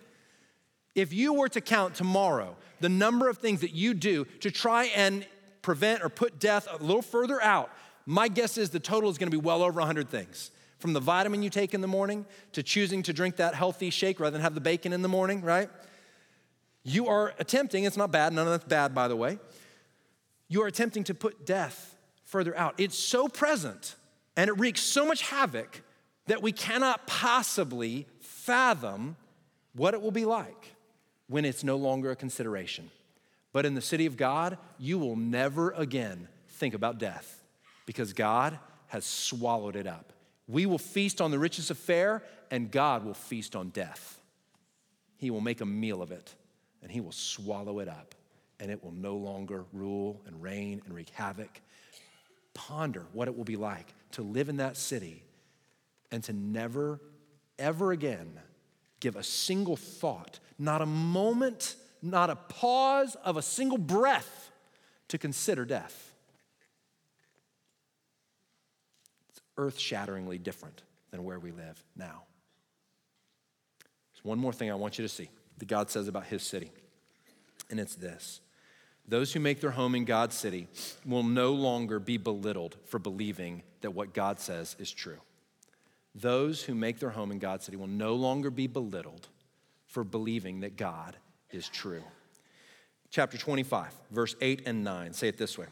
If 0.95 1.11
you 1.11 1.33
were 1.33 1.49
to 1.49 1.61
count 1.61 1.95
tomorrow 1.95 2.55
the 2.79 2.89
number 2.89 3.27
of 3.29 3.37
things 3.37 3.61
that 3.61 3.73
you 3.73 3.93
do 3.93 4.25
to 4.39 4.49
try 4.49 4.85
and 4.95 5.27
prevent 5.61 6.01
or 6.03 6.09
put 6.09 6.39
death 6.39 6.67
a 6.71 6.81
little 6.81 7.01
further 7.01 7.41
out, 7.41 7.69
my 8.05 8.27
guess 8.29 8.57
is 8.57 8.69
the 8.69 8.79
total 8.79 9.09
is 9.09 9.17
going 9.17 9.29
to 9.29 9.37
be 9.37 9.41
well 9.41 9.61
over 9.61 9.79
100 9.79 10.09
things. 10.09 10.51
From 10.79 10.93
the 10.93 10.99
vitamin 10.99 11.43
you 11.43 11.49
take 11.49 11.73
in 11.73 11.81
the 11.81 11.87
morning 11.87 12.25
to 12.53 12.63
choosing 12.63 13.03
to 13.03 13.13
drink 13.13 13.37
that 13.37 13.55
healthy 13.55 13.89
shake 13.89 14.19
rather 14.19 14.31
than 14.31 14.41
have 14.41 14.55
the 14.55 14.61
bacon 14.61 14.93
in 14.93 15.01
the 15.01 15.07
morning, 15.07 15.41
right? 15.41 15.69
You 16.83 17.07
are 17.07 17.33
attempting, 17.39 17.83
it's 17.83 17.97
not 17.97 18.11
bad, 18.11 18.31
none 18.33 18.45
of 18.45 18.53
that's 18.53 18.65
bad, 18.65 18.93
by 18.93 19.07
the 19.07 19.15
way. 19.15 19.39
You 20.47 20.61
are 20.61 20.67
attempting 20.67 21.03
to 21.05 21.15
put 21.15 21.45
death 21.45 21.95
further 22.23 22.55
out. 22.55 22.75
It's 22.77 22.97
so 22.97 23.27
present 23.27 23.95
and 24.37 24.49
it 24.49 24.53
wreaks 24.59 24.81
so 24.81 25.05
much 25.05 25.23
havoc 25.23 25.81
that 26.27 26.41
we 26.41 26.51
cannot 26.51 27.07
possibly 27.07 28.07
fathom 28.19 29.15
what 29.73 29.93
it 29.93 30.01
will 30.01 30.11
be 30.11 30.25
like 30.25 30.74
when 31.27 31.45
it's 31.45 31.63
no 31.63 31.75
longer 31.75 32.11
a 32.11 32.15
consideration. 32.15 32.89
But 33.51 33.65
in 33.65 33.73
the 33.73 33.81
city 33.81 34.05
of 34.05 34.17
God, 34.17 34.57
you 34.77 34.99
will 34.99 35.15
never 35.15 35.71
again 35.71 36.27
think 36.49 36.73
about 36.73 36.99
death 36.99 37.43
because 37.85 38.13
God 38.13 38.59
has 38.87 39.05
swallowed 39.05 39.75
it 39.75 39.87
up. 39.87 40.13
We 40.47 40.65
will 40.65 40.77
feast 40.77 41.21
on 41.21 41.31
the 41.31 41.39
riches 41.39 41.71
of 41.71 41.77
fare, 41.77 42.21
and 42.51 42.69
God 42.69 43.03
will 43.03 43.13
feast 43.13 43.55
on 43.55 43.69
death. 43.69 44.19
He 45.17 45.31
will 45.31 45.41
make 45.41 45.61
a 45.61 45.65
meal 45.65 46.01
of 46.01 46.11
it, 46.11 46.35
and 46.83 46.91
He 46.91 47.01
will 47.01 47.11
swallow 47.11 47.79
it 47.79 47.87
up, 47.87 48.13
and 48.59 48.69
it 48.69 48.83
will 48.83 48.91
no 48.91 49.15
longer 49.15 49.65
rule 49.73 50.21
and 50.27 50.41
reign 50.41 50.81
and 50.85 50.93
wreak 50.93 51.09
havoc. 51.09 51.61
Ponder 52.53 53.05
what 53.13 53.27
it 53.27 53.35
will 53.35 53.43
be 53.43 53.55
like 53.57 53.93
to 54.11 54.21
live 54.21 54.49
in 54.49 54.57
that 54.57 54.77
city 54.77 55.23
and 56.11 56.23
to 56.25 56.33
never, 56.33 57.01
ever 57.57 57.91
again 57.91 58.39
give 58.99 59.15
a 59.15 59.23
single 59.23 59.75
thought, 59.75 60.39
not 60.57 60.81
a 60.81 60.85
moment, 60.85 61.75
not 62.01 62.29
a 62.29 62.35
pause 62.35 63.15
of 63.23 63.37
a 63.37 63.41
single 63.41 63.77
breath 63.77 64.51
to 65.07 65.17
consider 65.17 65.65
death. 65.65 66.13
It's 69.29 69.41
earth 69.57 69.77
shatteringly 69.79 70.37
different 70.37 70.83
than 71.11 71.23
where 71.23 71.39
we 71.39 71.51
live 71.51 71.83
now. 71.95 72.23
There's 74.13 74.23
one 74.23 74.39
more 74.39 74.53
thing 74.53 74.71
I 74.71 74.75
want 74.75 74.97
you 74.97 75.03
to 75.03 75.09
see 75.09 75.29
that 75.57 75.67
God 75.67 75.89
says 75.89 76.07
about 76.07 76.25
his 76.25 76.43
city, 76.43 76.71
and 77.69 77.79
it's 77.79 77.95
this. 77.95 78.41
Those 79.07 79.31
who 79.33 79.39
make 79.39 79.61
their 79.61 79.71
home 79.71 79.93
in 79.93 80.03
God's 80.03 80.35
city 80.35 80.67
will 81.05 81.23
no 81.23 81.53
longer 81.53 81.99
be 81.99 82.17
belittled 82.17 82.75
for 82.85 82.97
believing 82.97 83.61
that 83.81 83.91
what 83.91 84.13
God 84.13 84.39
says 84.39 84.75
is 84.79 84.91
true. 84.91 85.19
Those 86.15 86.63
who 86.63 86.73
make 86.73 86.99
their 86.99 87.09
home 87.09 87.31
in 87.31 87.39
God's 87.39 87.65
city 87.65 87.75
will 87.75 87.87
no 87.87 88.15
longer 88.15 88.49
be 88.49 88.67
belittled 88.67 89.27
for 89.85 90.03
believing 90.05 90.61
that 90.61 90.77
God 90.77 91.17
is 91.51 91.67
true. 91.67 92.03
Chapter 93.09 93.37
25, 93.37 93.93
verse 94.11 94.35
8 94.41 94.63
and 94.65 94.83
9 94.83 95.13
say 95.13 95.27
it 95.27 95.37
this 95.37 95.57
way. 95.57 95.67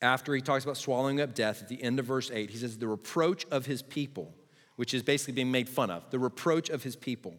After 0.00 0.34
he 0.34 0.40
talks 0.40 0.64
about 0.64 0.76
swallowing 0.76 1.20
up 1.20 1.34
death, 1.34 1.62
at 1.62 1.68
the 1.68 1.82
end 1.82 1.98
of 1.98 2.06
verse 2.06 2.30
8, 2.32 2.50
he 2.50 2.58
says, 2.58 2.78
The 2.78 2.86
reproach 2.86 3.46
of 3.50 3.66
his 3.66 3.82
people, 3.82 4.32
which 4.76 4.92
is 4.94 5.02
basically 5.02 5.34
being 5.34 5.50
made 5.50 5.68
fun 5.68 5.90
of, 5.90 6.10
the 6.10 6.18
reproach 6.18 6.68
of 6.68 6.82
his 6.82 6.96
people, 6.96 7.34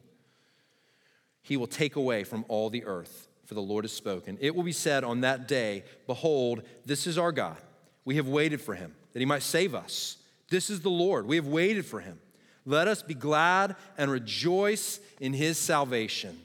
he 1.41 1.55
will 1.55 1.67
take 1.67 1.95
away 1.95 2.23
from 2.23 2.43
all 2.47 2.69
the 2.69 2.83
earth, 2.85 3.29
for 3.45 3.53
the 3.53 3.61
Lord 3.61 3.85
has 3.85 3.93
spoken. 3.93 4.37
It 4.41 4.55
will 4.55 4.63
be 4.63 4.71
said 4.71 5.03
on 5.03 5.21
that 5.21 5.47
day, 5.47 5.83
Behold, 6.07 6.63
this 6.85 7.07
is 7.07 7.17
our 7.17 7.31
God. 7.31 7.57
We 8.03 8.15
have 8.15 8.27
waited 8.27 8.59
for 8.59 8.73
him, 8.73 8.95
that 9.13 9.19
he 9.19 9.25
might 9.25 9.43
save 9.43 9.75
us. 9.75 10.17
This 10.49 10.69
is 10.69 10.81
the 10.81 10.89
Lord. 10.89 11.27
We 11.27 11.35
have 11.35 11.47
waited 11.47 11.85
for 11.85 11.99
him. 11.99 12.19
Let 12.65 12.87
us 12.87 13.01
be 13.01 13.13
glad 13.13 13.75
and 13.97 14.11
rejoice 14.11 14.99
in 15.19 15.33
his 15.33 15.57
salvation. 15.57 16.37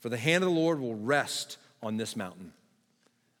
For 0.00 0.08
the 0.08 0.16
hand 0.16 0.44
of 0.44 0.50
the 0.50 0.56
Lord 0.56 0.80
will 0.80 0.94
rest 0.94 1.58
on 1.82 1.96
this 1.96 2.16
mountain. 2.16 2.52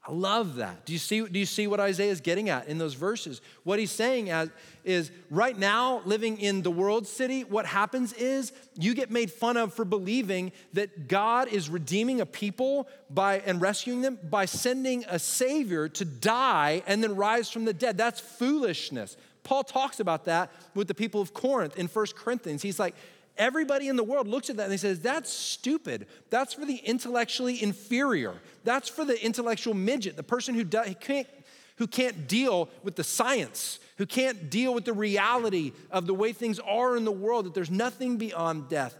I 0.08 0.12
love 0.12 0.56
that. 0.56 0.84
Do 0.84 0.92
you 0.92 1.00
see, 1.00 1.26
do 1.26 1.38
you 1.38 1.46
see 1.46 1.66
what 1.66 1.80
Isaiah 1.80 2.12
is 2.12 2.20
getting 2.20 2.48
at 2.48 2.68
in 2.68 2.78
those 2.78 2.94
verses? 2.94 3.40
What 3.64 3.80
he's 3.80 3.90
saying 3.90 4.30
as, 4.30 4.50
is 4.84 5.10
right 5.30 5.58
now, 5.58 6.00
living 6.04 6.38
in 6.38 6.62
the 6.62 6.70
world 6.70 7.08
city, 7.08 7.42
what 7.42 7.66
happens 7.66 8.12
is 8.12 8.52
you 8.78 8.94
get 8.94 9.10
made 9.10 9.32
fun 9.32 9.56
of 9.56 9.74
for 9.74 9.84
believing 9.84 10.52
that 10.74 11.08
God 11.08 11.48
is 11.48 11.68
redeeming 11.68 12.20
a 12.20 12.26
people 12.26 12.88
by, 13.10 13.40
and 13.40 13.60
rescuing 13.60 14.00
them 14.00 14.16
by 14.22 14.44
sending 14.44 15.04
a 15.08 15.18
Savior 15.18 15.88
to 15.88 16.04
die 16.04 16.84
and 16.86 17.02
then 17.02 17.16
rise 17.16 17.50
from 17.50 17.64
the 17.64 17.74
dead. 17.74 17.98
That's 17.98 18.20
foolishness. 18.20 19.16
Paul 19.46 19.62
talks 19.62 20.00
about 20.00 20.24
that 20.24 20.50
with 20.74 20.88
the 20.88 20.94
people 20.94 21.20
of 21.20 21.32
Corinth 21.32 21.76
in 21.76 21.86
1 21.86 22.06
Corinthians. 22.16 22.62
He's 22.62 22.80
like, 22.80 22.96
everybody 23.38 23.86
in 23.86 23.94
the 23.94 24.02
world 24.02 24.26
looks 24.26 24.50
at 24.50 24.56
that 24.56 24.64
and 24.64 24.72
he 24.72 24.76
says, 24.76 24.98
that's 24.98 25.32
stupid. 25.32 26.08
That's 26.30 26.52
for 26.52 26.64
the 26.64 26.74
intellectually 26.78 27.62
inferior. 27.62 28.34
That's 28.64 28.88
for 28.88 29.04
the 29.04 29.24
intellectual 29.24 29.72
midget, 29.72 30.16
the 30.16 30.24
person 30.24 30.56
who, 30.56 30.64
does, 30.64 30.92
can't, 30.98 31.28
who 31.76 31.86
can't 31.86 32.26
deal 32.26 32.68
with 32.82 32.96
the 32.96 33.04
science, 33.04 33.78
who 33.98 34.06
can't 34.06 34.50
deal 34.50 34.74
with 34.74 34.84
the 34.84 34.92
reality 34.92 35.70
of 35.92 36.08
the 36.08 36.14
way 36.14 36.32
things 36.32 36.58
are 36.58 36.96
in 36.96 37.04
the 37.04 37.12
world, 37.12 37.46
that 37.46 37.54
there's 37.54 37.70
nothing 37.70 38.16
beyond 38.16 38.68
death. 38.68 38.96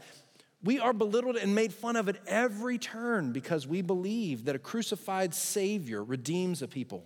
We 0.62 0.78
are 0.78 0.92
belittled 0.92 1.38
and 1.38 1.56
made 1.56 1.74
fun 1.74 1.96
of 1.96 2.08
at 2.08 2.18
every 2.28 2.78
turn 2.78 3.32
because 3.32 3.66
we 3.66 3.82
believe 3.82 4.44
that 4.44 4.54
a 4.54 4.60
crucified 4.60 5.34
Savior 5.34 6.04
redeems 6.04 6.62
a 6.62 6.68
people 6.68 7.04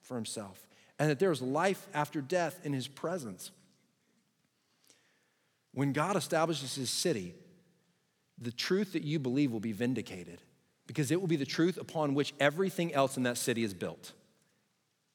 for 0.00 0.14
himself 0.14 0.67
and 0.98 1.10
that 1.10 1.18
there 1.18 1.30
is 1.30 1.40
life 1.40 1.86
after 1.94 2.20
death 2.20 2.60
in 2.64 2.72
his 2.72 2.88
presence. 2.88 3.50
When 5.72 5.92
God 5.92 6.16
establishes 6.16 6.74
his 6.74 6.90
city, 6.90 7.34
the 8.40 8.52
truth 8.52 8.92
that 8.92 9.02
you 9.02 9.18
believe 9.18 9.52
will 9.52 9.60
be 9.60 9.72
vindicated 9.72 10.40
because 10.86 11.10
it 11.10 11.20
will 11.20 11.28
be 11.28 11.36
the 11.36 11.46
truth 11.46 11.76
upon 11.76 12.14
which 12.14 12.34
everything 12.40 12.94
else 12.94 13.16
in 13.16 13.24
that 13.24 13.36
city 13.36 13.62
is 13.62 13.74
built. 13.74 14.12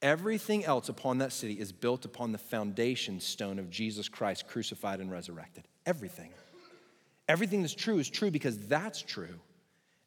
Everything 0.01 0.65
else 0.65 0.89
upon 0.89 1.19
that 1.19 1.31
city 1.31 1.53
is 1.53 1.71
built 1.71 2.05
upon 2.05 2.31
the 2.31 2.37
foundation 2.37 3.19
stone 3.19 3.57
of 3.57 3.69
Jesus 3.69 4.09
Christ 4.09 4.47
crucified 4.47 4.99
and 4.99 5.11
resurrected. 5.11 5.63
Everything. 5.85 6.29
Everything 7.27 7.61
that's 7.61 7.73
true 7.73 7.99
is 7.99 8.09
true 8.09 8.29
because 8.29 8.57
that's 8.67 9.01
true. 9.01 9.39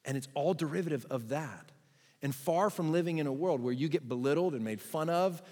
And 0.05 0.17
it's 0.17 0.29
all 0.35 0.55
derivative 0.55 1.07
of 1.11 1.31
that. 1.31 1.73
And 2.23 2.35
far 2.35 2.71
from 2.71 2.93
living 2.93 3.19
in 3.19 3.27
a 3.27 3.33
world 3.33 3.61
where 3.61 3.73
you 3.73 3.89
get 3.89 4.09
belittled 4.09 4.55
and 4.55 4.63
made 4.63 4.81
fun 4.81 5.09
of, 5.09 5.43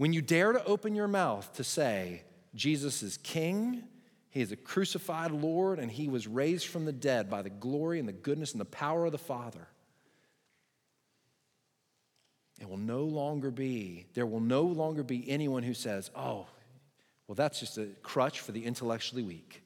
when 0.00 0.14
you 0.14 0.22
dare 0.22 0.52
to 0.52 0.64
open 0.64 0.94
your 0.94 1.06
mouth 1.06 1.52
to 1.56 1.62
say, 1.62 2.22
Jesus 2.54 3.02
is 3.02 3.18
king, 3.18 3.82
he 4.30 4.40
is 4.40 4.50
a 4.50 4.56
crucified 4.56 5.30
Lord, 5.30 5.78
and 5.78 5.90
he 5.90 6.08
was 6.08 6.26
raised 6.26 6.68
from 6.68 6.86
the 6.86 6.92
dead 6.92 7.28
by 7.28 7.42
the 7.42 7.50
glory 7.50 7.98
and 7.98 8.08
the 8.08 8.14
goodness 8.14 8.52
and 8.52 8.60
the 8.62 8.64
power 8.64 9.04
of 9.04 9.12
the 9.12 9.18
Father. 9.18 9.68
It 12.58 12.66
will 12.66 12.78
no 12.78 13.02
longer 13.02 13.50
be, 13.50 14.06
there 14.14 14.24
will 14.24 14.40
no 14.40 14.62
longer 14.62 15.02
be 15.02 15.28
anyone 15.28 15.64
who 15.64 15.74
says, 15.74 16.10
oh, 16.16 16.46
well, 17.28 17.34
that's 17.34 17.60
just 17.60 17.76
a 17.76 17.88
crutch 18.02 18.40
for 18.40 18.52
the 18.52 18.64
intellectually 18.64 19.22
weak. 19.22 19.62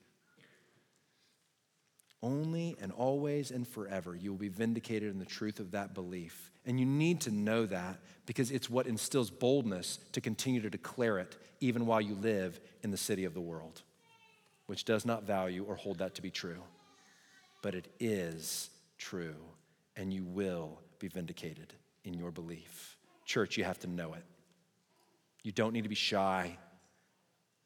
Only 2.24 2.74
and 2.80 2.90
always 2.90 3.50
and 3.50 3.68
forever 3.68 4.16
you 4.16 4.30
will 4.30 4.38
be 4.38 4.48
vindicated 4.48 5.12
in 5.12 5.18
the 5.18 5.26
truth 5.26 5.60
of 5.60 5.72
that 5.72 5.92
belief. 5.92 6.50
And 6.64 6.80
you 6.80 6.86
need 6.86 7.20
to 7.22 7.30
know 7.30 7.66
that 7.66 7.98
because 8.24 8.50
it's 8.50 8.70
what 8.70 8.86
instills 8.86 9.28
boldness 9.28 9.98
to 10.12 10.22
continue 10.22 10.62
to 10.62 10.70
declare 10.70 11.18
it 11.18 11.36
even 11.60 11.84
while 11.84 12.00
you 12.00 12.14
live 12.14 12.58
in 12.82 12.90
the 12.90 12.96
city 12.96 13.26
of 13.26 13.34
the 13.34 13.42
world, 13.42 13.82
which 14.64 14.86
does 14.86 15.04
not 15.04 15.24
value 15.24 15.66
or 15.68 15.74
hold 15.74 15.98
that 15.98 16.14
to 16.14 16.22
be 16.22 16.30
true. 16.30 16.62
But 17.60 17.74
it 17.74 17.88
is 18.00 18.70
true, 18.96 19.36
and 19.94 20.10
you 20.10 20.24
will 20.24 20.80
be 20.98 21.08
vindicated 21.08 21.74
in 22.04 22.14
your 22.14 22.30
belief. 22.30 22.96
Church, 23.26 23.58
you 23.58 23.64
have 23.64 23.80
to 23.80 23.86
know 23.86 24.14
it. 24.14 24.24
You 25.42 25.52
don't 25.52 25.74
need 25.74 25.82
to 25.82 25.90
be 25.90 25.94
shy. 25.94 26.56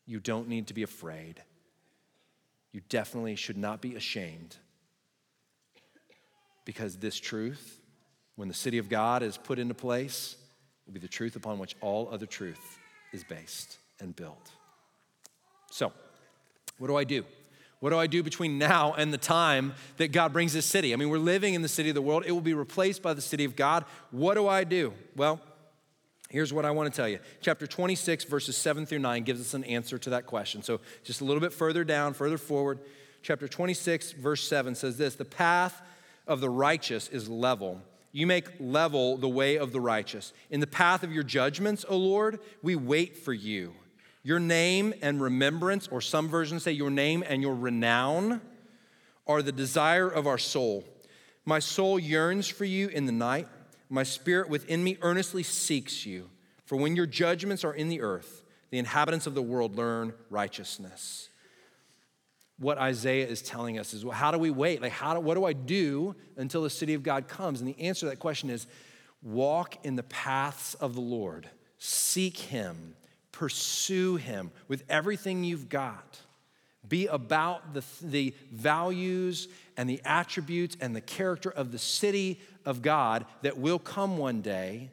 You 0.04 0.18
don't 0.18 0.48
need 0.48 0.66
to 0.66 0.74
be 0.74 0.82
afraid 0.82 1.44
you 2.72 2.80
definitely 2.88 3.36
should 3.36 3.56
not 3.56 3.80
be 3.80 3.94
ashamed 3.94 4.56
because 6.64 6.96
this 6.96 7.18
truth, 7.18 7.80
when 8.36 8.48
the 8.48 8.54
city 8.54 8.78
of 8.78 8.88
God 8.88 9.22
is 9.22 9.38
put 9.38 9.58
into 9.58 9.74
place, 9.74 10.36
will 10.86 10.92
be 10.92 11.00
the 11.00 11.08
truth 11.08 11.36
upon 11.36 11.58
which 11.58 11.76
all 11.80 12.08
other 12.12 12.26
truth 12.26 12.78
is 13.12 13.24
based 13.24 13.78
and 14.00 14.14
built. 14.14 14.50
So, 15.70 15.92
what 16.78 16.88
do 16.88 16.96
I 16.96 17.04
do? 17.04 17.24
What 17.80 17.90
do 17.90 17.98
I 17.98 18.06
do 18.06 18.22
between 18.22 18.58
now 18.58 18.92
and 18.94 19.12
the 19.12 19.18
time 19.18 19.74
that 19.98 20.12
God 20.12 20.32
brings 20.32 20.52
this 20.52 20.66
city? 20.66 20.92
I 20.92 20.96
mean, 20.96 21.10
we're 21.10 21.18
living 21.18 21.54
in 21.54 21.62
the 21.62 21.68
city 21.68 21.90
of 21.90 21.94
the 21.94 22.02
world. 22.02 22.24
It 22.26 22.32
will 22.32 22.40
be 22.40 22.54
replaced 22.54 23.02
by 23.02 23.14
the 23.14 23.20
city 23.20 23.44
of 23.44 23.54
God. 23.54 23.84
What 24.10 24.34
do 24.34 24.48
I 24.48 24.64
do? 24.64 24.92
Well, 25.14 25.40
Here's 26.28 26.52
what 26.52 26.66
I 26.66 26.70
want 26.70 26.92
to 26.92 26.96
tell 26.96 27.08
you. 27.08 27.20
Chapter 27.40 27.66
26, 27.66 28.24
verses 28.24 28.56
7 28.56 28.84
through 28.84 28.98
9 28.98 29.22
gives 29.22 29.40
us 29.40 29.54
an 29.54 29.64
answer 29.64 29.96
to 29.98 30.10
that 30.10 30.26
question. 30.26 30.62
So, 30.62 30.80
just 31.02 31.22
a 31.22 31.24
little 31.24 31.40
bit 31.40 31.54
further 31.54 31.84
down, 31.84 32.12
further 32.12 32.36
forward, 32.36 32.80
chapter 33.22 33.48
26, 33.48 34.12
verse 34.12 34.46
7 34.46 34.74
says 34.74 34.98
this 34.98 35.14
The 35.14 35.24
path 35.24 35.80
of 36.26 36.40
the 36.40 36.50
righteous 36.50 37.08
is 37.08 37.28
level. 37.30 37.80
You 38.12 38.26
make 38.26 38.46
level 38.60 39.16
the 39.16 39.28
way 39.28 39.56
of 39.56 39.72
the 39.72 39.80
righteous. 39.80 40.32
In 40.50 40.60
the 40.60 40.66
path 40.66 41.02
of 41.02 41.12
your 41.12 41.22
judgments, 41.22 41.84
O 41.88 41.96
Lord, 41.96 42.40
we 42.62 42.76
wait 42.76 43.16
for 43.16 43.32
you. 43.32 43.74
Your 44.22 44.40
name 44.40 44.92
and 45.00 45.22
remembrance, 45.22 45.88
or 45.88 46.00
some 46.00 46.28
versions 46.28 46.62
say 46.62 46.72
your 46.72 46.90
name 46.90 47.24
and 47.26 47.40
your 47.40 47.54
renown, 47.54 48.42
are 49.26 49.40
the 49.40 49.52
desire 49.52 50.08
of 50.08 50.26
our 50.26 50.38
soul. 50.38 50.84
My 51.46 51.58
soul 51.58 51.98
yearns 51.98 52.48
for 52.48 52.66
you 52.66 52.88
in 52.88 53.06
the 53.06 53.12
night. 53.12 53.46
My 53.88 54.02
spirit 54.02 54.48
within 54.48 54.84
me 54.84 54.98
earnestly 55.00 55.42
seeks 55.42 56.04
you. 56.04 56.28
For 56.64 56.76
when 56.76 56.96
your 56.96 57.06
judgments 57.06 57.64
are 57.64 57.72
in 57.72 57.88
the 57.88 58.02
earth, 58.02 58.42
the 58.70 58.78
inhabitants 58.78 59.26
of 59.26 59.34
the 59.34 59.42
world 59.42 59.76
learn 59.76 60.12
righteousness. 60.28 61.30
What 62.58 62.76
Isaiah 62.76 63.26
is 63.26 63.40
telling 63.40 63.78
us 63.78 63.94
is 63.94 64.04
well, 64.04 64.14
how 64.14 64.30
do 64.30 64.38
we 64.38 64.50
wait? 64.50 64.82
Like, 64.82 64.92
how 64.92 65.14
do, 65.14 65.20
what 65.20 65.34
do 65.34 65.44
I 65.44 65.52
do 65.52 66.14
until 66.36 66.62
the 66.62 66.70
city 66.70 66.94
of 66.94 67.02
God 67.02 67.28
comes? 67.28 67.60
And 67.60 67.68
the 67.68 67.80
answer 67.80 68.00
to 68.00 68.10
that 68.10 68.18
question 68.18 68.50
is 68.50 68.66
walk 69.22 69.84
in 69.84 69.96
the 69.96 70.02
paths 70.02 70.74
of 70.74 70.94
the 70.94 71.00
Lord, 71.00 71.48
seek 71.78 72.36
Him, 72.36 72.94
pursue 73.32 74.16
Him 74.16 74.50
with 74.66 74.84
everything 74.88 75.44
you've 75.44 75.68
got. 75.68 76.20
Be 76.86 77.06
about 77.06 77.74
the, 77.74 77.84
the 78.02 78.34
values 78.52 79.48
and 79.76 79.88
the 79.88 80.00
attributes 80.04 80.76
and 80.80 80.94
the 80.94 81.00
character 81.00 81.50
of 81.50 81.70
the 81.70 81.78
city 81.78 82.40
of 82.68 82.82
God 82.82 83.24
that 83.40 83.56
will 83.56 83.78
come 83.78 84.18
one 84.18 84.42
day. 84.42 84.90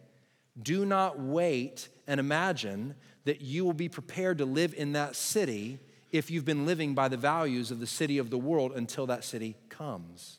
Do 0.59 0.85
not 0.85 1.19
wait 1.19 1.89
and 2.07 2.21
imagine 2.21 2.95
that 3.25 3.41
you 3.41 3.65
will 3.65 3.73
be 3.73 3.89
prepared 3.89 4.37
to 4.37 4.45
live 4.45 4.73
in 4.73 4.93
that 4.93 5.17
city 5.17 5.79
if 6.13 6.31
you've 6.31 6.45
been 6.45 6.65
living 6.65 6.95
by 6.95 7.09
the 7.09 7.17
values 7.17 7.71
of 7.71 7.81
the 7.81 7.87
city 7.87 8.17
of 8.17 8.29
the 8.29 8.37
world 8.37 8.71
until 8.73 9.05
that 9.07 9.25
city 9.25 9.57
comes. 9.67 10.37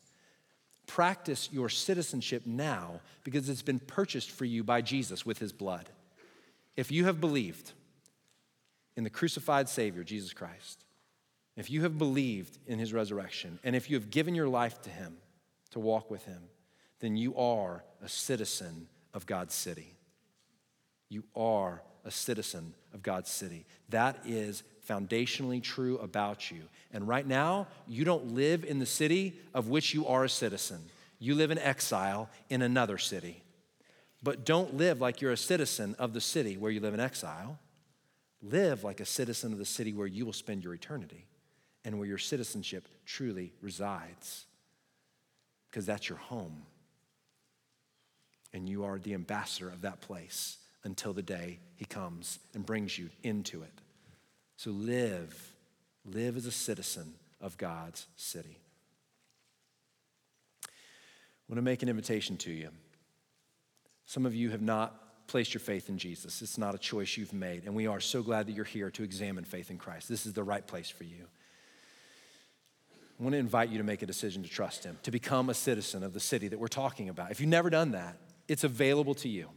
Practice 0.86 1.50
your 1.52 1.68
citizenship 1.68 2.44
now 2.46 3.00
because 3.22 3.50
it's 3.50 3.60
been 3.60 3.80
purchased 3.80 4.30
for 4.30 4.46
you 4.46 4.64
by 4.64 4.80
Jesus 4.80 5.26
with 5.26 5.38
his 5.38 5.52
blood. 5.52 5.90
If 6.74 6.90
you 6.90 7.04
have 7.04 7.20
believed 7.20 7.72
in 8.96 9.04
the 9.04 9.10
crucified 9.10 9.68
Savior, 9.68 10.04
Jesus 10.04 10.32
Christ, 10.32 10.84
if 11.54 11.68
you 11.68 11.82
have 11.82 11.98
believed 11.98 12.56
in 12.66 12.78
his 12.78 12.94
resurrection, 12.94 13.58
and 13.62 13.76
if 13.76 13.90
you 13.90 13.96
have 13.96 14.08
given 14.08 14.34
your 14.34 14.48
life 14.48 14.80
to 14.82 14.90
him 14.90 15.18
to 15.72 15.80
walk 15.80 16.10
with 16.10 16.24
him, 16.24 16.40
then 17.00 17.16
you 17.16 17.36
are 17.36 17.84
a 18.02 18.08
citizen 18.08 18.88
of 19.12 19.26
God's 19.26 19.54
city. 19.54 19.94
You 21.08 21.24
are 21.34 21.82
a 22.04 22.10
citizen 22.10 22.74
of 22.94 23.02
God's 23.02 23.30
city. 23.30 23.66
That 23.90 24.18
is 24.24 24.62
foundationally 24.88 25.62
true 25.62 25.98
about 25.98 26.50
you. 26.50 26.62
And 26.92 27.06
right 27.06 27.26
now, 27.26 27.66
you 27.86 28.04
don't 28.04 28.34
live 28.34 28.64
in 28.64 28.78
the 28.78 28.86
city 28.86 29.34
of 29.52 29.68
which 29.68 29.92
you 29.94 30.06
are 30.06 30.24
a 30.24 30.28
citizen. 30.28 30.78
You 31.18 31.34
live 31.34 31.50
in 31.50 31.58
exile 31.58 32.30
in 32.48 32.62
another 32.62 32.98
city. 32.98 33.42
But 34.22 34.44
don't 34.44 34.76
live 34.76 35.00
like 35.00 35.20
you're 35.20 35.32
a 35.32 35.36
citizen 35.36 35.94
of 35.98 36.12
the 36.12 36.20
city 36.20 36.56
where 36.56 36.70
you 36.70 36.80
live 36.80 36.94
in 36.94 37.00
exile. 37.00 37.58
Live 38.42 38.84
like 38.84 39.00
a 39.00 39.06
citizen 39.06 39.52
of 39.52 39.58
the 39.58 39.64
city 39.64 39.92
where 39.92 40.06
you 40.06 40.24
will 40.24 40.32
spend 40.32 40.62
your 40.62 40.74
eternity 40.74 41.26
and 41.84 41.98
where 41.98 42.08
your 42.08 42.18
citizenship 42.18 42.88
truly 43.04 43.52
resides, 43.60 44.46
because 45.70 45.86
that's 45.86 46.08
your 46.08 46.18
home. 46.18 46.62
And 48.52 48.68
you 48.68 48.84
are 48.84 48.98
the 48.98 49.14
ambassador 49.14 49.68
of 49.68 49.82
that 49.82 50.00
place 50.00 50.58
until 50.84 51.12
the 51.12 51.22
day 51.22 51.58
he 51.74 51.84
comes 51.84 52.38
and 52.54 52.64
brings 52.64 52.98
you 52.98 53.10
into 53.22 53.62
it. 53.62 53.72
So 54.56 54.70
live, 54.70 55.52
live 56.04 56.36
as 56.36 56.46
a 56.46 56.52
citizen 56.52 57.14
of 57.40 57.58
God's 57.58 58.06
city. 58.16 58.58
I 60.64 61.52
want 61.52 61.58
to 61.58 61.62
make 61.62 61.82
an 61.82 61.88
invitation 61.88 62.36
to 62.38 62.50
you. 62.50 62.70
Some 64.06 64.26
of 64.26 64.34
you 64.34 64.50
have 64.50 64.62
not 64.62 65.26
placed 65.26 65.54
your 65.54 65.60
faith 65.60 65.88
in 65.88 65.98
Jesus. 65.98 66.40
It's 66.42 66.58
not 66.58 66.74
a 66.74 66.78
choice 66.78 67.16
you've 67.16 67.32
made. 67.32 67.64
And 67.64 67.74
we 67.74 67.86
are 67.86 68.00
so 68.00 68.22
glad 68.22 68.46
that 68.46 68.52
you're 68.52 68.64
here 68.64 68.90
to 68.92 69.02
examine 69.02 69.44
faith 69.44 69.70
in 69.70 69.78
Christ. 69.78 70.08
This 70.08 70.26
is 70.26 70.32
the 70.32 70.44
right 70.44 70.66
place 70.66 70.88
for 70.88 71.04
you. 71.04 71.26
I 73.18 73.22
want 73.22 73.32
to 73.32 73.38
invite 73.38 73.70
you 73.70 73.78
to 73.78 73.84
make 73.84 74.02
a 74.02 74.06
decision 74.06 74.42
to 74.42 74.48
trust 74.48 74.84
Him, 74.84 74.98
to 75.02 75.10
become 75.10 75.48
a 75.48 75.54
citizen 75.54 76.02
of 76.02 76.12
the 76.12 76.20
city 76.20 76.48
that 76.48 76.58
we're 76.58 76.68
talking 76.68 77.08
about. 77.08 77.30
If 77.30 77.40
you've 77.40 77.48
never 77.48 77.70
done 77.70 77.92
that, 77.92 78.16
it's 78.48 78.64
available 78.64 79.14
to 79.16 79.28
you. 79.28 79.48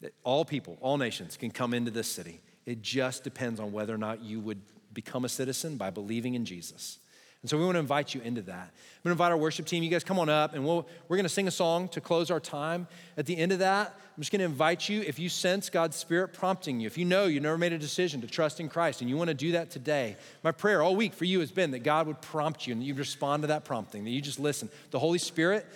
That 0.00 0.12
all 0.24 0.44
people, 0.44 0.76
all 0.80 0.98
nations 0.98 1.36
can 1.36 1.50
come 1.50 1.72
into 1.72 1.90
this 1.90 2.10
city. 2.10 2.40
It 2.66 2.82
just 2.82 3.24
depends 3.24 3.60
on 3.60 3.72
whether 3.72 3.94
or 3.94 3.98
not 3.98 4.22
you 4.22 4.40
would 4.40 4.60
become 4.92 5.24
a 5.24 5.28
citizen 5.28 5.76
by 5.76 5.90
believing 5.90 6.34
in 6.34 6.44
Jesus. 6.44 6.98
And 7.42 7.50
so 7.50 7.58
we 7.58 7.64
want 7.64 7.76
to 7.76 7.80
invite 7.80 8.14
you 8.14 8.20
into 8.22 8.42
that. 8.42 8.52
I'm 8.52 9.02
going 9.04 9.04
to 9.04 9.10
invite 9.12 9.30
our 9.30 9.38
worship 9.38 9.66
team. 9.66 9.82
You 9.82 9.90
guys 9.90 10.02
come 10.02 10.18
on 10.18 10.28
up, 10.28 10.54
and 10.54 10.64
we'll, 10.64 10.86
we're 11.06 11.16
going 11.16 11.26
to 11.26 11.28
sing 11.28 11.46
a 11.46 11.52
song 11.52 11.88
to 11.90 12.00
close 12.00 12.30
our 12.30 12.40
time. 12.40 12.88
At 13.16 13.26
the 13.26 13.36
end 13.36 13.52
of 13.52 13.60
that, 13.60 13.94
I'm 14.16 14.20
just 14.20 14.32
going 14.32 14.40
to 14.40 14.46
invite 14.46 14.88
you, 14.88 15.02
if 15.02 15.18
you 15.18 15.28
sense 15.28 15.70
God's 15.70 15.96
Spirit 15.96 16.32
prompting 16.32 16.80
you, 16.80 16.86
if 16.86 16.98
you 16.98 17.04
know 17.04 17.26
you 17.26 17.38
never 17.38 17.58
made 17.58 17.72
a 17.72 17.78
decision 17.78 18.20
to 18.22 18.26
trust 18.26 18.58
in 18.58 18.68
Christ 18.68 19.00
and 19.00 19.08
you 19.08 19.16
want 19.16 19.28
to 19.28 19.34
do 19.34 19.52
that 19.52 19.70
today, 19.70 20.16
my 20.42 20.50
prayer 20.50 20.82
all 20.82 20.96
week 20.96 21.12
for 21.12 21.24
you 21.26 21.40
has 21.40 21.52
been 21.52 21.70
that 21.72 21.80
God 21.84 22.06
would 22.06 22.20
prompt 22.20 22.66
you 22.66 22.72
and 22.72 22.82
you'd 22.82 22.98
respond 22.98 23.42
to 23.42 23.46
that 23.48 23.64
prompting, 23.64 24.04
that 24.04 24.10
you 24.10 24.22
just 24.22 24.40
listen. 24.40 24.70
The 24.90 24.98
Holy 24.98 25.18
Spirit 25.18 25.66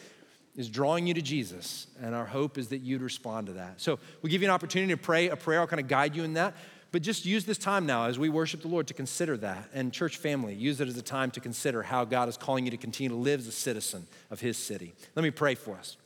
is 0.61 0.68
drawing 0.68 1.06
you 1.06 1.14
to 1.14 1.22
Jesus, 1.22 1.88
and 2.00 2.14
our 2.14 2.26
hope 2.26 2.58
is 2.58 2.68
that 2.68 2.78
you'd 2.78 3.02
respond 3.02 3.48
to 3.48 3.54
that. 3.54 3.80
So 3.80 3.98
we 4.22 4.30
give 4.30 4.42
you 4.42 4.48
an 4.48 4.54
opportunity 4.54 4.92
to 4.92 4.96
pray 4.96 5.28
a 5.28 5.36
prayer. 5.36 5.61
I'll 5.61 5.66
kind 5.66 5.80
of 5.80 5.88
guide 5.88 6.14
you 6.14 6.22
in 6.22 6.34
that. 6.34 6.54
But 6.92 7.02
just 7.02 7.24
use 7.24 7.44
this 7.44 7.58
time 7.58 7.86
now 7.86 8.06
as 8.06 8.18
we 8.18 8.28
worship 8.28 8.62
the 8.62 8.68
Lord 8.68 8.88
to 8.88 8.94
consider 8.94 9.36
that. 9.38 9.70
And 9.72 9.92
church 9.92 10.16
family, 10.16 10.54
use 10.54 10.80
it 10.80 10.88
as 10.88 10.96
a 10.96 11.02
time 11.02 11.30
to 11.32 11.40
consider 11.40 11.82
how 11.82 12.04
God 12.04 12.28
is 12.28 12.36
calling 12.36 12.64
you 12.64 12.70
to 12.72 12.76
continue 12.76 13.11
to 13.11 13.16
live 13.16 13.40
as 13.40 13.46
a 13.46 13.52
citizen 13.52 14.06
of 14.30 14.40
His 14.40 14.58
city. 14.58 14.92
Let 15.14 15.22
me 15.22 15.30
pray 15.30 15.54
for 15.54 15.76
us. 15.76 15.96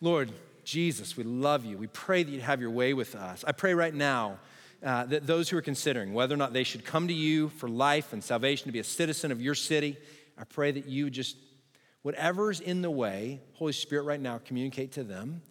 Lord 0.00 0.32
Jesus, 0.64 1.16
we 1.16 1.24
love 1.24 1.64
you. 1.64 1.78
We 1.78 1.86
pray 1.86 2.22
that 2.22 2.30
you'd 2.30 2.42
have 2.42 2.60
your 2.60 2.70
way 2.70 2.92
with 2.92 3.14
us. 3.14 3.44
I 3.46 3.52
pray 3.52 3.74
right 3.74 3.94
now 3.94 4.38
uh, 4.82 5.04
that 5.04 5.26
those 5.26 5.48
who 5.48 5.56
are 5.56 5.62
considering 5.62 6.12
whether 6.12 6.34
or 6.34 6.38
not 6.38 6.52
they 6.52 6.64
should 6.64 6.84
come 6.84 7.06
to 7.08 7.14
you 7.14 7.50
for 7.50 7.68
life 7.68 8.12
and 8.12 8.24
salvation 8.24 8.66
to 8.66 8.72
be 8.72 8.80
a 8.80 8.84
citizen 8.84 9.30
of 9.30 9.40
your 9.40 9.54
city, 9.54 9.96
I 10.38 10.44
pray 10.44 10.72
that 10.72 10.86
you 10.86 11.08
just, 11.08 11.36
whatever's 12.06 12.60
in 12.60 12.82
the 12.82 12.90
way, 12.90 13.40
Holy 13.54 13.72
Spirit, 13.72 14.04
right 14.04 14.20
now, 14.20 14.38
communicate 14.38 14.92
to 14.92 15.02
them 15.02 15.42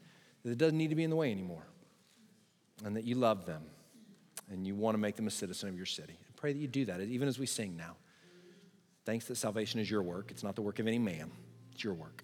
that 0.41 0.51
it 0.51 0.57
doesn't 0.57 0.77
need 0.77 0.89
to 0.89 0.95
be 0.95 1.03
in 1.03 1.09
the 1.09 1.15
way 1.17 1.29
anymore 1.29 1.67
and 2.85 2.95
that 2.95 3.03
you 3.03 3.13
love 3.13 3.45
them 3.45 3.61
and 4.49 4.65
you 4.65 4.73
want 4.73 4.95
to 4.95 4.97
make 4.97 5.17
them 5.17 5.27
a 5.27 5.31
citizen 5.31 5.67
of 5.67 5.75
your 5.75 5.85
city. 5.85 6.13
I 6.13 6.31
pray 6.37 6.53
that 6.53 6.57
you 6.57 6.69
do 6.69 6.85
that, 6.85 7.01
even 7.01 7.27
as 7.27 7.37
we 7.37 7.45
sing 7.45 7.75
now. 7.75 7.97
Thanks 9.03 9.25
that 9.25 9.35
salvation 9.35 9.81
is 9.81 9.91
your 9.91 10.01
work. 10.01 10.31
It's 10.31 10.43
not 10.43 10.55
the 10.55 10.61
work 10.61 10.79
of 10.79 10.87
any 10.87 10.97
man, 10.97 11.29
it's 11.73 11.83
your 11.83 11.93
work. 11.93 12.23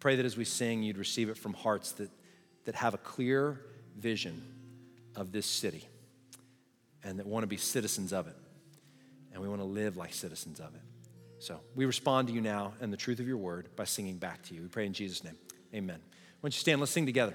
Pray 0.00 0.16
that 0.16 0.26
as 0.26 0.36
we 0.36 0.44
sing, 0.44 0.82
you'd 0.82 0.98
receive 0.98 1.28
it 1.28 1.38
from 1.38 1.54
hearts 1.54 1.92
that, 1.92 2.10
that 2.64 2.74
have 2.74 2.94
a 2.94 2.98
clear 2.98 3.60
vision 3.96 4.42
of 5.14 5.30
this 5.30 5.46
city 5.46 5.86
and 7.04 7.20
that 7.20 7.28
want 7.28 7.44
to 7.44 7.46
be 7.46 7.58
citizens 7.58 8.12
of 8.12 8.26
it. 8.26 8.36
And 9.32 9.40
we 9.40 9.48
want 9.48 9.60
to 9.60 9.66
live 9.66 9.96
like 9.96 10.14
citizens 10.14 10.58
of 10.58 10.74
it. 10.74 10.82
So 11.40 11.58
we 11.74 11.86
respond 11.86 12.28
to 12.28 12.34
you 12.34 12.42
now 12.42 12.74
and 12.80 12.92
the 12.92 12.98
truth 12.98 13.18
of 13.18 13.26
your 13.26 13.38
word 13.38 13.70
by 13.74 13.84
singing 13.84 14.18
back 14.18 14.42
to 14.44 14.54
you. 14.54 14.60
We 14.60 14.68
pray 14.68 14.84
in 14.84 14.92
Jesus' 14.92 15.24
name. 15.24 15.36
Amen. 15.74 15.96
Why 15.96 16.48
don't 16.48 16.54
you 16.54 16.60
stand? 16.60 16.80
Let's 16.80 16.92
sing 16.92 17.06
together. 17.06 17.34